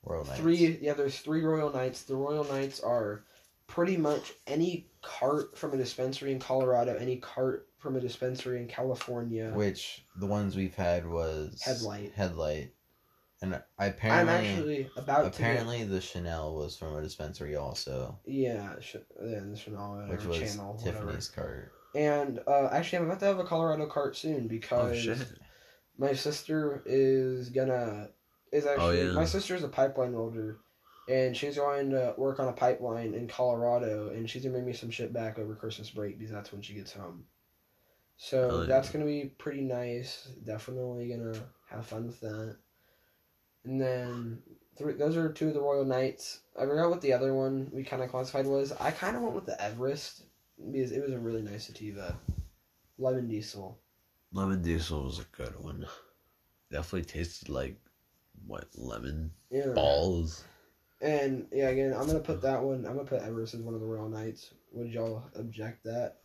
Royal 0.05 0.25
Knights. 0.25 0.39
three. 0.39 0.79
Yeah, 0.81 0.93
there's 0.95 1.19
three 1.19 1.43
Royal 1.43 1.73
Knights. 1.73 2.03
The 2.03 2.17
Royal 2.17 2.45
Knights 2.45 2.81
are 2.81 3.25
pretty 3.67 3.97
much 3.97 4.33
any 4.47 4.87
cart 5.07 5.57
from 5.57 5.73
a 5.73 5.77
dispensary 5.77 6.33
in 6.33 6.41
Colorado, 6.41 6.97
any 6.97 7.17
cart 7.19 7.69
from 7.79 7.97
a 7.97 8.01
dispensary 8.01 8.61
in 8.61 8.67
California. 8.69 9.53
Which 9.55 10.05
the 10.17 10.27
ones 10.27 10.57
we've 10.57 10.75
had 10.75 11.07
was 11.09 11.63
Headlight. 11.63 12.13
Headlight, 12.15 12.73
and 13.41 13.63
I 13.79 13.87
apparently, 13.87 14.35
I'm 14.35 14.45
actually 14.45 14.91
about 14.97 15.27
apparently 15.27 15.85
the 15.85 16.01
Chanel 16.01 16.55
was 16.57 16.77
from 16.77 16.97
a 16.97 17.03
dispensary 17.03 17.55
also, 17.55 18.19
yeah, 18.27 18.75
this 18.77 19.61
Chanel, 19.61 20.07
which 20.09 20.25
whatever 20.25 20.29
was 20.29 20.39
channel, 20.39 20.75
whatever. 20.75 20.99
Tiffany's 20.99 21.29
cart. 21.29 21.73
And 21.95 22.41
uh, 22.47 22.69
actually, 22.73 22.99
I'm 22.99 23.05
about 23.07 23.21
to 23.21 23.27
have 23.27 23.39
a 23.39 23.45
Colorado 23.45 23.87
cart 23.87 24.17
soon 24.17 24.45
Oh 24.45 24.49
because 24.49 24.99
shit. 24.99 25.19
my 25.97 26.13
sister 26.13 26.83
is 26.85 27.49
gonna 27.51 28.09
is 28.53 28.67
actually 28.67 29.01
Oh, 29.03 29.07
yeah. 29.07 29.13
my 29.13 29.25
sister's 29.25 29.63
a 29.63 29.69
pipeline 29.69 30.13
welder 30.13 30.59
and 31.09 31.37
she's 31.37 31.57
going 31.57 31.91
to 31.91 32.15
work 32.17 32.41
on 32.41 32.49
a 32.49 32.53
pipeline 32.53 33.15
in 33.15 33.29
Colorado 33.29 34.11
and 34.11 34.29
she's 34.29 34.43
gonna 34.43 34.53
bring 34.55 34.67
me 34.67 34.73
some 34.73 34.91
shit 34.91 35.13
back 35.13 35.39
over 35.39 35.55
Christmas 35.55 35.91
break 35.91 36.19
because 36.19 36.33
that's 36.33 36.53
when 36.53 36.63
she 36.63 36.75
gets 36.75 36.93
home. 36.93 37.25
So 38.17 38.49
Oh, 38.51 38.61
yeah. 38.63 38.67
that's 38.67 38.91
gonna 38.91 39.05
be 39.05 39.33
pretty 39.39 39.61
nice. 39.61 40.29
Definitely 40.45 41.09
gonna 41.09 41.39
have 41.69 41.87
fun 41.87 42.07
with 42.07 42.21
that. 42.21 42.57
And 43.65 43.81
then 43.81 44.43
three, 44.79 44.95
those 44.95 45.17
are 45.17 45.33
two 45.33 45.49
of 45.49 45.55
the 45.55 45.61
Royal 45.61 45.85
Knights. 45.85 46.41
I 46.59 46.65
forgot 46.65 46.91
what 46.91 47.01
the 47.03 47.13
other 47.13 47.35
one 47.35 47.71
we 47.73 47.83
kind 47.83 48.03
of 48.03 48.11
classified 48.11 48.47
was. 48.47 48.73
I 48.73 48.91
kind 48.91 49.17
of 49.17 49.23
went 49.23 49.35
with 49.35 49.47
the 49.47 49.61
Everest 49.61 50.23
because 50.73 50.93
it 50.93 51.03
was 51.03 51.13
a 51.13 51.19
really 51.19 51.43
nice 51.43 51.67
sativa. 51.67 52.17
Lemon 52.99 53.29
Diesel. 53.29 53.79
Lemon 54.33 54.63
Diesel 54.63 55.05
was 55.05 55.19
a 55.19 55.27
good 55.37 55.59
one. 55.61 55.87
Definitely 56.71 57.05
tasted 57.05 57.49
like 57.49 57.77
what 58.47 58.67
lemon 58.77 59.31
Yeah. 59.51 59.73
balls. 59.75 60.45
And 61.01 61.47
yeah, 61.53 61.69
again, 61.69 61.93
I'm 61.93 62.07
gonna 62.07 62.21
put 62.21 62.43
that 62.43 62.63
one. 62.63 62.87
I'm 62.87 62.97
gonna 62.97 63.05
put 63.05 63.23
Everest 63.23 63.55
as 63.55 63.61
one 63.61 63.75
of 63.75 63.81
the 63.81 63.87
Royal 63.87 64.09
Knights. 64.09 64.51
Would 64.73 64.93
y'all 64.93 65.23
object 65.35 65.85
that? 65.85 66.17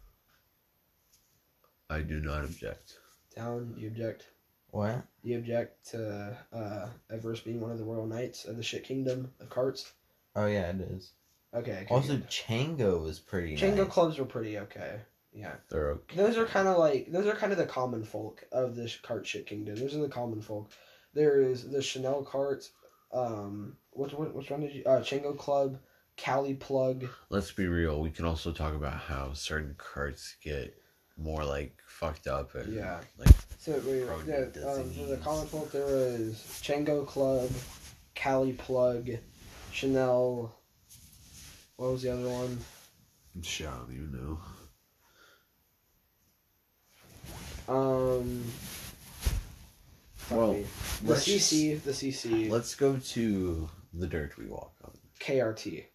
I 1.89 2.01
do 2.01 2.19
not 2.21 2.43
object. 2.45 2.97
Town, 3.35 3.75
you 3.77 3.87
object? 3.87 4.27
What? 4.69 5.03
You 5.23 5.37
object 5.37 5.89
to 5.91 6.37
uh, 6.53 6.87
Everest 7.09 7.43
being 7.43 7.59
one 7.59 7.71
of 7.71 7.77
the 7.77 7.83
Royal 7.83 8.07
Knights 8.07 8.45
of 8.45 8.55
the 8.55 8.63
shit 8.63 8.85
kingdom 8.85 9.31
of 9.41 9.49
carts? 9.49 9.91
Oh 10.35 10.45
yeah, 10.45 10.69
it 10.69 10.79
is. 10.79 11.11
Okay. 11.53 11.71
okay 11.71 11.87
Also, 11.89 12.13
good. 12.13 12.29
Chango 12.29 13.01
was 13.03 13.19
pretty. 13.19 13.57
Chango 13.57 13.77
nice. 13.83 13.87
clubs 13.89 14.17
were 14.17 14.25
pretty 14.25 14.57
okay. 14.59 15.01
Yeah, 15.33 15.55
They're 15.69 15.91
okay. 15.91 16.17
those 16.17 16.37
are 16.37 16.45
kind 16.45 16.67
of 16.67 16.77
like 16.77 17.09
those 17.11 17.25
are 17.25 17.35
kind 17.35 17.53
of 17.53 17.57
the 17.57 17.65
common 17.65 18.03
folk 18.03 18.43
of 18.51 18.75
this 18.75 18.97
cart 18.97 19.25
shit 19.25 19.45
kingdom. 19.45 19.75
Those 19.75 19.95
are 19.95 20.01
the 20.01 20.09
common 20.09 20.41
folk. 20.41 20.71
There 21.13 21.41
is 21.41 21.69
the 21.69 21.81
Chanel 21.81 22.23
carts. 22.23 22.71
Um, 23.13 23.77
which 23.91 24.13
one? 24.13 24.33
Which 24.33 24.49
one 24.49 24.61
did 24.61 24.73
you? 24.73 24.83
Uh, 24.85 25.01
Chango 25.01 25.37
Club, 25.37 25.77
Cali 26.15 26.53
Plug. 26.53 27.05
Let's 27.29 27.51
be 27.51 27.67
real. 27.67 27.99
We 28.01 28.09
can 28.09 28.25
also 28.25 28.51
talk 28.51 28.73
about 28.73 28.93
how 28.93 29.33
certain 29.33 29.75
carts 29.77 30.35
get 30.43 30.75
more 31.17 31.43
like 31.43 31.77
fucked 31.85 32.27
up 32.27 32.55
and 32.55 32.73
Yeah. 32.73 32.99
like 33.17 33.29
So 33.59 33.73
Prone 33.79 34.25
yeah, 34.27 34.45
um, 34.67 34.89
for 34.91 35.05
the 35.05 35.17
common 35.21 35.45
folk, 35.47 35.71
there 35.71 35.85
was 35.85 36.35
Chango 36.63 37.05
Club, 37.05 37.49
Cali 38.15 38.53
Plug, 38.53 39.09
Chanel. 39.71 40.55
What 41.75 41.91
was 41.91 42.01
the 42.03 42.13
other 42.13 42.29
one? 42.29 42.59
shit, 43.41 43.67
I 43.67 43.71
don't 43.71 43.93
even 43.93 44.11
know. 47.67 47.73
Um. 47.73 48.43
Well, 50.31 50.53
the 51.03 51.13
CC, 51.13 51.81
the 51.83 51.91
CC, 51.91 52.49
Let's 52.49 52.75
go 52.75 52.97
to 52.97 53.69
the 53.93 54.07
dirt 54.07 54.37
we 54.37 54.45
walk 54.45 54.73
on. 54.83 54.91
KRT. 55.19 55.85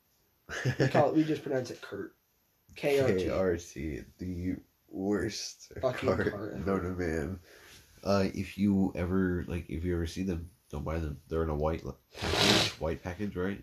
We 0.78 0.88
call 0.88 1.08
it. 1.08 1.16
We 1.16 1.24
just 1.24 1.42
pronounce 1.42 1.70
it 1.70 1.80
Kurt. 1.80 2.14
KRT. 2.76 3.26
KRT, 3.26 4.04
the 4.18 4.56
worst 4.88 5.72
Fucking 5.80 6.08
cart 6.08 6.30
cart 6.30 6.66
known 6.66 6.82
to 6.82 6.90
man. 6.90 7.38
Uh, 8.04 8.26
if 8.34 8.56
you 8.56 8.92
ever 8.94 9.44
like, 9.48 9.68
if 9.68 9.84
you 9.84 9.94
ever 9.94 10.06
see 10.06 10.22
them, 10.22 10.50
don't 10.70 10.84
buy 10.84 10.98
them. 10.98 11.18
They're 11.28 11.42
in 11.42 11.48
a 11.48 11.54
white 11.54 11.82
package, 12.16 12.72
white 12.78 13.02
package, 13.02 13.34
right? 13.34 13.62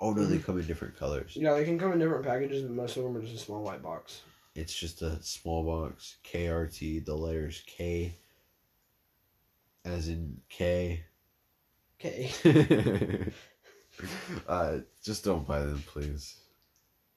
Oh 0.00 0.12
no, 0.12 0.26
they 0.26 0.38
come 0.38 0.58
in 0.58 0.66
different 0.66 0.98
colors. 0.98 1.32
Yeah, 1.36 1.54
they 1.54 1.64
can 1.64 1.78
come 1.78 1.92
in 1.92 1.98
different 1.98 2.26
packages, 2.26 2.62
but 2.62 2.72
most 2.72 2.96
of 2.96 3.04
them 3.04 3.16
are 3.16 3.22
just 3.22 3.34
a 3.34 3.38
small 3.38 3.62
white 3.62 3.82
box. 3.82 4.22
It's 4.54 4.74
just 4.74 5.00
a 5.02 5.22
small 5.22 5.64
box. 5.64 6.16
KRT, 6.24 7.04
the 7.06 7.14
letters 7.14 7.62
K, 7.66 8.14
as 9.86 10.08
in 10.08 10.38
K. 10.48 11.04
K. 11.98 12.30
uh, 14.48 14.78
just 15.02 15.24
don't 15.24 15.46
buy 15.46 15.60
them, 15.60 15.82
please. 15.86 16.36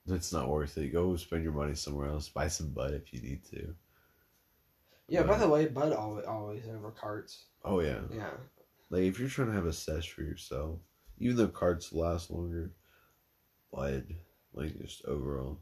It's 0.07 0.31
not 0.31 0.49
worth 0.49 0.77
it. 0.77 0.93
Go 0.93 1.15
spend 1.17 1.43
your 1.43 1.53
money 1.53 1.75
somewhere 1.75 2.07
else. 2.07 2.29
Buy 2.29 2.47
some 2.47 2.69
bud 2.69 2.93
if 2.93 3.13
you 3.13 3.21
need 3.21 3.43
to. 3.51 3.75
Yeah. 5.07 5.23
By 5.23 5.37
the 5.37 5.49
way, 5.49 5.65
Bud 5.65 5.93
always 5.93 6.25
always 6.25 6.63
over 6.67 6.91
carts. 6.91 7.45
Oh 7.65 7.81
yeah. 7.81 7.99
Yeah. 8.13 8.29
Like 8.89 9.03
if 9.03 9.19
you're 9.19 9.29
trying 9.29 9.47
to 9.49 9.53
have 9.53 9.65
a 9.65 9.73
sesh 9.73 10.11
for 10.11 10.21
yourself, 10.21 10.79
even 11.19 11.35
though 11.35 11.47
cards 11.47 11.91
last 11.91 12.31
longer, 12.31 12.71
bud, 13.71 14.05
like 14.53 14.79
just 14.79 15.05
overall. 15.05 15.59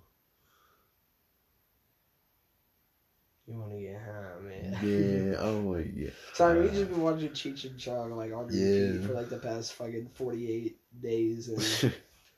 You 3.48 3.58
want 3.60 3.72
to 3.72 3.80
get 3.80 4.02
high, 4.02 4.42
man. 4.44 4.78
Yeah. 4.84 5.36
Oh 5.40 5.62
my 5.62 5.80
yeah. 5.96 6.10
Sorry, 6.34 6.62
we 6.62 6.68
just 6.70 6.90
been 6.90 7.02
watching 7.02 7.30
Cheech 7.30 7.64
and 7.66 7.80
Chong 7.80 8.12
like 8.16 8.34
on 8.34 8.48
repeat 8.48 8.60
Yeah. 9.00 9.08
for 9.08 9.14
like 9.14 9.30
the 9.30 9.38
past 9.38 9.74
fucking 9.74 10.10
forty 10.16 10.52
eight 10.52 10.80
days, 11.02 11.48
and 11.48 11.94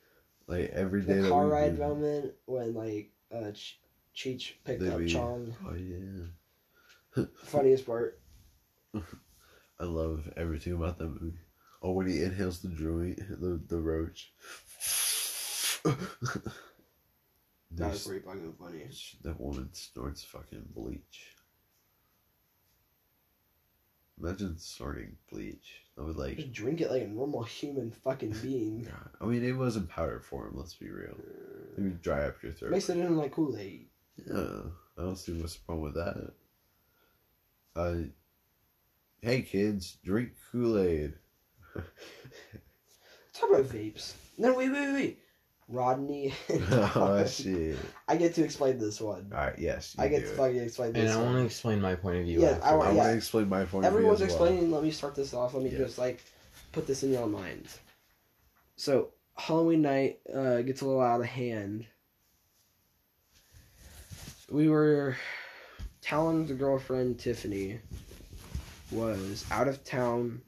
like 0.46 0.70
every 0.70 1.02
day. 1.02 1.14
the 1.20 1.28
car 1.28 1.48
ride 1.48 1.76
do- 1.76 1.82
moment 1.82 2.34
when 2.46 2.74
like 2.74 3.10
uh 3.34 3.50
Ch- 3.52 3.80
Cheech 4.14 4.52
picked 4.64 4.80
They 4.82 4.88
up 4.88 4.98
be- 4.98 5.08
Chong. 5.08 5.54
Oh 5.66 5.74
yeah. 5.74 7.24
Funniest 7.44 7.86
part. 7.86 8.20
I 8.94 9.84
love 9.84 10.30
everything 10.36 10.74
about 10.74 10.98
that 10.98 11.08
movie. 11.08 11.38
Oh, 11.82 11.92
when 11.92 12.06
he 12.06 12.22
inhales 12.22 12.60
the 12.60 12.68
joint, 12.68 13.18
the 13.18 13.60
the 13.66 13.80
roach. 13.80 14.32
That 17.72 17.90
was 17.90 18.04
There's- 18.04 18.22
pretty 18.22 18.24
fucking 18.26 18.54
funny. 18.58 18.88
that 19.22 19.40
woman 19.40 19.70
snorts 19.72 20.24
fucking 20.24 20.64
bleach. 20.74 21.36
Imagine 24.20 24.58
snorting 24.58 25.16
bleach. 25.30 25.82
I 25.98 26.02
would 26.02 26.16
like. 26.16 26.36
Just 26.36 26.52
drink 26.52 26.80
it 26.80 26.90
like 26.90 27.02
a 27.02 27.06
normal 27.08 27.42
human 27.42 27.90
fucking 27.90 28.32
being. 28.42 28.82
God. 28.82 29.10
I 29.20 29.24
mean, 29.24 29.42
it 29.44 29.56
was 29.56 29.76
in 29.76 29.86
powder 29.86 30.20
form. 30.20 30.52
Let's 30.56 30.74
be 30.74 30.90
real. 30.90 31.16
It 31.78 31.82
would 31.82 32.02
dry 32.02 32.24
up 32.24 32.42
your 32.42 32.52
throat. 32.52 32.72
Makes 32.72 32.90
it 32.90 32.98
in 32.98 33.16
like 33.16 33.32
Kool 33.32 33.56
Aid. 33.56 33.86
Yeah, 34.26 34.60
I 34.98 35.02
don't 35.02 35.16
see 35.16 35.32
what's 35.40 35.58
wrong 35.66 35.80
with 35.80 35.94
that. 35.94 36.32
Uh, 37.74 37.94
hey 39.22 39.40
kids, 39.42 39.96
drink 40.04 40.32
Kool 40.52 40.78
Aid. 40.78 41.14
Talk 43.32 43.50
about 43.50 43.64
vapes. 43.64 44.12
No, 44.36 44.54
wait, 44.54 44.70
wait, 44.70 44.92
wait. 44.92 45.18
Rodney. 45.70 46.34
oh 46.70 47.24
shit! 47.26 47.76
I 48.08 48.16
get 48.16 48.34
to 48.34 48.44
explain 48.44 48.78
this 48.78 49.00
one. 49.00 49.30
All 49.32 49.38
right, 49.38 49.58
yes, 49.58 49.94
you 49.96 50.04
I 50.04 50.08
get 50.08 50.20
to 50.24 50.32
it. 50.32 50.36
fucking 50.36 50.58
explain 50.58 50.92
this 50.92 50.98
one. 50.98 51.00
And 51.00 51.08
this 51.08 51.16
I 51.16 51.22
want 51.22 51.36
to 51.38 51.44
explain 51.44 51.80
my 51.80 51.94
point 51.94 52.16
of 52.18 52.24
view. 52.24 52.40
Yeah, 52.42 52.48
after. 52.50 52.64
I 52.64 52.70
I 52.70 52.74
wa- 52.74 52.84
want 52.84 52.96
yeah. 52.96 53.06
to 53.10 53.16
explain 53.16 53.48
my 53.48 53.64
point. 53.64 53.84
Everyone's 53.86 54.20
of 54.20 54.26
view 54.28 54.34
as 54.34 54.40
well. 54.40 54.48
explaining. 54.48 54.72
Let 54.72 54.82
me 54.82 54.90
start 54.90 55.14
this 55.14 55.32
off. 55.34 55.54
Let 55.54 55.62
me 55.62 55.70
Yeah. 55.70 55.78
just 55.78 55.98
like 55.98 56.22
put 56.72 56.86
this 56.86 57.02
in 57.02 57.12
your 57.12 57.26
mind. 57.26 57.66
So 58.76 59.10
Halloween 59.36 59.82
night 59.82 60.20
uh, 60.34 60.62
gets 60.62 60.80
a 60.80 60.86
little 60.86 61.00
out 61.00 61.20
of 61.20 61.26
hand. 61.26 61.86
We 64.50 64.68
were 64.68 65.16
Talon's 66.00 66.50
girlfriend 66.52 67.18
Tiffany 67.18 67.78
was 68.90 69.44
out 69.50 69.68
of 69.68 69.84
town, 69.84 70.40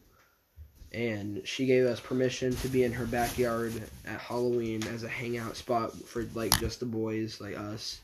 and 0.92 1.42
she 1.44 1.66
gave 1.66 1.87
us 1.87 2.00
permission 2.00 2.55
to 2.57 2.68
be 2.68 2.85
in 2.85 2.92
her 2.92 3.07
backyard 3.07 3.72
at 4.07 4.20
Halloween 4.20 4.83
as 4.88 5.02
a 5.02 5.09
hangout 5.09 5.57
spot 5.57 5.92
for 6.07 6.24
like 6.35 6.59
just 6.61 6.81
the 6.81 6.87
boys 6.87 7.40
like 7.40 7.57
us. 7.57 8.00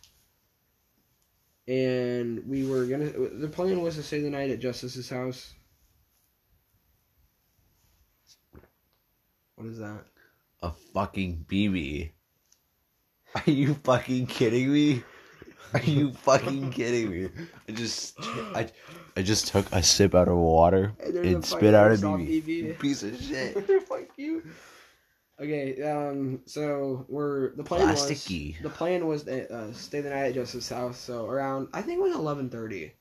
And 1.66 2.42
we 2.48 2.66
were 2.66 2.86
gonna. 2.86 3.10
The 3.10 3.48
plan 3.48 3.82
was 3.82 3.96
to 3.96 4.02
stay 4.02 4.20
the 4.20 4.30
night 4.30 4.50
at 4.50 4.58
Justice's 4.58 5.10
house. 5.10 5.52
What 9.54 9.66
is 9.66 9.78
that? 9.78 10.04
a 10.62 10.72
fucking 10.94 11.46
BB. 11.48 12.10
Are 13.34 13.50
you 13.50 13.74
fucking 13.74 14.26
kidding 14.26 14.72
me? 14.72 15.02
Are 15.74 15.80
you 15.80 16.12
fucking 16.12 16.70
kidding 16.70 17.10
me? 17.10 17.28
I 17.68 17.72
just, 17.72 18.14
I, 18.20 18.68
I 19.16 19.22
just 19.22 19.48
took 19.48 19.66
a 19.72 19.82
sip 19.82 20.14
out 20.14 20.28
of 20.28 20.36
water 20.36 20.92
and 21.04 21.44
spit 21.44 21.74
out 21.74 21.92
a 21.92 21.94
BB. 21.96 22.78
Piece 22.78 23.02
of 23.02 23.20
shit. 23.20 23.54
Fuck 23.88 24.08
you. 24.16 24.44
Okay, 25.40 25.80
um, 25.82 26.40
so 26.46 27.06
we're 27.08 27.54
the 27.54 27.62
plan 27.62 27.86
Plasticky. 27.88 28.54
was 28.54 28.62
the 28.62 28.76
plan 28.76 29.06
was 29.06 29.22
to 29.24 29.54
uh, 29.54 29.72
stay 29.72 30.00
the 30.00 30.10
night 30.10 30.28
at 30.28 30.34
Joseph's 30.34 30.68
house. 30.68 30.98
So 30.98 31.26
around 31.26 31.68
I 31.72 31.82
think 31.82 32.00
it 32.00 32.02
was 32.02 32.14
eleven 32.14 32.50
thirty. 32.50 32.92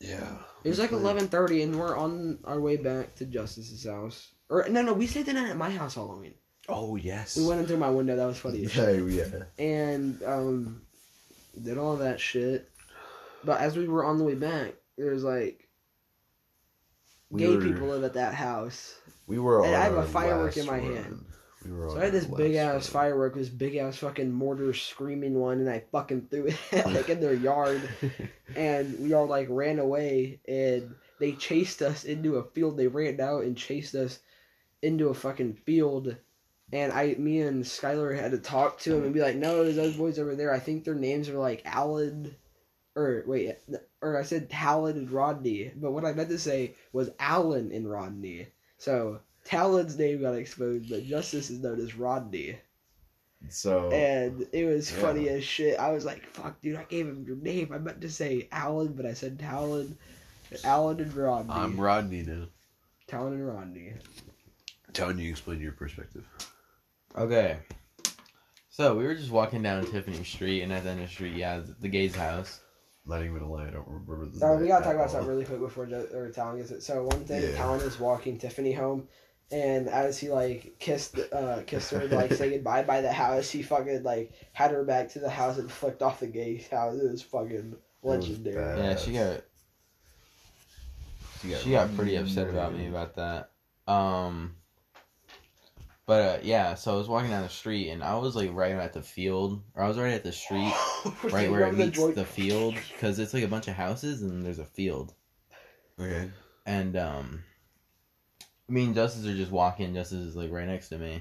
Yeah. 0.00 0.38
It 0.64 0.68
was 0.70 0.78
like 0.78 0.92
eleven 0.92 1.28
thirty, 1.28 1.62
and 1.62 1.78
we're 1.78 1.96
on 1.96 2.38
our 2.44 2.58
way 2.58 2.76
back 2.76 3.14
to 3.16 3.26
Justice's 3.26 3.84
house. 3.84 4.32
Or 4.48 4.66
no, 4.68 4.82
no, 4.82 4.94
we 4.94 5.06
stayed 5.06 5.26
the 5.26 5.34
night 5.34 5.50
at 5.50 5.56
my 5.56 5.70
house 5.70 5.94
Halloween. 5.94 6.34
Oh 6.68 6.96
yes. 6.96 7.36
We 7.36 7.46
went 7.46 7.60
in 7.60 7.66
through 7.66 7.78
my 7.78 7.90
window. 7.90 8.16
That 8.16 8.26
was 8.26 8.38
funny. 8.38 8.60
Yeah, 8.74 8.90
yeah. 8.90 9.44
and 9.58 10.22
um, 10.24 10.82
did 11.60 11.78
all 11.78 11.96
that 11.96 12.20
shit. 12.20 12.70
But 13.44 13.60
as 13.60 13.76
we 13.76 13.88
were 13.88 14.04
on 14.04 14.18
the 14.18 14.24
way 14.24 14.34
back, 14.34 14.74
there 14.96 15.12
was 15.12 15.24
like 15.24 15.68
We 17.30 17.40
gay 17.40 17.56
were- 17.56 17.62
people 17.62 17.88
live 17.88 18.04
at 18.04 18.14
that 18.14 18.34
house. 18.34 18.94
We 19.26 19.38
were. 19.38 19.64
And 19.64 19.74
I 19.74 19.80
have 19.84 19.94
a 19.96 20.06
firework 20.06 20.56
in 20.56 20.66
my 20.66 20.78
run. 20.78 20.94
hand. 20.94 21.24
We 21.64 21.70
were. 21.72 21.90
So 21.90 21.98
I 21.98 22.04
had 22.04 22.12
this 22.12 22.24
big 22.26 22.56
ass 22.56 22.72
run. 22.72 23.02
firework, 23.02 23.34
this 23.34 23.48
big 23.48 23.76
ass 23.76 23.96
fucking 23.98 24.32
mortar 24.32 24.74
screaming 24.74 25.34
one, 25.34 25.60
and 25.60 25.70
I 25.70 25.84
fucking 25.92 26.26
threw 26.30 26.46
it 26.48 26.56
like 26.86 27.08
in 27.08 27.20
their 27.20 27.34
yard, 27.34 27.80
and 28.56 28.98
we 28.98 29.12
all 29.12 29.26
like 29.26 29.46
ran 29.48 29.78
away, 29.78 30.40
and 30.48 30.94
they 31.20 31.32
chased 31.32 31.80
us 31.80 32.04
into 32.04 32.36
a 32.36 32.44
field. 32.50 32.76
They 32.76 32.88
ran 32.88 33.20
out 33.20 33.44
and 33.44 33.56
chased 33.56 33.94
us 33.94 34.18
into 34.82 35.08
a 35.08 35.14
fucking 35.14 35.54
field, 35.54 36.16
and 36.72 36.92
I, 36.92 37.14
me 37.18 37.40
and 37.42 37.62
Skylar 37.64 38.18
had 38.18 38.30
to 38.32 38.38
talk 38.38 38.80
to 38.80 38.96
him 38.96 39.04
and 39.04 39.14
be 39.14 39.20
like, 39.20 39.36
"No, 39.36 39.62
there's 39.62 39.76
those 39.76 39.96
boys 39.96 40.18
over 40.18 40.34
there. 40.34 40.52
I 40.52 40.58
think 40.58 40.84
their 40.84 40.94
names 40.94 41.28
are 41.28 41.38
like 41.38 41.62
Alan, 41.64 42.34
or 42.96 43.22
wait, 43.26 43.56
or 44.00 44.18
I 44.18 44.22
said 44.22 44.50
Talon 44.50 44.96
and 44.96 45.10
Rodney, 45.10 45.72
but 45.76 45.92
what 45.92 46.04
I 46.04 46.12
meant 46.12 46.30
to 46.30 46.38
say 46.38 46.74
was 46.92 47.10
Alan 47.18 47.70
and 47.72 47.90
Rodney. 47.90 48.46
So." 48.78 49.20
Talon's 49.44 49.98
name 49.98 50.20
got 50.20 50.36
exposed, 50.36 50.88
but 50.88 51.04
Justice 51.04 51.50
is 51.50 51.58
known 51.58 51.80
as 51.80 51.96
Rodney. 51.96 52.56
So. 53.48 53.90
And 53.90 54.46
it 54.52 54.66
was 54.66 54.88
Yeah. 54.92 54.98
funny 54.98 55.28
as 55.30 55.42
shit. 55.42 55.80
I 55.80 55.90
was 55.90 56.04
like, 56.04 56.24
fuck, 56.26 56.62
dude, 56.62 56.76
I 56.76 56.84
gave 56.84 57.08
him 57.08 57.24
your 57.26 57.34
name. 57.34 57.72
I 57.72 57.78
meant 57.78 58.00
to 58.02 58.08
say 58.08 58.48
Alan, 58.52 58.92
but 58.92 59.04
I 59.04 59.14
said 59.14 59.40
Talon. 59.40 59.98
Alan 60.62 61.00
and 61.00 61.12
Rodney. 61.12 61.52
I'm 61.52 61.76
Rodney 61.80 62.22
now. 62.22 62.46
Talon 63.08 63.32
and 63.32 63.48
Rodney. 63.48 63.94
Telling 64.92 65.18
you, 65.18 65.30
explain 65.30 65.60
your 65.60 65.72
perspective. 65.72 66.24
Okay. 67.16 67.58
So 68.70 68.96
we 68.96 69.04
were 69.04 69.14
just 69.14 69.30
walking 69.30 69.62
down 69.62 69.84
Tiffany 69.84 70.24
Street, 70.24 70.62
and 70.62 70.72
at 70.72 70.84
the 70.84 70.90
end 70.90 71.00
of 71.00 71.06
the 71.08 71.12
street, 71.12 71.34
yeah, 71.36 71.60
the 71.80 71.88
gay's 71.88 72.14
house. 72.16 72.60
Not 73.04 73.22
even 73.24 73.42
a 73.42 73.50
lie, 73.50 73.66
I 73.66 73.70
don't 73.70 73.86
remember 73.86 74.26
the 74.26 74.38
So 74.38 74.56
we 74.56 74.68
gotta 74.68 74.84
talk 74.84 74.94
about 74.94 75.08
all. 75.08 75.12
something 75.12 75.28
really 75.28 75.44
quick 75.44 75.58
before 75.60 75.86
Jo- 75.86 76.06
or 76.14 76.30
Talon 76.30 76.58
gets 76.58 76.70
it. 76.70 76.82
So 76.82 77.04
one 77.04 77.24
day 77.24 77.50
Yeah. 77.50 77.56
Talon 77.56 77.80
is 77.80 77.98
walking 77.98 78.38
Tiffany 78.38 78.72
home, 78.72 79.08
and 79.50 79.88
as 79.88 80.18
he 80.18 80.30
like 80.30 80.76
kissed 80.78 81.18
uh 81.32 81.62
kissed 81.66 81.90
her 81.90 82.08
to 82.08 82.14
like 82.14 82.32
say 82.34 82.50
goodbye 82.50 82.84
by 82.84 83.00
the 83.00 83.12
house, 83.12 83.50
he 83.50 83.62
fucking 83.62 84.04
like 84.04 84.32
had 84.52 84.70
her 84.70 84.84
back 84.84 85.08
to 85.10 85.18
the 85.18 85.28
house 85.28 85.58
and 85.58 85.70
flicked 85.70 86.00
off 86.00 86.20
the 86.20 86.28
gate 86.28 86.68
house. 86.70 86.94
It 86.96 87.10
was 87.10 87.22
fucking 87.22 87.74
legendary. 88.02 88.54
bad. 88.56 88.78
Yeah, 88.78 88.96
she 88.96 89.12
got 89.12 89.42
She 91.42 91.48
got, 91.50 91.60
she 91.60 91.70
got 91.72 91.94
pretty 91.96 92.14
upset 92.16 92.48
about 92.48 92.72
me 92.72 92.86
about 92.86 93.16
that. 93.16 93.50
Um, 93.92 94.54
but 96.06 96.20
uh, 96.20 96.38
yeah, 96.42 96.74
so 96.74 96.94
I 96.94 96.96
was 96.96 97.08
walking 97.08 97.30
down 97.30 97.42
the 97.42 97.48
street, 97.48 97.90
and 97.90 98.02
I 98.02 98.16
was 98.16 98.34
like 98.36 98.50
right 98.52 98.72
at 98.72 98.92
the 98.92 99.02
field, 99.02 99.62
or 99.74 99.82
I 99.84 99.88
was 99.88 99.98
right 99.98 100.12
at 100.12 100.24
the 100.24 100.32
street, 100.32 100.72
right 101.24 101.50
where 101.50 101.66
it 101.66 101.74
meets 101.74 102.04
the 102.14 102.24
field, 102.24 102.74
because 102.92 103.18
it's 103.18 103.34
like 103.34 103.44
a 103.44 103.48
bunch 103.48 103.68
of 103.68 103.74
houses, 103.74 104.22
and 104.22 104.44
there's 104.44 104.58
a 104.58 104.64
field. 104.64 105.14
Okay. 106.00 106.30
and 106.66 106.96
um 106.96 107.44
me 108.68 108.84
and 108.84 108.94
Justice 108.94 109.26
are 109.26 109.36
just 109.36 109.52
walking, 109.52 109.94
Justice 109.94 110.20
is 110.26 110.36
like 110.36 110.50
right 110.50 110.66
next 110.66 110.88
to 110.88 110.98
me. 110.98 111.20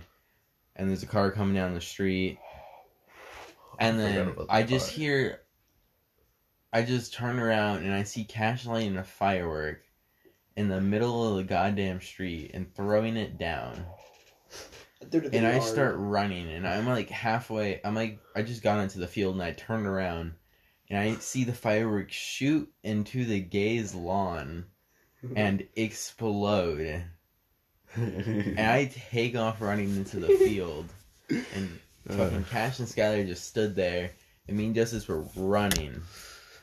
And 0.75 0.89
there's 0.89 1.03
a 1.03 1.07
car 1.07 1.31
coming 1.31 1.53
down 1.53 1.73
the 1.73 1.81
street. 1.81 2.39
And 3.77 3.97
I 3.97 4.03
then 4.03 4.27
about 4.29 4.47
I 4.49 4.63
just 4.63 4.89
car. 4.89 4.97
hear 4.99 5.41
I 6.73 6.83
just 6.83 7.13
turn 7.13 7.39
around 7.39 7.83
and 7.83 7.93
I 7.93 8.03
see 8.03 8.23
Cash 8.23 8.65
lighting 8.65 8.97
a 8.97 9.03
firework 9.03 9.81
in 10.55 10.69
the 10.69 10.79
middle 10.79 11.29
of 11.29 11.35
the 11.37 11.43
goddamn 11.43 11.99
street 12.01 12.51
and 12.53 12.73
throwing 12.73 13.17
it 13.17 13.37
down. 13.37 13.85
And 15.33 15.47
I 15.47 15.59
start 15.59 15.95
running 15.97 16.49
and 16.51 16.67
I'm 16.67 16.85
like 16.85 17.09
halfway 17.09 17.81
I'm 17.83 17.95
like 17.95 18.19
I 18.35 18.43
just 18.43 18.61
got 18.61 18.79
into 18.79 18.99
the 18.99 19.07
field 19.07 19.33
and 19.33 19.43
I 19.43 19.51
turned 19.51 19.87
around 19.87 20.33
and 20.91 20.99
I 20.99 21.15
see 21.15 21.45
the 21.45 21.53
fireworks 21.53 22.13
shoot 22.13 22.71
into 22.83 23.25
the 23.25 23.39
gay's 23.39 23.95
lawn 23.95 24.65
and 25.35 25.65
explode. 25.75 27.03
And 27.95 28.59
I 28.59 28.91
take 29.09 29.35
off 29.35 29.61
running 29.61 29.95
into 29.95 30.19
the 30.19 30.27
field, 30.39 30.85
and 31.29 31.79
fucking 32.07 32.45
Cash 32.45 32.79
and 32.79 32.87
Skylar 32.87 33.25
just 33.25 33.45
stood 33.45 33.75
there, 33.75 34.11
and 34.47 34.57
me 34.57 34.65
and 34.67 34.75
Justice 34.75 35.07
were 35.07 35.25
running. 35.35 36.01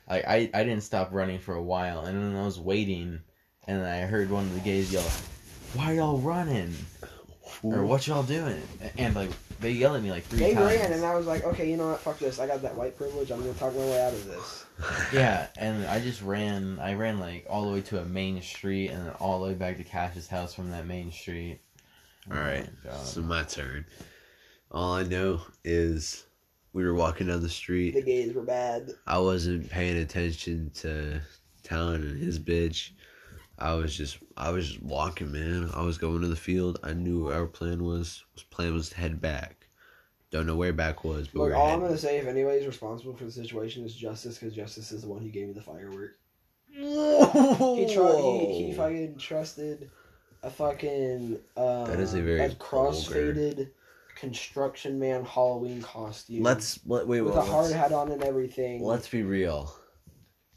Like 0.08 0.26
I, 0.26 0.50
I 0.54 0.64
didn't 0.64 0.82
stop 0.82 1.08
running 1.12 1.38
for 1.38 1.54
a 1.54 1.62
while, 1.62 2.04
and 2.04 2.18
then 2.18 2.36
I 2.36 2.44
was 2.44 2.58
waiting, 2.58 3.20
and 3.66 3.82
I 3.84 4.00
heard 4.02 4.30
one 4.30 4.44
of 4.44 4.54
the 4.54 4.60
gays 4.60 4.92
yell, 4.92 5.10
"Why 5.74 5.92
y'all 5.92 6.18
running?" 6.18 6.74
Or 7.62 7.84
"What 7.84 8.06
y'all 8.06 8.22
doing?" 8.22 8.62
And 8.96 9.14
like 9.14 9.30
they 9.60 9.72
yell 9.72 9.96
at 9.96 10.02
me 10.02 10.10
like 10.10 10.24
three 10.24 10.38
They 10.38 10.54
times. 10.54 10.72
ran, 10.76 10.92
and 10.92 11.04
I 11.04 11.14
was 11.16 11.26
like, 11.26 11.44
okay, 11.44 11.68
you 11.68 11.76
know 11.76 11.88
what? 11.90 12.00
Fuck 12.00 12.18
this. 12.18 12.38
I 12.38 12.46
got 12.46 12.62
that 12.62 12.76
white 12.76 12.96
privilege. 12.96 13.30
I'm 13.30 13.40
gonna 13.40 13.54
talk 13.54 13.74
my 13.74 13.80
way 13.80 14.00
out 14.02 14.12
of 14.12 14.24
this. 14.26 14.64
Yeah, 15.12 15.48
and 15.56 15.84
I 15.86 15.98
just 15.98 16.22
ran. 16.22 16.78
I 16.78 16.94
ran 16.94 17.18
like 17.18 17.46
all 17.50 17.64
the 17.66 17.72
way 17.72 17.80
to 17.82 18.00
a 18.00 18.04
main 18.04 18.40
street, 18.42 18.90
and 18.90 19.06
then 19.06 19.14
all 19.18 19.40
the 19.40 19.48
way 19.48 19.54
back 19.54 19.76
to 19.78 19.84
Cash's 19.84 20.28
house 20.28 20.54
from 20.54 20.70
that 20.70 20.86
main 20.86 21.10
street. 21.10 21.60
All 22.30 22.36
right, 22.38 22.68
Oh 22.86 22.90
my 22.90 22.96
so 23.04 23.20
my 23.22 23.42
turn. 23.42 23.84
All 24.70 24.92
I 24.92 25.02
know 25.02 25.40
is 25.64 26.24
we 26.74 26.84
were 26.84 26.94
walking 26.94 27.26
down 27.26 27.40
the 27.42 27.48
street. 27.48 27.94
The 27.94 28.02
gays 28.02 28.34
were 28.34 28.42
bad. 28.42 28.90
I 29.06 29.18
wasn't 29.18 29.68
paying 29.68 29.96
attention 29.96 30.70
to 30.76 31.20
Talon 31.64 32.02
and 32.02 32.22
his 32.22 32.38
bitch. 32.38 32.90
I 33.58 33.74
was 33.74 33.96
just 33.96 34.18
I 34.36 34.50
was 34.50 34.68
just 34.68 34.82
walking, 34.82 35.32
man. 35.32 35.70
I 35.74 35.82
was 35.82 35.98
going 35.98 36.20
to 36.20 36.28
the 36.28 36.36
field. 36.36 36.78
I 36.82 36.92
knew 36.92 37.28
our 37.28 37.46
plan 37.46 37.84
was. 37.84 38.24
Was 38.34 38.42
plan 38.44 38.74
was 38.74 38.90
to 38.90 38.96
head 38.96 39.20
back. 39.20 39.66
Don't 40.30 40.46
know 40.46 40.56
where 40.56 40.72
back 40.74 41.04
was, 41.04 41.26
but 41.28 41.40
Look, 41.40 41.48
we 41.48 41.54
all 41.54 41.70
I'm 41.72 41.80
gonna 41.80 41.96
say, 41.96 42.18
if 42.18 42.26
anybody's 42.26 42.66
responsible 42.66 43.16
for 43.16 43.24
the 43.24 43.32
situation, 43.32 43.84
is 43.84 43.94
Justice, 43.94 44.38
because 44.38 44.54
Justice 44.54 44.92
is 44.92 45.02
the 45.02 45.08
one 45.08 45.22
who 45.22 45.28
gave 45.30 45.48
me 45.48 45.54
the 45.54 45.62
firework. 45.62 46.18
He 46.70 47.94
tried. 47.94 48.20
He, 48.20 48.66
he 48.66 48.72
fucking 48.74 49.16
trusted 49.18 49.90
a 50.42 50.50
fucking 50.50 51.38
uh, 51.56 51.84
That 51.86 51.98
is 51.98 52.14
a 52.14 52.22
very 52.22 52.40
a 52.40 52.50
crossfaded 52.50 53.70
construction 54.14 54.98
man 54.98 55.24
Halloween 55.24 55.80
costume. 55.82 56.42
Let's 56.42 56.78
let, 56.86 57.06
wait. 57.06 57.22
with 57.22 57.34
wait, 57.34 57.40
a 57.40 57.44
hard 57.46 57.72
hat 57.72 57.92
on 57.92 58.12
and 58.12 58.22
everything. 58.22 58.82
let's 58.82 59.08
be 59.08 59.22
real. 59.22 59.72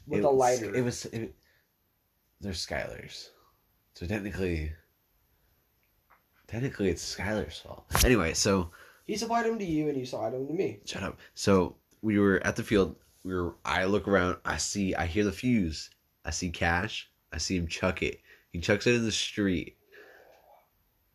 with 0.06 0.20
It 0.20 0.24
a 0.24 0.28
was- 0.28 0.36
lighter. 0.36 0.74
It 0.74 0.82
was. 0.84 1.06
It, 1.06 1.34
they're 2.42 2.52
Skylar's, 2.52 3.30
so 3.94 4.06
technically, 4.06 4.72
technically 6.46 6.88
it's 6.88 7.16
Skylar's 7.16 7.58
fault. 7.58 7.84
Anyway, 8.04 8.34
so 8.34 8.70
he 9.04 9.16
supplied 9.16 9.46
them 9.46 9.58
to 9.58 9.64
you, 9.64 9.88
and 9.88 9.96
you 9.96 10.04
supplied 10.04 10.32
them 10.32 10.46
to 10.46 10.52
me. 10.52 10.80
Shut 10.84 11.02
up. 11.02 11.18
So 11.34 11.76
we 12.02 12.18
were 12.18 12.44
at 12.44 12.56
the 12.56 12.62
field. 12.62 12.96
We 13.24 13.34
were. 13.34 13.54
I 13.64 13.84
look 13.84 14.08
around. 14.08 14.38
I 14.44 14.56
see. 14.56 14.94
I 14.94 15.06
hear 15.06 15.24
the 15.24 15.32
fuse. 15.32 15.90
I 16.24 16.30
see 16.30 16.50
Cash. 16.50 17.10
I 17.32 17.38
see 17.38 17.56
him 17.56 17.66
chuck 17.66 18.02
it. 18.02 18.20
He 18.50 18.60
chucks 18.60 18.86
it 18.86 18.94
in 18.94 19.04
the 19.04 19.12
street. 19.12 19.76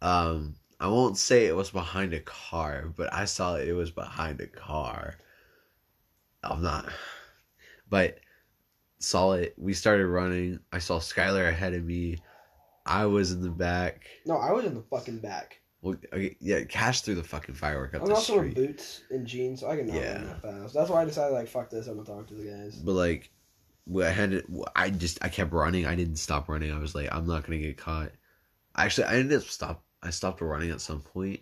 Um, 0.01 0.55
I 0.79 0.87
won't 0.87 1.17
say 1.17 1.45
it 1.45 1.55
was 1.55 1.71
behind 1.71 2.13
a 2.13 2.19
car, 2.19 2.93
but 2.95 3.11
I 3.13 3.25
saw 3.25 3.55
it 3.55 3.71
was 3.73 3.91
behind 3.91 4.41
a 4.41 4.47
car. 4.47 5.17
I'm 6.43 6.61
not, 6.61 6.87
but 7.89 8.19
saw 8.99 9.33
it. 9.33 9.53
We 9.57 9.73
started 9.73 10.07
running. 10.07 10.59
I 10.71 10.79
saw 10.79 10.99
Skylar 10.99 11.49
ahead 11.49 11.73
of 11.73 11.83
me. 11.83 12.17
I 12.85 13.05
was 13.05 13.31
in 13.31 13.41
the 13.41 13.49
back. 13.49 14.07
No, 14.25 14.37
I 14.37 14.51
was 14.51 14.65
in 14.65 14.73
the 14.73 14.81
fucking 14.81 15.19
back. 15.19 15.59
Well, 15.81 15.95
okay, 16.11 16.35
yeah, 16.39 16.63
Cash 16.63 17.01
threw 17.01 17.13
the 17.15 17.23
fucking 17.23 17.55
firework 17.55 17.93
up 17.93 18.01
I'm 18.01 18.07
the 18.07 18.15
also 18.15 18.39
in 18.41 18.51
street. 18.51 18.55
boots 18.67 19.03
and 19.11 19.27
jeans, 19.27 19.59
so 19.59 19.69
I 19.69 19.75
can 19.77 19.87
not 19.87 19.95
Yeah. 19.95 20.13
run 20.15 20.25
that 20.27 20.41
fast. 20.41 20.73
That's 20.73 20.89
why 20.89 21.01
I 21.01 21.05
decided, 21.05 21.33
like, 21.33 21.47
fuck 21.47 21.69
this. 21.69 21.87
I'm 21.87 21.95
gonna 21.95 22.07
talk 22.07 22.27
to 22.27 22.33
the 22.33 22.45
guys. 22.49 22.77
But 22.77 22.93
like, 22.93 23.29
I 24.03 24.09
had 24.09 24.31
to, 24.31 24.65
I 24.75 24.89
just 24.89 25.19
I 25.23 25.29
kept 25.29 25.53
running. 25.53 25.85
I 25.85 25.95
didn't 25.95 26.15
stop 26.17 26.49
running. 26.49 26.71
I 26.73 26.79
was 26.79 26.95
like, 26.95 27.13
I'm 27.13 27.27
not 27.27 27.43
gonna 27.43 27.59
get 27.59 27.77
caught. 27.77 28.11
Actually, 28.75 29.05
I 29.07 29.15
ended 29.17 29.39
up 29.39 29.47
stop. 29.47 29.83
I 30.01 30.09
stopped 30.09 30.41
running 30.41 30.71
at 30.71 30.81
some 30.81 31.01
point, 31.01 31.41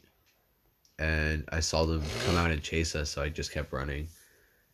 and 1.00 1.46
I 1.52 1.60
saw 1.60 1.86
them 1.86 2.02
come 2.26 2.36
out 2.36 2.52
and 2.52 2.62
chase 2.62 2.96
us. 2.96 3.10
So 3.12 3.22
I 3.22 3.30
just 3.30 3.52
kept 3.52 3.72
running, 3.72 4.08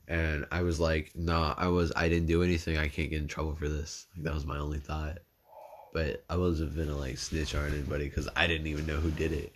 and 0.08 0.46
I 0.52 0.64
was 0.64 0.80
like, 0.80 1.12
Nah, 1.16 1.56
I 1.58 1.68
was. 1.68 1.92
I 1.96 2.10
didn't 2.10 2.28
do 2.28 2.44
anything. 2.44 2.78
I 2.78 2.88
can't 2.88 3.10
get 3.10 3.22
in 3.22 3.28
trouble 3.28 3.56
for 3.56 3.68
this. 3.68 4.08
Like, 4.16 4.26
that 4.26 4.34
was 4.34 4.46
my 4.46 4.58
only 4.58 4.80
thought. 4.80 5.20
But 5.94 6.24
I 6.30 6.38
wasn't 6.38 6.76
gonna 6.76 6.96
like 6.96 7.18
snitch 7.18 7.56
on 7.56 7.68
anybody 7.68 8.06
because 8.06 8.30
I 8.36 8.48
didn't 8.48 8.68
even 8.68 8.86
know 8.86 8.98
who 8.98 9.12
did 9.12 9.34
it. 9.34 9.56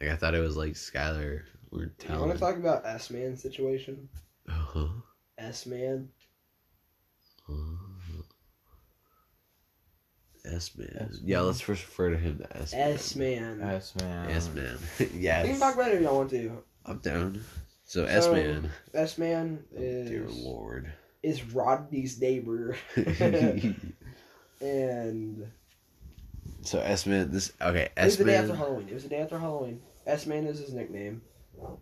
Like 0.00 0.10
I 0.10 0.16
thought 0.16 0.34
it 0.34 0.40
was 0.40 0.56
like 0.56 0.72
Skylar 0.72 1.42
or 1.72 1.92
You 2.08 2.18
want 2.18 2.32
to 2.32 2.38
talk 2.38 2.56
about 2.56 2.86
S 2.86 3.10
Man 3.10 3.36
situation? 3.36 4.08
Uh-huh. 4.48 4.88
S 5.38 5.66
Man. 5.66 6.08
S 7.48 7.54
man. 10.76 10.86
S-Man. 10.88 11.10
Yeah, 11.24 11.40
let's 11.40 11.60
first 11.60 11.82
refer 11.82 12.10
to 12.10 12.16
him 12.16 12.38
to 12.38 12.56
S 12.56 12.72
man. 12.72 12.92
S 12.92 13.16
Man. 13.16 13.62
S 13.62 13.94
man. 13.96 14.30
S 14.30 14.48
man. 14.54 14.78
We 14.98 15.06
can 15.06 15.20
yes. 15.20 15.58
talk 15.58 15.74
about 15.74 15.90
it 15.90 15.96
if 15.96 16.02
y'all 16.02 16.16
want 16.16 16.30
to. 16.30 16.62
I'm 16.86 16.98
down. 16.98 17.42
So 17.90 18.04
S 18.04 18.28
man. 18.28 18.70
S 18.94 19.18
Man 19.18 19.64
Oh, 19.74 19.80
dear 19.80 20.24
is 20.26 20.38
lord. 20.44 20.92
is 21.24 21.42
Rodney's 21.42 22.20
neighbor, 22.20 22.76
and 24.60 25.50
so 26.62 26.78
S 26.78 27.04
man. 27.06 27.32
This 27.32 27.52
okay. 27.60 27.88
S 27.96 27.96
Man. 27.96 28.04
it 28.04 28.04
was 28.06 28.16
the 28.18 28.24
day 28.26 28.36
after. 28.36 28.54
Halloween. 28.54 28.88
It 28.88 28.94
was 28.94 29.02
the 29.02 29.08
day 29.08 29.18
after 29.18 29.40
Halloween. 29.40 29.80
S 30.06 30.24
Man 30.26 30.46
is 30.46 30.60
his 30.60 30.72
nickname. 30.72 31.20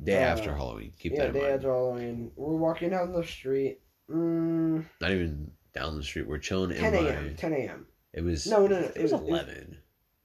Day 0.02 0.16
uh, 0.24 0.28
after 0.28 0.54
Halloween. 0.54 0.94
Keep 0.98 1.12
yeah, 1.12 1.18
that 1.18 1.26
in 1.26 1.32
day 1.34 1.40
mind. 1.42 1.52
after 1.56 1.68
Halloween. 1.68 2.30
We're 2.36 2.56
walking 2.56 2.88
down 2.88 3.12
the 3.12 3.22
street. 3.22 3.80
Mm, 4.10 4.86
Not 5.02 5.10
even 5.10 5.50
down 5.74 5.94
the 5.94 6.02
street. 6.02 6.26
We're 6.26 6.38
chilling 6.38 6.70
in 6.70 6.78
10 6.78 6.94
a.m. 6.94 7.34
10 7.36 7.52
a.m. 7.52 7.86
It 8.14 8.24
was. 8.24 8.46
No, 8.46 8.66
no, 8.66 8.80
no. 8.80 8.86
It 8.96 9.02
was 9.02 9.12
it 9.12 9.20
was- 9.20 9.28
eleven. 9.28 9.76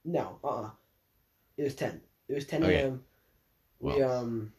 No, 0.06 0.38
uh, 0.42 0.48
uh 0.48 0.70
It 1.58 1.64
was 1.64 1.74
10. 1.74 2.00
It 2.28 2.34
was 2.34 2.46
10 2.46 2.64
Okay. 2.64 2.74
a.m. 2.76 3.04
We 3.80 4.00
Well, 4.00 4.10
um 4.20 4.52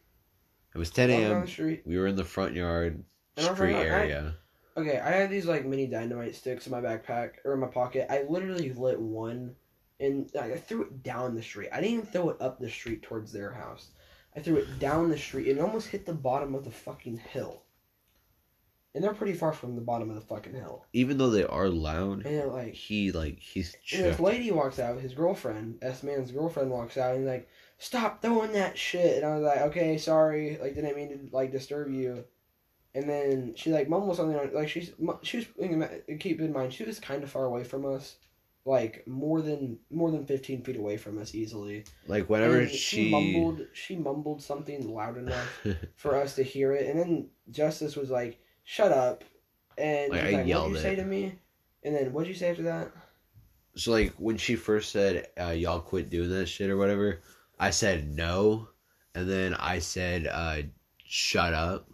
It 0.76 0.78
was 0.78 0.90
ten 0.90 1.08
a.m. 1.08 1.46
We 1.86 1.96
were 1.98 2.06
in 2.06 2.16
the 2.16 2.24
front 2.24 2.54
yard, 2.54 3.02
In 3.38 3.44
our 3.46 3.56
front 3.56 3.72
street 3.72 3.86
yard, 3.86 3.86
I- 3.86 3.98
area. 4.04 4.36
Okay, 4.76 4.98
I 4.98 5.10
had 5.10 5.30
these 5.30 5.46
like 5.46 5.64
mini 5.64 5.86
dynamite 5.86 6.34
sticks 6.34 6.66
in 6.66 6.72
my 6.72 6.82
backpack 6.82 7.36
or 7.46 7.54
in 7.54 7.60
my 7.60 7.66
pocket. 7.66 8.12
I 8.12 8.24
literally 8.28 8.74
lit 8.74 9.00
one, 9.00 9.54
and 10.00 10.30
like, 10.34 10.52
I 10.52 10.56
threw 10.58 10.82
it 10.82 11.02
down 11.02 11.34
the 11.34 11.42
street. 11.42 11.70
I 11.72 11.76
didn't 11.80 11.94
even 11.94 12.06
throw 12.06 12.28
it 12.28 12.36
up 12.42 12.58
the 12.60 12.68
street 12.68 13.02
towards 13.02 13.32
their 13.32 13.52
house. 13.54 13.88
I 14.36 14.40
threw 14.40 14.56
it 14.56 14.78
down 14.78 15.08
the 15.08 15.16
street. 15.16 15.48
and 15.48 15.58
It 15.58 15.62
almost 15.62 15.88
hit 15.88 16.04
the 16.04 16.12
bottom 16.12 16.54
of 16.54 16.64
the 16.64 16.70
fucking 16.70 17.16
hill. 17.16 17.62
And 18.94 19.02
they're 19.02 19.14
pretty 19.14 19.32
far 19.32 19.54
from 19.54 19.76
the 19.76 19.80
bottom 19.80 20.10
of 20.10 20.16
the 20.16 20.20
fucking 20.22 20.52
hill. 20.52 20.84
Even 20.92 21.16
though 21.16 21.30
they 21.30 21.44
are 21.44 21.70
loud, 21.70 22.26
And 22.26 22.52
like, 22.52 22.74
he 22.74 23.12
like 23.12 23.38
he's 23.38 23.74
and 23.94 24.04
this 24.04 24.20
lady 24.20 24.50
walks 24.50 24.78
out. 24.78 25.00
His 25.00 25.14
girlfriend, 25.14 25.78
S 25.80 26.02
man's 26.02 26.32
girlfriend, 26.32 26.70
walks 26.70 26.98
out 26.98 27.16
and 27.16 27.24
like, 27.26 27.48
stop 27.78 28.22
throwing 28.22 28.52
that 28.52 28.78
shit. 28.78 29.16
And 29.16 29.26
I 29.26 29.34
was 29.34 29.44
like, 29.44 29.60
okay, 29.62 29.98
sorry. 29.98 30.58
Like, 30.60 30.74
didn't 30.74 30.96
mean 30.96 31.08
to 31.08 31.34
like 31.34 31.52
disturb 31.52 31.90
you. 31.90 32.24
And 32.94 33.08
then 33.08 33.52
she 33.56 33.70
like 33.72 33.88
mumbled 33.88 34.16
something 34.16 34.38
on 34.38 34.54
like 34.54 34.70
she's 34.70 34.92
she 35.22 35.36
was 35.36 35.46
keep 36.18 36.40
in 36.40 36.52
mind 36.52 36.72
she 36.72 36.84
was 36.84 36.98
kind 36.98 37.22
of 37.22 37.30
far 37.30 37.44
away 37.44 37.62
from 37.62 37.84
us, 37.84 38.16
like 38.64 39.06
more 39.06 39.42
than 39.42 39.78
more 39.90 40.10
than 40.10 40.24
fifteen 40.24 40.62
feet 40.62 40.78
away 40.78 40.96
from 40.96 41.18
us 41.18 41.34
easily. 41.34 41.84
Like 42.06 42.30
whenever 42.30 42.60
And 42.60 42.70
she, 42.70 43.10
mumbled, 43.10 43.66
she 43.74 43.96
mumbled 43.96 44.42
something 44.42 44.88
loud 44.94 45.18
enough 45.18 45.66
for 45.94 46.16
us 46.16 46.36
to 46.36 46.42
hear 46.42 46.72
it, 46.72 46.86
and 46.86 46.98
then 46.98 47.28
Justice 47.50 47.96
was 47.96 48.08
like, 48.08 48.40
"Shut 48.64 48.92
up," 48.92 49.24
and 49.76 50.10
Like, 50.10 50.22
I 50.22 50.30
like, 50.30 50.46
"What 50.46 50.68
did 50.68 50.76
you 50.76 50.78
say 50.78 50.96
to 50.96 51.04
me?" 51.04 51.34
And 51.82 51.94
then 51.94 52.14
what 52.14 52.24
did 52.24 52.30
you 52.30 52.34
say 52.34 52.48
after 52.48 52.62
that? 52.62 52.92
so 53.76 53.92
like 53.92 54.14
when 54.16 54.38
she 54.38 54.56
first 54.56 54.90
said 54.90 55.28
uh, 55.38 55.50
y'all 55.50 55.80
quit 55.80 56.08
doing 56.08 56.30
that 56.30 56.46
shit 56.46 56.70
or 56.70 56.78
whatever, 56.78 57.20
I 57.58 57.70
said 57.70 58.08
no, 58.08 58.68
and 59.14 59.28
then 59.28 59.54
I 59.54 59.78
said 59.78 60.26
uh, 60.26 60.62
shut 61.04 61.54
up, 61.54 61.88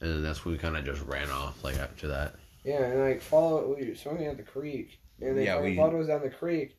and 0.00 0.10
then 0.10 0.22
that's 0.22 0.44
when 0.44 0.52
we 0.52 0.58
kind 0.58 0.76
of 0.76 0.84
just 0.84 1.02
ran 1.02 1.30
off. 1.30 1.62
Like 1.64 1.76
after 1.78 2.08
that, 2.08 2.34
Yeah, 2.64 2.82
and 2.84 3.00
like 3.00 3.20
follow 3.22 3.74
we 3.78 3.88
were 3.88 3.94
swimming 3.94 4.26
at 4.26 4.36
the 4.36 4.42
creek, 4.42 5.00
and 5.20 5.36
they 5.38 5.44
Yeah, 5.46 5.60
we- 5.60 5.76
followed 5.76 6.00
us 6.02 6.06
down 6.08 6.22
the 6.22 6.30
creek, 6.30 6.76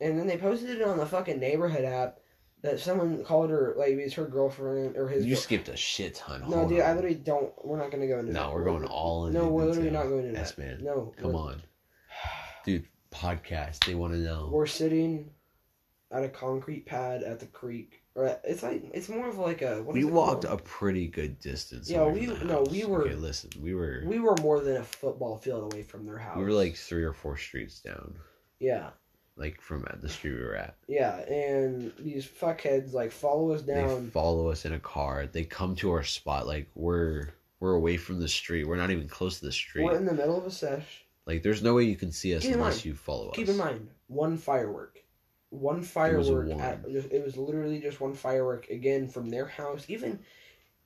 and 0.00 0.18
then 0.18 0.26
they 0.26 0.36
posted 0.38 0.70
it 0.70 0.82
on 0.82 0.96
the 0.98 1.06
fucking 1.06 1.38
neighborhood 1.38 1.84
app 1.84 2.18
that 2.62 2.78
someone 2.78 3.24
called 3.24 3.48
her 3.50 3.74
like 3.78 3.90
it's 3.90 4.14
her 4.14 4.26
girlfriend 4.26 4.96
or 4.96 5.08
his. 5.08 5.24
you 5.26 5.34
girl- 5.34 5.42
skipped 5.42 5.68
a 5.68 5.76
shit 5.76 6.14
ton. 6.14 6.40
no, 6.42 6.56
Hold 6.58 6.68
dude, 6.70 6.80
I 6.80 6.94
literally 6.94 7.16
don't. 7.16 7.52
We're 7.64 7.78
not 7.78 7.90
gonna 7.90 8.06
go 8.06 8.18
into. 8.18 8.32
No, 8.32 8.44
that. 8.48 8.54
we're 8.54 8.64
going 8.64 8.84
all 8.86 9.26
in. 9.26 9.32
No, 9.34 9.48
we're 9.48 9.66
literally 9.66 9.90
not 9.90 10.04
going 10.08 10.26
into 10.26 10.40
that. 10.40 10.58
man. 10.58 10.78
No, 10.82 11.12
Come 11.20 11.34
on, 11.36 11.62
dude. 12.64 12.86
Podcast. 13.12 13.84
They 13.86 13.94
want 13.96 14.12
to 14.14 14.18
know. 14.20 14.48
We're 14.52 14.66
sitting 14.66 15.30
at 16.12 16.24
a 16.24 16.28
concrete 16.28 16.86
pad 16.86 17.22
at 17.22 17.38
the 17.40 17.46
creek, 17.46 18.02
or 18.14 18.26
at, 18.26 18.40
it's 18.44 18.62
like 18.62 18.82
it's 18.92 19.08
more 19.08 19.28
of 19.28 19.38
like 19.38 19.62
a. 19.62 19.82
We 19.82 20.04
walked 20.04 20.44
called? 20.44 20.60
a 20.60 20.62
pretty 20.62 21.06
good 21.06 21.38
distance. 21.38 21.88
Yeah, 21.90 22.06
we- 22.06 22.26
no, 22.26 22.64
we 22.70 22.84
were- 22.84 23.02
Okay, 23.04 23.14
listen, 23.14 23.50
we 23.60 23.74
were 23.74 24.00
we, 24.04 24.18
We 24.18 24.20
were 24.20 24.36
more 24.42 24.60
than 24.60 24.76
a 24.78 24.84
football 24.84 25.36
field 25.36 25.72
away 25.72 25.82
from 25.82 26.06
their 26.06 26.18
house. 26.18 26.36
We 26.36 26.44
were 26.44 26.52
like 26.52 26.74
three 26.76 27.04
or 27.04 27.12
four 27.12 27.36
streets 27.36 27.80
down, 27.80 28.14
Yeah, 28.58 28.90
like 29.36 29.60
from 29.60 29.84
at 29.88 30.02
the 30.02 30.08
street 30.08 30.34
we 30.34 30.42
were 30.42 30.56
at. 30.56 30.74
yeah, 30.88 31.18
and 31.30 31.92
these 31.98 32.26
fuckheads 32.26 32.92
like 32.92 33.12
follow 33.12 33.52
us 33.52 33.62
They 33.62 33.74
down. 33.74 34.10
follow 34.10 34.48
us 34.50 34.64
in 34.64 34.72
a 34.72 34.80
car. 34.80 35.26
They 35.30 35.44
come 35.44 35.76
to 35.76 35.92
our 35.92 36.02
spot. 36.02 36.46
Like 36.46 36.68
we're 36.74 37.28
we're 37.60 37.74
away 37.74 37.96
from 37.98 38.18
the 38.20 38.28
street. 38.28 38.64
We're 38.64 38.76
not 38.76 38.90
even 38.90 39.06
close 39.06 39.38
to 39.38 39.44
the 39.46 39.52
street. 39.52 39.84
We're 39.84 39.96
in 39.96 40.06
the 40.06 40.14
middle 40.14 40.36
of 40.36 40.44
a 40.46 40.50
sesh. 40.50 41.04
Like 41.26 41.42
there's 41.44 41.62
no 41.62 41.74
way 41.74 41.84
you 41.84 41.94
can 41.96 42.10
see 42.10 42.34
us 42.34 42.42
Keep 42.42 42.54
unless 42.54 42.76
mind- 42.78 42.84
you 42.86 42.94
follow 42.94 43.28
us. 43.28 43.36
Keep 43.36 43.48
in 43.50 43.56
mind, 43.56 43.88
one 44.08 44.36
firework. 44.36 44.98
One 45.50 45.80
was 45.80 45.88
firework. 45.90 46.48
one. 46.48 46.60
At, 46.60 46.84
it 46.86 47.24
was 47.24 47.36
literally 47.36 47.80
just 47.80 48.00
one 48.00 48.14
firework 48.14 48.68
again 48.70 49.08
from 49.08 49.28
their 49.30 49.46
house, 49.46 49.84
even 49.88 50.20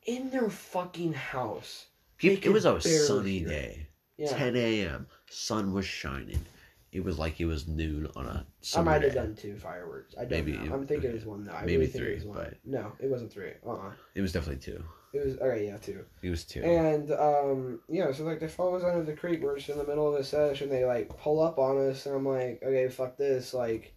in 0.06 0.30
their 0.30 0.48
fucking 0.50 1.12
house. 1.12 1.86
Peop- 2.18 2.44
it 2.44 2.50
was 2.50 2.64
a 2.64 2.80
sunny 2.80 3.40
hear 3.40 3.48
day. 3.48 3.86
Yeah, 4.16 4.28
10 4.36 4.56
a.m. 4.56 5.06
Sun 5.28 5.72
was 5.72 5.84
shining. 5.84 6.44
It 6.92 7.02
was 7.02 7.18
like 7.18 7.40
it 7.40 7.46
was 7.46 7.66
noon 7.66 8.08
on 8.14 8.26
a 8.26 8.46
I 8.76 8.80
might 8.82 9.02
have 9.02 9.12
day. 9.12 9.18
done 9.18 9.34
two 9.34 9.56
fireworks. 9.56 10.14
I 10.16 10.20
don't 10.20 10.30
Maybe 10.30 10.52
know. 10.52 10.62
it- 10.62 10.70
I'm 10.72 10.86
thinking 10.86 10.98
okay. 10.98 11.08
it 11.08 11.14
was 11.14 11.26
one. 11.26 11.42
though. 11.42 11.52
I 11.52 11.62
Maybe 11.62 11.78
really 11.78 11.86
three, 11.88 12.12
it 12.12 12.14
was 12.16 12.24
one. 12.24 12.36
but- 12.38 12.54
No, 12.64 12.92
it 13.00 13.10
wasn't 13.10 13.32
three. 13.32 13.50
Uh. 13.66 13.72
uh 13.72 13.92
It 14.14 14.20
was 14.20 14.32
definitely 14.32 14.62
two. 14.62 14.82
It 15.12 15.24
was. 15.24 15.36
Okay, 15.38 15.66
yeah, 15.66 15.76
two. 15.76 16.04
It 16.22 16.30
was 16.30 16.44
two. 16.44 16.62
And 16.62 17.10
um, 17.12 17.80
yeah, 17.88 18.12
so 18.12 18.24
like 18.24 18.40
they 18.40 18.48
follow 18.48 18.76
us 18.76 18.84
under 18.84 19.02
the 19.04 19.12
creek. 19.16 19.42
We're 19.42 19.56
just 19.56 19.68
in 19.70 19.78
the 19.78 19.84
middle 19.86 20.12
of 20.14 20.32
a 20.34 20.48
and 20.62 20.70
they 20.72 20.84
like 20.84 21.08
pull 21.18 21.42
up 21.42 21.58
on 21.58 21.76
us, 21.90 22.06
and 22.06 22.14
I'm 22.16 22.26
like, 22.26 22.62
okay, 22.64 22.88
fuck 22.88 23.16
this. 23.16 23.52
Like, 23.54 23.94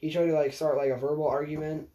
he 0.00 0.10
tried 0.10 0.26
to 0.26 0.34
like 0.34 0.52
start 0.52 0.76
like 0.76 0.90
a 0.90 0.96
verbal 0.96 1.26
argument, 1.26 1.88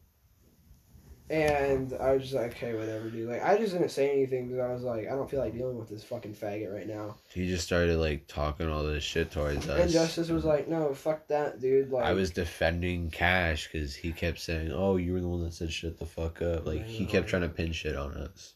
and 1.30 1.92
I 2.00 2.12
was 2.14 2.22
just 2.22 2.36
like, 2.36 2.52
okay, 2.52 2.76
whatever, 2.76 3.10
dude. 3.10 3.28
Like, 3.28 3.44
I 3.44 3.58
just 3.58 3.74
didn't 3.74 3.90
say 3.90 4.12
anything 4.12 4.48
because 4.48 4.64
I 4.64 4.72
was 4.72 4.84
like, 4.84 5.08
I 5.08 5.16
don't 5.16 5.30
feel 5.30 5.40
like 5.40 5.54
dealing 5.54 5.78
with 5.78 5.90
this 5.90 6.04
fucking 6.04 6.36
faggot 6.36 6.72
right 6.72 6.88
now. 6.88 7.16
he 7.34 7.48
just 7.48 7.66
started 7.66 7.98
like 7.98 8.28
talking 8.28 8.70
all 8.70 8.84
this 8.84 9.04
shit 9.04 9.32
towards 9.32 9.68
us. 9.68 9.80
And 9.80 9.92
Justice 9.92 10.30
was 10.30 10.46
like, 10.46 10.68
no, 10.68 10.94
fuck 10.94 11.28
that, 11.30 11.60
dude. 11.60 11.92
Like, 11.92 12.06
I 12.06 12.14
was 12.14 12.30
defending 12.30 13.10
Cash 13.10 13.70
because 13.72 13.96
he 13.96 14.12
kept 14.12 14.40
saying, 14.40 14.72
"Oh, 14.72 14.98
you 14.98 15.14
were 15.14 15.22
the 15.22 15.28
one 15.28 15.44
that 15.44 15.54
said 15.54 15.72
shut 15.72 15.98
the 15.98 16.06
fuck 16.06 16.42
up." 16.42 16.68
Like 16.68 16.86
he 16.86 17.06
kept 17.06 17.28
trying 17.28 17.42
to 17.42 17.50
pin 17.50 17.72
shit 17.72 17.96
on 17.96 18.14
us 18.14 18.54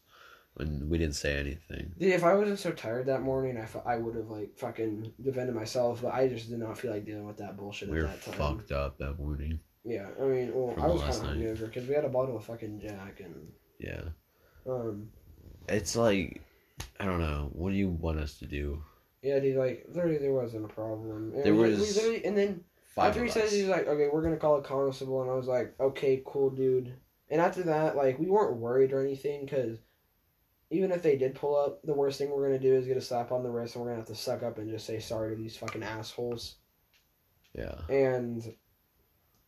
when 0.59 0.89
we 0.89 0.97
didn't 0.97 1.15
say 1.15 1.37
anything. 1.39 1.91
Dude, 1.97 2.11
if 2.13 2.23
I 2.23 2.33
wasn't 2.35 2.59
so 2.59 2.71
tired 2.71 3.05
that 3.07 3.21
morning, 3.21 3.57
I, 3.57 3.93
I 3.93 3.97
would 3.97 4.15
have 4.15 4.29
like 4.29 4.55
fucking 4.57 5.13
defended 5.23 5.55
myself, 5.55 6.01
but 6.01 6.13
I 6.13 6.27
just 6.27 6.49
did 6.49 6.59
not 6.59 6.77
feel 6.77 6.91
like 6.91 7.05
dealing 7.05 7.25
with 7.25 7.37
that 7.37 7.57
bullshit 7.57 7.89
We 7.89 7.97
at 7.97 8.03
were 8.03 8.07
that 8.09 8.21
time. 8.23 8.33
fucked 8.35 8.71
up 8.71 8.97
that 8.99 9.17
morning. 9.17 9.59
Yeah, 9.85 10.07
I 10.21 10.25
mean, 10.25 10.51
well, 10.53 10.73
From 10.73 10.83
I 10.83 10.87
was 10.87 11.01
kind 11.01 11.13
of 11.15 11.21
hungover 11.37 11.65
because 11.67 11.87
we 11.87 11.95
had 11.95 12.03
a 12.05 12.09
bottle 12.09 12.35
of 12.37 12.43
fucking 12.43 12.81
Jack 12.81 13.21
and 13.21 13.47
Yeah, 13.79 14.01
um, 14.67 15.09
it's 15.67 15.95
like 15.95 16.41
I 16.99 17.05
don't 17.05 17.19
know. 17.19 17.49
What 17.53 17.71
do 17.71 17.75
you 17.77 17.89
want 17.89 18.19
us 18.19 18.37
to 18.39 18.45
do? 18.45 18.83
yeah, 19.21 19.39
dude, 19.39 19.57
like 19.57 19.85
literally 19.89 20.17
there 20.17 20.33
wasn't 20.33 20.65
a 20.65 20.67
problem. 20.67 21.33
And 21.33 21.43
There 21.45 21.55
we- 21.55 21.69
was 21.69 21.79
we 21.79 21.85
literally, 21.87 22.25
and 22.25 22.37
then 22.37 22.63
Five 22.95 23.09
after 23.11 23.23
he 23.23 23.29
us. 23.29 23.51
he's 23.53 23.67
like, 23.67 23.87
okay, 23.87 24.09
we're 24.11 24.21
gonna 24.23 24.35
call 24.37 24.57
a 24.57 24.61
constable, 24.61 25.21
and 25.21 25.31
I 25.31 25.35
was 25.35 25.47
like, 25.47 25.73
okay, 25.79 26.21
cool, 26.25 26.49
dude. 26.49 26.93
And 27.31 27.39
after 27.39 27.61
that, 27.63 27.95
like, 27.95 28.17
we 28.19 28.25
weren't 28.25 28.57
worried 28.57 28.91
or 28.91 29.01
anything 29.05 29.45
because 29.45 29.77
even 30.71 30.91
if 30.91 31.01
they 31.01 31.17
did 31.17 31.35
pull 31.35 31.55
up, 31.57 31.81
the 31.83 31.93
worst 31.93 32.17
thing 32.17 32.29
we're 32.29 32.45
gonna 32.45 32.59
do 32.59 32.75
is 32.75 32.85
get 32.85 32.97
a 32.97 33.01
slap 33.01 33.31
on 33.31 33.43
the 33.43 33.49
wrist, 33.49 33.75
and 33.75 33.83
we're 33.83 33.89
gonna 33.89 34.01
have 34.01 34.07
to 34.07 34.15
suck 34.15 34.43
up 34.43 34.57
and 34.57 34.69
just 34.69 34.85
say 34.85 34.99
sorry 34.99 35.35
to 35.35 35.41
these 35.41 35.57
fucking 35.57 35.83
assholes. 35.83 36.55
yeah, 37.53 37.75
And 37.89 38.53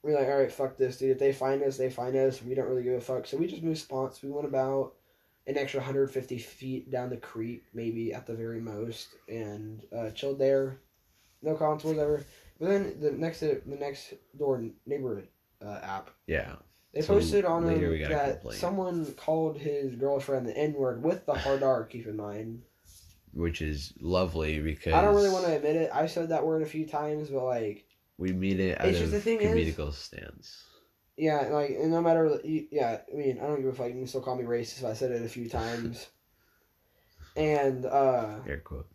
we're 0.02 0.18
like, 0.18 0.28
all 0.28 0.40
right, 0.40 0.52
fuck 0.52 0.78
this, 0.78 0.98
dude. 0.98 1.12
If 1.12 1.20
they 1.20 1.32
find 1.32 1.62
us, 1.62 1.78
they 1.78 1.90
find 1.90 2.16
us. 2.16 2.42
We 2.42 2.56
don't 2.56 2.68
really 2.68 2.84
give 2.84 2.94
a 2.94 3.02
fuck. 3.02 3.28
So 3.28 3.38
we 3.38 3.48
just 3.48 3.62
moved 3.62 3.78
spots. 3.78 4.24
We 4.24 4.32
went 4.32 4.48
about 4.48 4.94
an 5.48 5.58
extra 5.58 5.80
150 5.80 6.38
feet 6.40 6.92
down 6.92 7.10
the 7.10 7.18
creek, 7.18 7.64
maybe 7.74 8.14
at 8.14 8.26
the 8.26 8.34
very 8.34 8.60
most, 8.60 9.10
and 9.28 9.84
uh, 9.96 10.10
chilled 10.12 10.40
there. 10.40 10.80
No 11.44 11.56
constables 11.56 12.00
ever. 12.00 12.26
But 12.60 12.70
then 12.70 12.96
the 13.00 13.12
next 13.12 13.40
the 13.40 13.62
next 13.66 14.14
door 14.38 14.64
neighborhood 14.86 15.28
uh, 15.66 15.80
app, 15.82 16.12
yeah. 16.28 16.56
They 16.94 17.02
So 17.02 17.14
posted 17.14 17.46
on 17.46 17.66
later 17.66 17.82
them 17.82 17.92
we 17.92 18.00
got 18.00 18.12
a 18.12 18.16
that 18.16 18.54
someone 18.54 19.06
called 19.14 19.58
his 19.58 19.96
girlfriend 19.96 20.48
the 20.48 20.58
N 20.58 20.74
word 20.74 21.04
with 21.04 21.26
the 21.26 21.34
hard 21.34 21.64
R. 21.64 21.86
Keep 21.86 22.08
in 22.08 22.18
mind. 22.18 22.64
Which 23.34 23.62
is 23.62 23.94
lovely 24.02 24.60
because 24.60 24.94
I 24.94 25.02
don't 25.02 25.16
really 25.16 25.30
want 25.30 25.46
to 25.46 25.56
admit 25.56 25.78
it. 25.78 25.90
I 25.94 26.08
said 26.08 26.30
that 26.30 26.46
word 26.46 26.64
a 26.64 26.66
few 26.66 26.86
times, 26.86 27.30
but 27.30 27.46
like. 27.46 27.86
We 28.18 28.34
meet 28.34 28.60
it 28.60 28.80
out 28.80 28.88
It's 28.88 29.00
just 29.00 29.12
the 29.12 29.22
thing 29.22 29.40
is- 29.40 29.76
comedical 29.76 29.94
stance. 29.94 30.64
Yeah, 31.18 31.50
like, 31.52 31.72
and 31.72 31.92
no 31.92 32.02
matter, 32.02 32.40
yeah, 32.44 33.02
I 33.12 33.16
mean, 33.16 33.40
I 33.40 33.46
don't 33.46 33.62
give 33.62 33.72
a 33.72 33.74
fuck. 33.74 33.88
You 33.88 33.94
can 33.94 34.08
still 34.08 34.22
call 34.22 34.36
me 34.36 34.44
racist 34.44 34.80
if 34.80 34.86
I 34.86 34.94
said 34.94 35.12
it 35.12 35.22
a 35.22 35.30
few 35.30 35.48
times. 35.50 36.08
and, 37.36 37.86
uh, 37.86 38.40
Air 38.48 38.62
quote. 38.64 38.88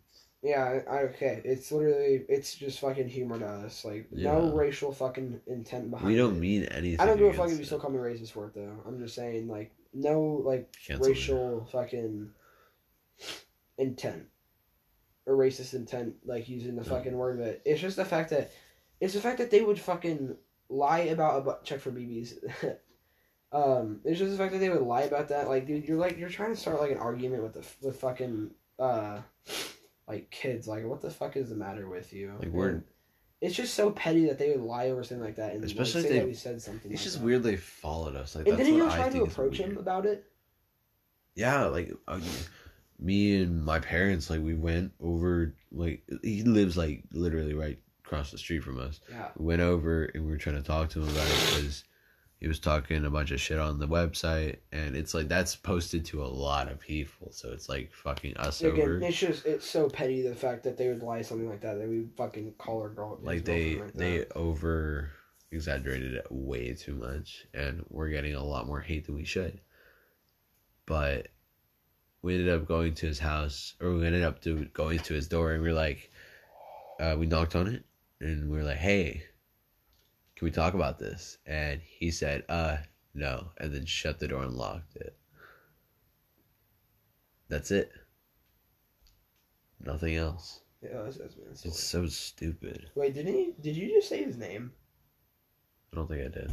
Yeah, 0.47 0.79
I, 0.89 0.97
okay, 1.09 1.41
it's 1.43 1.71
literally, 1.71 2.23
it's 2.29 2.55
just 2.55 2.79
fucking 2.79 3.09
humor 3.09 3.37
to 3.39 3.45
us. 3.45 3.83
Like, 3.83 4.07
no 4.11 4.51
racial 4.53 4.91
fucking 4.93 5.41
intent 5.47 5.91
behind 5.91 6.07
We 6.07 6.15
don't 6.17 6.37
it. 6.37 6.39
mean 6.39 6.63
anything. 6.65 6.99
I 6.99 7.05
don't 7.05 7.17
give 7.17 7.27
a 7.27 7.33
fuck 7.33 7.49
if 7.49 7.59
you 7.59 7.65
still 7.65 7.79
call 7.79 7.89
me 7.91 7.97
racist 7.99 8.31
for 8.31 8.47
it, 8.47 8.53
though. 8.55 8.71
I'm 8.87 8.99
just 8.99 9.15
saying, 9.15 9.47
like, 9.47 9.73
no, 9.93 10.21
like, 10.45 10.73
Cancel 10.85 11.05
me. 11.07 11.11
racial 11.13 11.67
fucking 11.71 12.29
intent. 13.77 14.23
Or 15.25 15.35
racist 15.35 15.73
intent, 15.73 16.15
like, 16.25 16.47
using 16.47 16.75
the 16.75 16.83
No. 16.83 16.89
fucking 16.89 17.15
word, 17.17 17.39
but 17.39 17.61
it's 17.65 17.81
just 17.81 17.97
the 17.97 18.05
fact 18.05 18.29
that, 18.29 18.51
it's 19.01 19.13
the 19.13 19.19
fact 19.21 19.37
that 19.39 19.51
they 19.51 19.61
would 19.61 19.79
fucking 19.79 20.37
lie 20.69 20.99
about 20.99 21.39
a 21.39 21.41
bu- 21.41 21.63
check 21.65 21.79
for 21.81 21.91
BBs. 21.91 22.33
um, 23.51 23.99
it's 24.05 24.19
just 24.19 24.31
the 24.31 24.37
fact 24.37 24.53
that 24.53 24.59
they 24.59 24.69
would 24.69 24.81
lie 24.81 25.01
about 25.03 25.27
that. 25.29 25.49
Like, 25.49 25.67
dude, 25.67 25.87
you're 25.87 25.97
like 25.97 26.17
you're 26.17 26.29
trying 26.29 26.53
to 26.53 26.59
start 26.59 26.79
like 26.81 26.91
an 26.91 26.97
argument 26.97 27.43
with 27.43 27.53
the 27.53 27.85
with 27.87 27.99
fucking 27.99 28.51
uh, 28.79 29.19
like 30.07 30.29
kids. 30.31 30.67
Like, 30.67 30.85
what 30.85 31.01
the 31.01 31.09
fuck 31.09 31.35
is 31.37 31.49
the 31.49 31.55
matter 31.55 31.87
with 31.89 32.13
you? 32.13 32.33
Like, 32.39 32.49
we're- 32.51 32.81
It's 33.41 33.55
just 33.55 33.73
so 33.75 33.91
petty 33.91 34.25
that 34.25 34.39
they 34.39 34.49
would 34.49 34.61
lie 34.61 34.89
over 34.89 35.03
something 35.03 35.23
like 35.23 35.35
that, 35.35 35.53
and 35.53 35.63
Especially 35.63 36.01
like, 36.01 36.07
say 36.09 36.13
they- 36.15 36.19
that 36.21 36.27
we 36.27 36.33
said 36.33 36.61
something. 36.61 36.91
It's 36.91 37.01
like 37.01 37.03
just 37.05 37.19
that. 37.19 37.25
weird 37.25 37.43
they 37.43 37.55
followed 37.55 38.15
us. 38.15 38.35
Like 38.35 38.47
And 38.47 38.57
didn't 38.57 38.73
you 38.75 38.85
try 38.85 39.09
to 39.09 39.23
approach 39.23 39.57
him 39.57 39.77
about 39.77 40.05
it? 40.05 40.25
Yeah, 41.35 41.65
like 41.65 41.93
uh, 42.07 42.19
me 42.99 43.41
and 43.43 43.63
my 43.63 43.79
parents, 43.79 44.29
like 44.31 44.41
we 44.41 44.55
went 44.55 44.91
over. 44.99 45.53
Like 45.71 46.01
he 46.23 46.41
lives 46.43 46.77
like 46.77 47.03
literally 47.11 47.53
right 47.53 47.77
across 48.03 48.31
the 48.31 48.37
street 48.39 48.63
from 48.63 48.79
us. 48.79 49.01
Yeah. 49.11 49.27
We 49.37 49.45
went 49.45 49.61
over 49.61 50.05
and 50.05 50.25
we 50.25 50.31
were 50.31 50.37
trying 50.37 50.55
to 50.55 50.63
talk 50.63 50.89
to 50.91 51.01
him 51.03 51.09
about 51.09 51.27
it 51.27 51.45
because 51.53 51.83
he 52.39 52.47
was 52.47 52.59
talking 52.59 53.03
a 53.05 53.09
bunch 53.09 53.31
of 53.31 53.41
shit 53.41 53.57
on 53.59 53.79
the 53.79 53.87
website, 53.87 54.57
and 54.71 54.95
it's 54.95 55.13
like 55.13 55.27
that's 55.27 55.55
posted 55.55 56.05
to 56.05 56.23
a 56.23 56.27
lot 56.27 56.69
of 56.71 56.79
people, 56.79 57.31
so 57.31 57.51
it's 57.51 57.67
like 57.67 57.91
fucking 57.93 58.37
us 58.37 58.61
Again, 58.61 58.81
over. 58.81 59.01
it's 59.01 59.17
just 59.17 59.45
it's 59.45 59.65
so 59.67 59.89
petty 59.89 60.21
the 60.21 60.35
fact 60.35 60.63
that 60.63 60.77
they 60.77 60.87
would 60.87 61.01
lie 61.03 61.21
something 61.21 61.49
like 61.49 61.61
that. 61.61 61.79
That 61.79 61.87
we 61.87 62.05
fucking 62.15 62.53
call 62.57 62.83
her 62.83 62.89
girl. 62.89 63.17
like 63.21 63.43
they 63.45 63.75
like 63.81 63.93
they 63.93 64.25
over 64.35 65.11
exaggerated 65.51 66.13
it 66.13 66.27
way 66.29 66.73
too 66.73 66.93
much 66.93 67.45
and 67.53 67.81
we're 67.89 68.09
getting 68.09 68.35
a 68.35 68.43
lot 68.43 68.67
more 68.67 68.81
hate 68.81 69.05
than 69.05 69.15
we 69.15 69.23
should 69.23 69.61
but 70.85 71.29
we 72.21 72.33
ended 72.35 72.49
up 72.53 72.67
going 72.67 72.93
to 72.93 73.05
his 73.07 73.17
house 73.17 73.73
or 73.79 73.93
we 73.93 74.05
ended 74.05 74.23
up 74.23 74.41
to 74.41 74.65
going 74.73 74.99
to 74.99 75.13
his 75.13 75.29
door 75.29 75.53
and 75.53 75.63
we 75.63 75.69
are 75.69 75.73
like 75.73 76.11
uh, 76.99 77.15
we 77.17 77.25
knocked 77.25 77.55
on 77.55 77.67
it 77.67 77.85
and 78.19 78.49
we 78.51 78.57
are 78.59 78.63
like 78.65 78.75
hey 78.75 79.23
can 80.37 80.45
we 80.45 80.51
talk 80.51 80.73
about 80.75 80.99
this 80.99 81.39
and 81.45 81.81
he 81.83 82.11
said 82.11 82.43
uh 82.47 82.77
no 83.13 83.49
and 83.57 83.73
then 83.73 83.85
shut 83.85 84.19
the 84.19 84.27
door 84.27 84.43
and 84.43 84.53
locked 84.53 84.95
it 84.95 85.17
that's 87.49 87.71
it 87.71 87.91
nothing 89.83 90.15
else 90.15 90.61
Yeah, 90.81 91.01
that's 91.03 91.17
Desmond. 91.17 91.57
It's 91.63 91.83
so 91.83 92.05
stupid. 92.07 92.91
Wait, 92.93 93.13
didn't 93.15 93.33
he? 93.33 93.53
Did 93.61 93.75
you 93.75 93.87
just 93.89 94.09
say 94.09 94.23
his 94.23 94.37
name? 94.37 94.71
I 95.91 95.95
don't 95.95 96.07
think 96.07 96.21
I 96.25 96.29
did. 96.29 96.51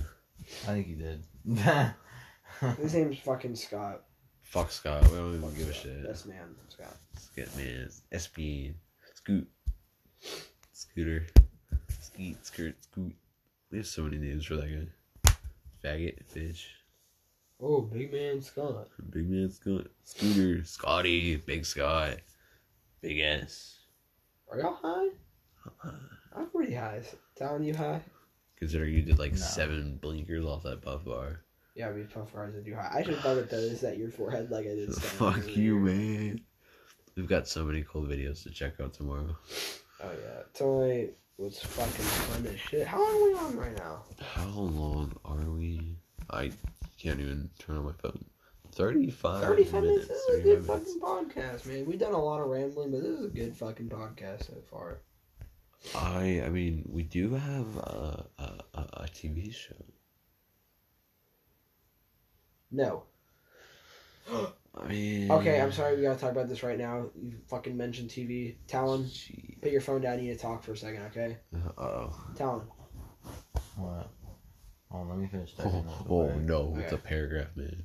I 0.63 0.67
think 0.73 0.89
you 0.89 0.97
did. 0.97 1.25
His 2.81 2.95
name's 2.95 3.19
fucking 3.19 3.57
Scott. 3.57 4.05
Fuck 4.43 4.71
Scott. 4.71 5.03
We 5.11 5.17
don't 5.17 5.35
even 5.35 5.43
Fuck 5.43 5.59
give 5.59 5.69
a 5.69 5.75
shit. 5.75 6.07
Best 6.07 6.27
man, 6.27 6.55
Scott. 6.69 6.97
Skit 7.19 7.55
man. 7.57 7.91
SP. 8.17 8.73
Scoot. 9.15 9.47
Scooter. 10.73 11.27
Skeet. 12.01 12.47
Skirt. 12.47 12.77
Scoot. 12.83 13.15
We 13.75 13.79
have 13.79 13.89
so 13.89 14.03
many 14.03 14.19
names 14.19 14.45
for 14.47 14.55
that 14.55 14.69
guy. 14.69 15.33
Faggot. 15.83 16.21
Bitch. 16.33 16.63
Oh, 17.61 17.81
big 17.81 18.13
man, 18.13 18.41
Scott. 18.41 18.87
Big 19.11 19.29
man 19.29 19.51
Scott. 19.51 19.89
Scooter. 20.05 20.63
Scotty. 20.65 21.35
Big 21.39 21.67
Scott. 21.67 22.19
Big 23.01 23.19
S. 23.19 23.81
Are 24.49 24.61
y'all 24.61 24.79
high? 24.81 25.09
Uh, 25.85 25.91
I'm 26.37 26.51
pretty 26.51 26.73
high. 26.73 27.03
Telling 27.35 27.65
you 27.65 27.75
high? 27.75 28.01
Considering 28.55 28.95
you 28.95 29.03
did 29.03 29.19
like 29.19 29.33
No. 29.33 29.39
seven 29.39 29.97
blinkers 30.01 30.45
off 30.45 30.63
that 30.63 30.81
puff 30.81 31.05
bar. 31.05 31.41
Yeah, 31.75 31.91
we 31.91 32.05
puff 32.05 32.33
bars 32.33 32.55
are 32.55 32.63
too 32.63 32.77
high. 32.77 32.99
I 32.99 33.03
should 33.03 33.15
have 33.15 33.25
done 33.25 33.39
it 33.39 33.51
those 33.51 33.83
at 33.83 33.99
your 33.99 34.11
forehead 34.13 34.53
like 34.53 34.67
I 34.67 34.77
did. 34.77 34.95
Fuck 35.03 35.39
earlier. 35.39 35.51
you, 35.59 35.79
man. 35.81 36.41
We've 37.17 37.29
got 37.29 37.49
so 37.49 37.65
many 37.65 37.83
cool 37.83 38.03
videos 38.03 38.45
to 38.45 38.51
check 38.51 38.75
out 38.81 38.95
tomorrow. 38.95 39.37
Oh 40.01 40.11
yeah, 40.13 40.43
tonight 40.53 41.15
was 41.39 41.59
fucking 41.59 41.91
fun 41.91 42.47
as 42.47 42.61
shit. 42.61 42.87
How 42.87 42.99
long 42.99 43.23
are 43.23 43.27
we 43.27 43.35
on 43.35 43.57
right 43.57 43.77
now? 43.77 44.05
How 44.21 44.49
long 44.49 45.17
are 45.25 45.51
we? 45.51 45.97
I 46.31 46.51
can't 46.99 47.21
even 47.21 47.51
turn 47.59 47.77
on 47.77 47.85
my 47.85 47.93
phone. 47.93 48.25
35, 48.73 49.43
35 49.43 49.83
minutes. 49.83 49.83
minutes. 49.83 50.09
This 50.09 50.19
is 50.19 50.39
a 50.39 50.43
good 50.43 50.67
minutes. 50.67 50.95
fucking 50.95 51.01
podcast, 51.01 51.67
man. 51.67 51.87
We've 51.87 51.99
done 51.99 52.15
a 52.15 52.23
lot 52.23 52.41
of 52.41 52.49
rambling, 52.49 52.91
but 52.91 53.03
this 53.03 53.11
is 53.11 53.27
a 53.27 53.29
good 53.29 53.57
fucking 53.57 53.89
podcast 53.89 54.47
so 54.47 54.55
far. 54.71 55.01
I 55.95 56.43
I 56.45 56.49
mean, 56.49 56.83
we 56.89 57.03
do 57.03 57.35
have 57.35 57.77
a, 57.77 58.25
a, 58.39 58.43
a, 58.75 58.81
a 58.81 59.09
TV 59.13 59.55
show. 59.55 59.75
No. 62.71 63.05
I 64.77 64.89
mean, 64.89 65.31
Okay, 65.31 65.61
I'm 65.61 65.73
sorry. 65.73 65.97
We 65.97 66.03
gotta 66.03 66.19
talk 66.19 66.33
about 66.33 66.49
this 66.49 66.63
right 66.63 66.79
now. 66.79 67.07
You 67.21 67.35
fucking 67.49 67.77
mentioned 67.77 68.11
TV. 68.11 68.57
Talon, 68.67 69.09
Gee. 69.09 69.59
put 69.63 69.71
your 69.71 69.81
phone 69.81 70.01
down. 70.01 70.19
You 70.19 70.31
need 70.31 70.37
to 70.37 70.43
talk 70.43 70.65
for 70.65 70.73
a 70.73 70.77
second, 70.77 71.03
okay? 71.03 71.37
Uh-oh. 71.55 72.13
Talon. 72.37 72.63
what? 73.77 74.11
Oh, 74.91 75.03
let 75.09 75.19
me 75.19 75.27
finish 75.29 75.55
typing. 75.55 75.85
Oh, 75.89 76.07
oh 76.09 76.27
quick. 76.29 76.43
no, 76.43 76.77
it's 76.79 76.93
a 76.93 76.99
paragraph, 76.99 77.49
man. 77.57 77.83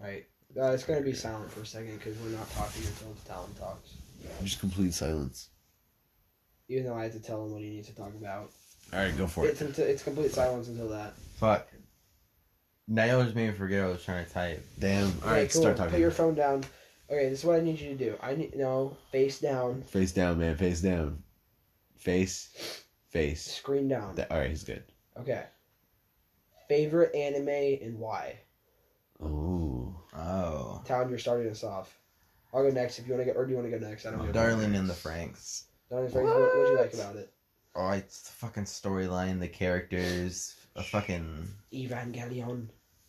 Right. 0.00 0.26
Uh, 0.58 0.72
it's 0.72 0.84
gonna 0.84 1.02
be 1.02 1.12
silent 1.12 1.50
for 1.50 1.60
a 1.60 1.66
second 1.66 1.98
because 1.98 2.18
we're 2.18 2.30
not 2.30 2.50
talking 2.52 2.82
until 2.82 3.14
Talon 3.26 3.52
talks. 3.54 3.94
Just 4.42 4.60
complete 4.60 4.94
silence. 4.94 5.50
Even 6.68 6.86
though 6.86 6.94
I 6.94 7.04
have 7.04 7.12
to 7.12 7.20
tell 7.20 7.44
him 7.44 7.52
what 7.52 7.62
he 7.62 7.68
needs 7.70 7.88
to 7.88 7.94
talk 7.94 8.14
about. 8.14 8.50
All 8.92 9.00
right, 9.00 9.16
go 9.16 9.26
for 9.26 9.44
it. 9.44 9.50
It's 9.50 9.60
until, 9.60 9.84
it's 9.86 10.02
complete 10.02 10.32
silence 10.32 10.68
until 10.68 10.88
that. 10.88 11.14
Fuck. 11.38 11.68
Now 12.88 13.04
you 13.04 13.22
just 13.24 13.34
made 13.34 13.48
me 13.48 13.54
forget 13.54 13.82
what 13.82 13.88
I 13.88 13.92
was 13.92 14.04
trying 14.04 14.24
to 14.24 14.32
type. 14.32 14.64
Damn. 14.78 15.06
All 15.06 15.10
right, 15.10 15.14
Okay, 15.16 15.30
right, 15.30 15.52
cool. 15.52 15.60
start 15.62 15.76
Put 15.76 15.84
talking. 15.84 16.00
your 16.00 16.10
phone 16.10 16.34
down. 16.34 16.64
Okay, 17.10 17.28
this 17.28 17.40
is 17.40 17.44
what 17.44 17.56
I 17.56 17.60
need 17.60 17.80
you 17.80 17.90
to 17.90 17.96
do. 17.96 18.16
I 18.20 18.34
need 18.34 18.56
no 18.56 18.96
face 19.12 19.38
down, 19.40 19.82
Face 19.82 20.12
down, 20.12 20.38
man. 20.38 20.56
Face 20.56 20.80
down. 20.80 21.22
Face. 21.96 22.84
Face. 23.08 23.42
screen 23.42 23.88
down. 23.88 24.14
That, 24.16 24.30
all 24.30 24.38
right, 24.38 24.50
he's 24.50 24.64
good. 24.64 24.82
Okay. 25.18 25.44
Favorite 26.68 27.14
anime 27.14 27.48
and 27.48 27.98
why? 27.98 28.38
Oh. 29.22 29.94
Oh. 30.16 30.82
Town, 30.84 31.08
you're 31.08 31.18
starting 31.18 31.50
us 31.50 31.64
off. 31.64 31.96
I'll 32.52 32.62
go 32.62 32.70
next 32.70 32.98
if 32.98 33.06
you 33.06 33.14
want 33.14 33.26
to 33.26 33.32
go, 33.32 33.38
or 33.38 33.44
do 33.44 33.50
you 33.50 33.56
want 33.56 33.70
to 33.70 33.78
go 33.78 33.86
next? 33.86 34.06
I 34.06 34.10
don't 34.10 34.20
oh, 34.20 34.24
know. 34.26 34.32
Darling 34.32 34.74
in 34.74 34.86
the 34.86 34.94
Franxx. 34.94 35.64
Darling 35.90 36.06
in 36.06 36.12
the 36.12 36.18
Franxx, 36.20 36.24
what 36.24 36.56
what'd 36.56 36.72
you 36.72 36.78
like 36.78 36.94
about 36.94 37.16
it? 37.16 37.32
Oh, 37.74 37.90
it's 37.90 38.22
the 38.22 38.32
fucking 38.32 38.64
storyline, 38.64 39.38
the 39.38 39.48
characters, 39.48 40.54
a 40.76 40.82
fucking 40.82 41.48
Evangelion. 41.72 42.68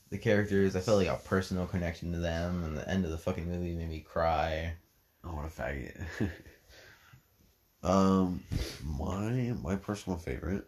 the 0.10 0.18
characters. 0.18 0.76
I 0.76 0.80
felt 0.80 0.98
like 0.98 1.08
a 1.08 1.20
personal 1.26 1.66
connection 1.68 2.12
to 2.14 2.18
them, 2.18 2.64
and 2.64 2.78
the 2.78 2.90
end 2.90 3.06
of 3.06 3.12
the 3.12 3.18
fucking 3.18 3.48
movie 3.48 3.76
made 3.76 3.90
me 3.90 4.00
cry. 4.00 4.74
Oh, 5.24 5.30
what 5.30 5.46
a 5.46 5.50
faggot. 5.50 6.30
um, 7.84 8.44
my 8.84 9.54
my 9.62 9.76
personal 9.76 10.18
favorite. 10.18 10.66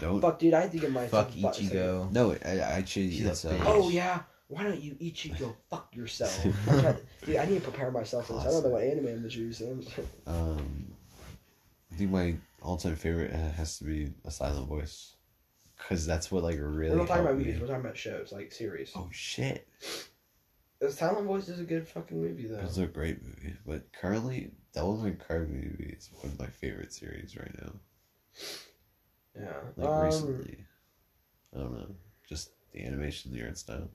Don't. 0.00 0.20
Fuck, 0.20 0.38
dude, 0.38 0.54
I 0.54 0.62
had 0.62 0.72
to 0.72 0.78
get 0.78 0.90
my 0.90 1.06
Fuck 1.06 1.30
Ichigo. 1.32 2.10
No, 2.10 2.32
I, 2.32 2.36
I 2.44 2.58
actually. 2.58 3.10
She's 3.10 3.26
a 3.26 3.30
it's, 3.30 3.44
uh, 3.44 3.50
bitch. 3.50 3.62
Oh 3.64 3.88
yeah. 3.88 4.20
Why 4.48 4.62
don't 4.62 4.80
you 4.80 4.94
Ichigo 4.94 5.54
fuck 5.70 5.94
yourself? 5.94 6.44
I'm 6.68 6.80
trying- 6.80 6.96
dude, 7.24 7.36
I 7.36 7.46
need 7.46 7.56
to 7.56 7.60
prepare 7.60 7.90
myself 7.90 8.26
for 8.26 8.34
this. 8.34 8.42
I 8.42 8.50
don't 8.50 8.64
know 8.64 8.68
what 8.70 8.82
anime 8.82 9.06
I'm 9.06 9.28
choosing. 9.28 9.86
Um, 10.26 10.86
I 11.92 11.96
think 11.96 12.10
my 12.10 12.34
all-time 12.62 12.96
favorite 12.96 13.32
uh, 13.32 13.52
has 13.52 13.78
to 13.78 13.84
be 13.84 14.12
a 14.24 14.30
silent 14.30 14.68
voice, 14.68 15.14
because 15.84 16.06
that's 16.06 16.30
what 16.30 16.42
like 16.42 16.56
really. 16.58 16.90
We're 16.90 16.98
not 16.98 17.08
talking 17.08 17.24
about 17.24 17.38
me. 17.38 17.44
movies. 17.44 17.60
We're 17.60 17.66
talking 17.66 17.82
about 17.82 17.96
shows, 17.96 18.32
like 18.32 18.52
series. 18.52 18.92
Oh 18.94 19.08
shit! 19.12 19.68
The 20.80 20.90
Silent 20.90 21.26
Voice 21.26 21.48
is 21.48 21.60
a 21.60 21.64
good 21.64 21.86
fucking 21.86 22.20
movie 22.20 22.46
though. 22.46 22.60
It's 22.60 22.78
a 22.78 22.86
great 22.86 23.22
movie, 23.22 23.54
but 23.66 23.92
currently, 23.92 24.50
Devil 24.72 24.96
May 24.96 25.12
Cry 25.12 25.38
movie 25.38 25.94
is 25.96 26.10
one 26.20 26.32
of 26.32 26.38
my 26.38 26.46
favorite 26.46 26.92
series 26.92 27.36
right 27.36 27.54
now. 27.62 27.72
Yeah. 29.36 29.60
Like 29.76 29.88
um, 29.88 30.04
recently, 30.04 30.58
I 31.54 31.58
don't 31.58 31.72
know, 31.72 31.94
just 32.28 32.50
the 32.72 32.84
animation, 32.84 33.32
the 33.32 33.42
art 33.42 33.58
style. 33.58 33.90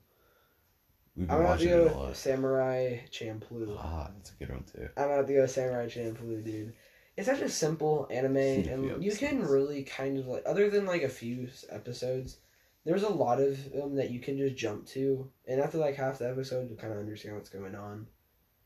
We've 1.16 1.28
been 1.28 1.36
I'm 1.36 1.46
have 1.46 1.60
to 1.60 1.66
watching 1.66 1.70
it 1.70 1.88
a 1.88 1.90
go 1.90 2.00
lot. 2.00 2.16
Samurai 2.16 3.00
Champloo. 3.12 3.76
Ah, 3.78 4.12
that's 4.16 4.32
a 4.32 4.36
good 4.36 4.50
one 4.50 4.64
too. 4.64 4.90
I'm 4.96 5.10
have 5.10 5.28
to 5.28 5.34
go 5.34 5.46
Samurai 5.46 5.88
Champloo, 5.88 6.44
dude. 6.44 6.74
It's 7.20 7.28
such 7.28 7.42
a 7.42 7.50
simple 7.50 8.08
anime, 8.10 8.38
and 8.38 9.04
you 9.04 9.12
can 9.12 9.44
really 9.46 9.84
kind 9.84 10.18
of 10.18 10.28
like, 10.28 10.44
other 10.46 10.70
than 10.70 10.86
like 10.86 11.04
a 11.04 11.10
few 11.10 11.50
episodes, 11.70 12.38
there's 12.86 13.04
a 13.04 13.10
lot 13.10 13.42
of 13.42 13.74
them 13.74 13.96
that 13.98 14.10
you 14.10 14.22
can 14.22 14.38
just 14.38 14.56
jump 14.56 14.88
to, 14.88 15.30
and 15.46 15.60
after 15.60 15.80
like 15.80 15.98
half 15.98 16.20
the 16.20 16.30
episode, 16.30 16.70
you 16.70 16.78
kind 16.78 16.94
of 16.94 17.00
understand 17.00 17.36
what's 17.36 17.50
going 17.50 17.76
on. 17.76 18.08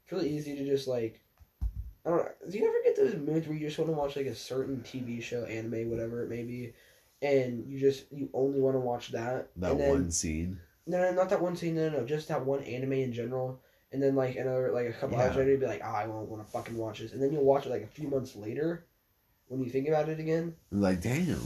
It's 0.04 0.12
really 0.12 0.30
easy 0.30 0.56
to 0.56 0.66
just 0.66 0.88
like, 0.88 1.20
I 2.06 2.10
don't 2.12 2.20
know. 2.20 2.30
Do 2.48 2.56
you 2.56 2.68
ever 2.68 2.78
get 2.84 2.96
those 2.96 3.16
moods 3.16 3.48
where 3.48 3.58
you 3.58 3.66
just 3.66 3.80
want 3.80 3.90
to 3.90 3.98
watch 3.98 4.16
like 4.16 4.28
a 4.28 4.36
certain 4.36 4.84
TV 4.86 5.20
show, 5.20 5.46
anime, 5.46 5.90
whatever 5.90 6.24
it 6.24 6.30
may 6.30 6.44
be, 6.44 6.74
and 7.24 7.66
you 7.68 7.80
just 7.80 8.06
you 8.12 8.30
only 8.36 8.60
want 8.60 8.76
to 8.76 8.82
watch 8.82 9.14
that? 9.14 9.50
That 9.56 9.80
then, 9.80 9.90
one 9.90 10.12
scene. 10.12 10.60
No, 10.86 11.02
no, 11.02 11.12
not 11.12 11.32
that 11.32 11.42
one 11.42 11.56
scene. 11.56 11.74
No, 11.74 11.90
no, 11.90 12.02
no, 12.02 12.06
just 12.06 12.28
that 12.28 12.46
one 12.46 12.62
anime 12.66 12.94
in 12.94 13.14
general. 13.14 13.63
And 13.94 14.02
then 14.02 14.16
like 14.16 14.36
another 14.36 14.72
like 14.72 14.88
a 14.88 14.94
couple 14.94 15.18
hours 15.20 15.36
later, 15.36 15.52
you'd 15.52 15.60
be 15.62 15.68
like, 15.68 15.82
oh, 15.86 15.90
I 15.94 16.08
won't 16.08 16.28
want 16.28 16.44
to 16.46 16.52
fucking 16.52 16.76
watch 16.76 17.00
this. 17.00 17.14
And 17.14 17.22
then 17.22 17.32
you'll 17.32 17.46
watch 17.46 17.66
it 17.66 17.70
like 17.70 17.84
a 17.84 17.88
few 17.88 18.08
months 18.10 18.36
later, 18.36 18.86
when 19.48 19.64
you 19.64 19.70
think 19.70 19.88
about 19.88 20.10
it 20.10 20.20
again. 20.20 20.56
Like, 20.72 21.00
damn. 21.02 21.40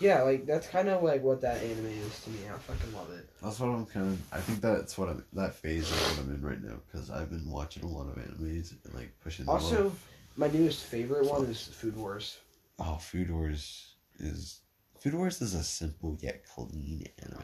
Yeah, 0.00 0.22
like 0.22 0.46
that's 0.46 0.66
kind 0.68 0.88
of 0.88 1.02
like 1.02 1.22
what 1.22 1.42
that 1.42 1.58
anime 1.62 1.86
is 1.86 2.20
to 2.22 2.30
me. 2.30 2.38
I 2.48 2.56
fucking 2.58 2.94
love 2.94 3.10
it. 3.12 3.28
That's 3.42 3.60
what 3.60 3.68
I'm 3.68 3.84
kind 3.84 4.06
of. 4.06 4.18
I 4.32 4.40
think 4.40 4.60
that's 4.62 4.96
what 4.96 5.10
I'm. 5.10 5.24
That 5.34 5.54
phase 5.54 5.90
is 5.90 6.00
what 6.16 6.20
I'm 6.24 6.34
in 6.34 6.40
right 6.42 6.62
now 6.62 6.76
because 6.86 7.10
I've 7.10 7.28
been 7.28 7.50
watching 7.50 7.82
a 7.82 7.88
lot 7.88 8.06
of 8.08 8.14
animes 8.14 8.72
and 8.84 8.94
like 8.94 9.12
pushing. 9.22 9.44
them 9.44 9.54
Also, 9.56 9.88
off. 9.88 10.06
my 10.36 10.48
newest 10.48 10.84
favorite 10.84 11.26
one 11.26 11.44
is 11.44 11.64
Food 11.66 11.96
Wars. 11.96 12.38
oh, 12.78 12.94
Food 12.96 13.30
Wars 13.30 13.96
is. 14.20 14.60
Food 15.00 15.14
Wars 15.14 15.42
is 15.42 15.52
a 15.54 15.62
simple 15.62 16.16
yet 16.20 16.44
clean 16.46 17.04
anime. 17.22 17.42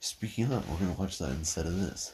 Speaking 0.00 0.44
of, 0.52 0.68
we're 0.70 0.76
gonna 0.78 0.98
watch 0.98 1.16
that 1.18 1.30
instead 1.30 1.64
of 1.66 1.80
this. 1.80 2.12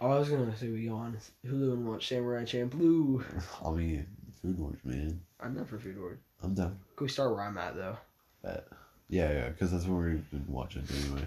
Oh, 0.00 0.10
I 0.12 0.18
was 0.18 0.28
gonna 0.28 0.56
say 0.56 0.68
we 0.68 0.86
go 0.86 0.94
on 0.94 1.16
Hulu 1.44 1.72
and 1.72 1.88
watch 1.88 2.08
Samurai 2.08 2.44
Champloo. 2.44 3.24
I 3.64 3.70
mean, 3.70 4.06
Food 4.40 4.58
Wars, 4.58 4.78
man. 4.84 5.20
I'm 5.40 5.54
not 5.56 5.68
for 5.68 5.78
Food 5.78 5.98
Wars. 5.98 6.18
I'm 6.42 6.54
down. 6.54 6.78
Can 6.96 7.04
we 7.04 7.08
start 7.10 7.32
where 7.32 7.42
I'm 7.42 7.58
at 7.58 7.74
though? 7.74 7.96
Bet. 8.42 8.68
Yeah, 9.08 9.32
yeah, 9.32 9.48
because 9.48 9.72
that's 9.72 9.86
what 9.86 10.04
we've 10.04 10.30
been 10.30 10.44
watching 10.46 10.84
anyway. 11.02 11.26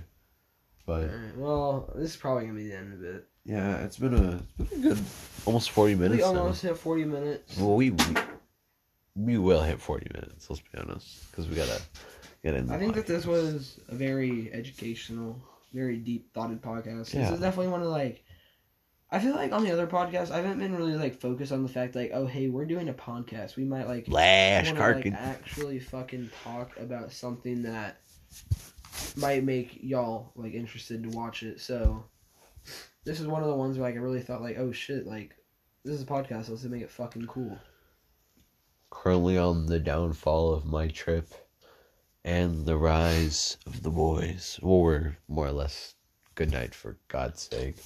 But 0.85 1.09
Alright, 1.09 1.37
well, 1.37 1.91
this 1.95 2.11
is 2.11 2.15
probably 2.15 2.45
gonna 2.45 2.57
be 2.59 2.67
the 2.69 2.77
end 2.77 2.93
of 2.93 3.03
it. 3.03 3.27
yeah, 3.43 3.77
it's 3.79 3.97
been 3.97 4.13
a 4.13 4.41
it's 4.59 4.69
been 4.69 4.79
a 4.79 4.81
good 4.89 4.99
almost 5.45 5.71
forty 5.71 5.95
minutes. 5.95 6.23
We 6.23 6.33
now. 6.33 6.39
almost 6.39 6.61
hit 6.61 6.77
40 6.77 7.05
minutes. 7.05 7.57
Well, 7.57 7.75
we, 7.75 7.89
we 7.89 8.05
we 9.15 9.37
will 9.37 9.61
hit 9.61 9.81
forty 9.81 10.07
minutes. 10.13 10.49
Let's 10.49 10.61
be 10.61 10.77
honest, 10.77 11.29
because 11.29 11.49
we 11.49 11.55
gotta 11.55 11.81
get 12.41 12.55
in. 12.55 12.71
I 12.71 12.77
think 12.77 12.95
that 12.95 13.05
this 13.05 13.25
was 13.25 13.79
a 13.89 13.95
very 13.95 14.51
educational, 14.53 15.37
very 15.73 15.97
deep 15.97 16.33
thoughted 16.33 16.61
podcast. 16.61 17.13
Yeah. 17.13 17.23
This 17.23 17.31
is 17.31 17.39
definitely 17.41 17.71
one 17.71 17.81
of 17.81 17.89
like 17.89 18.23
I 19.13 19.19
feel 19.19 19.35
like 19.35 19.51
on 19.51 19.63
the 19.63 19.71
other 19.71 19.87
podcasts 19.87 20.31
I 20.31 20.37
haven't 20.37 20.59
been 20.59 20.75
really 20.75 20.95
like 20.95 21.19
focused 21.19 21.51
on 21.51 21.63
the 21.63 21.69
fact 21.69 21.95
like, 21.95 22.11
oh 22.13 22.25
hey, 22.25 22.47
we're 22.47 22.65
doing 22.65 22.87
a 22.87 22.93
podcast. 22.93 23.57
We 23.57 23.65
might 23.65 23.87
like 23.87 24.07
Lash 24.07 24.67
wanna, 24.67 24.95
like, 24.95 25.13
actually 25.13 25.79
fucking 25.79 26.29
talk 26.43 26.77
about 26.79 27.11
something 27.11 27.61
that 27.63 27.97
might 29.17 29.43
make 29.43 29.79
y'all 29.81 30.31
like 30.35 30.53
interested 30.53 31.03
to 31.03 31.09
watch 31.09 31.43
it. 31.43 31.59
So 31.59 32.05
this 33.03 33.19
is 33.19 33.27
one 33.27 33.41
of 33.41 33.49
the 33.49 33.55
ones 33.55 33.77
where 33.77 33.89
like 33.89 33.97
I 33.97 34.01
really 34.01 34.21
thought 34.21 34.41
like, 34.41 34.57
oh 34.57 34.71
shit, 34.71 35.05
like 35.05 35.35
this 35.83 35.95
is 35.95 36.03
a 36.03 36.05
podcast, 36.05 36.49
let's 36.49 36.63
make 36.63 36.81
it 36.81 36.89
fucking 36.89 37.27
cool. 37.27 37.57
Currently 38.91 39.37
on 39.37 39.65
the 39.65 39.79
downfall 39.79 40.53
of 40.53 40.65
my 40.65 40.87
trip 40.87 41.33
and 42.23 42.65
the 42.65 42.77
rise 42.77 43.57
of 43.65 43.83
the 43.83 43.89
boys. 43.89 44.59
Well, 44.61 44.79
we're 44.79 45.17
more 45.27 45.47
or 45.47 45.51
less 45.51 45.95
good 46.35 46.51
night 46.51 46.73
for 46.73 46.97
God's 47.09 47.41
sake. 47.41 47.77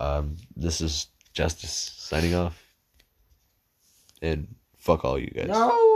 Um, 0.00 0.36
this 0.56 0.80
is 0.80 1.08
Justice 1.34 1.92
signing 1.96 2.34
off. 2.34 2.60
and 4.22 4.48
fuck 4.78 5.04
all 5.04 5.18
you 5.18 5.28
guys. 5.28 5.48
No. 5.48 5.89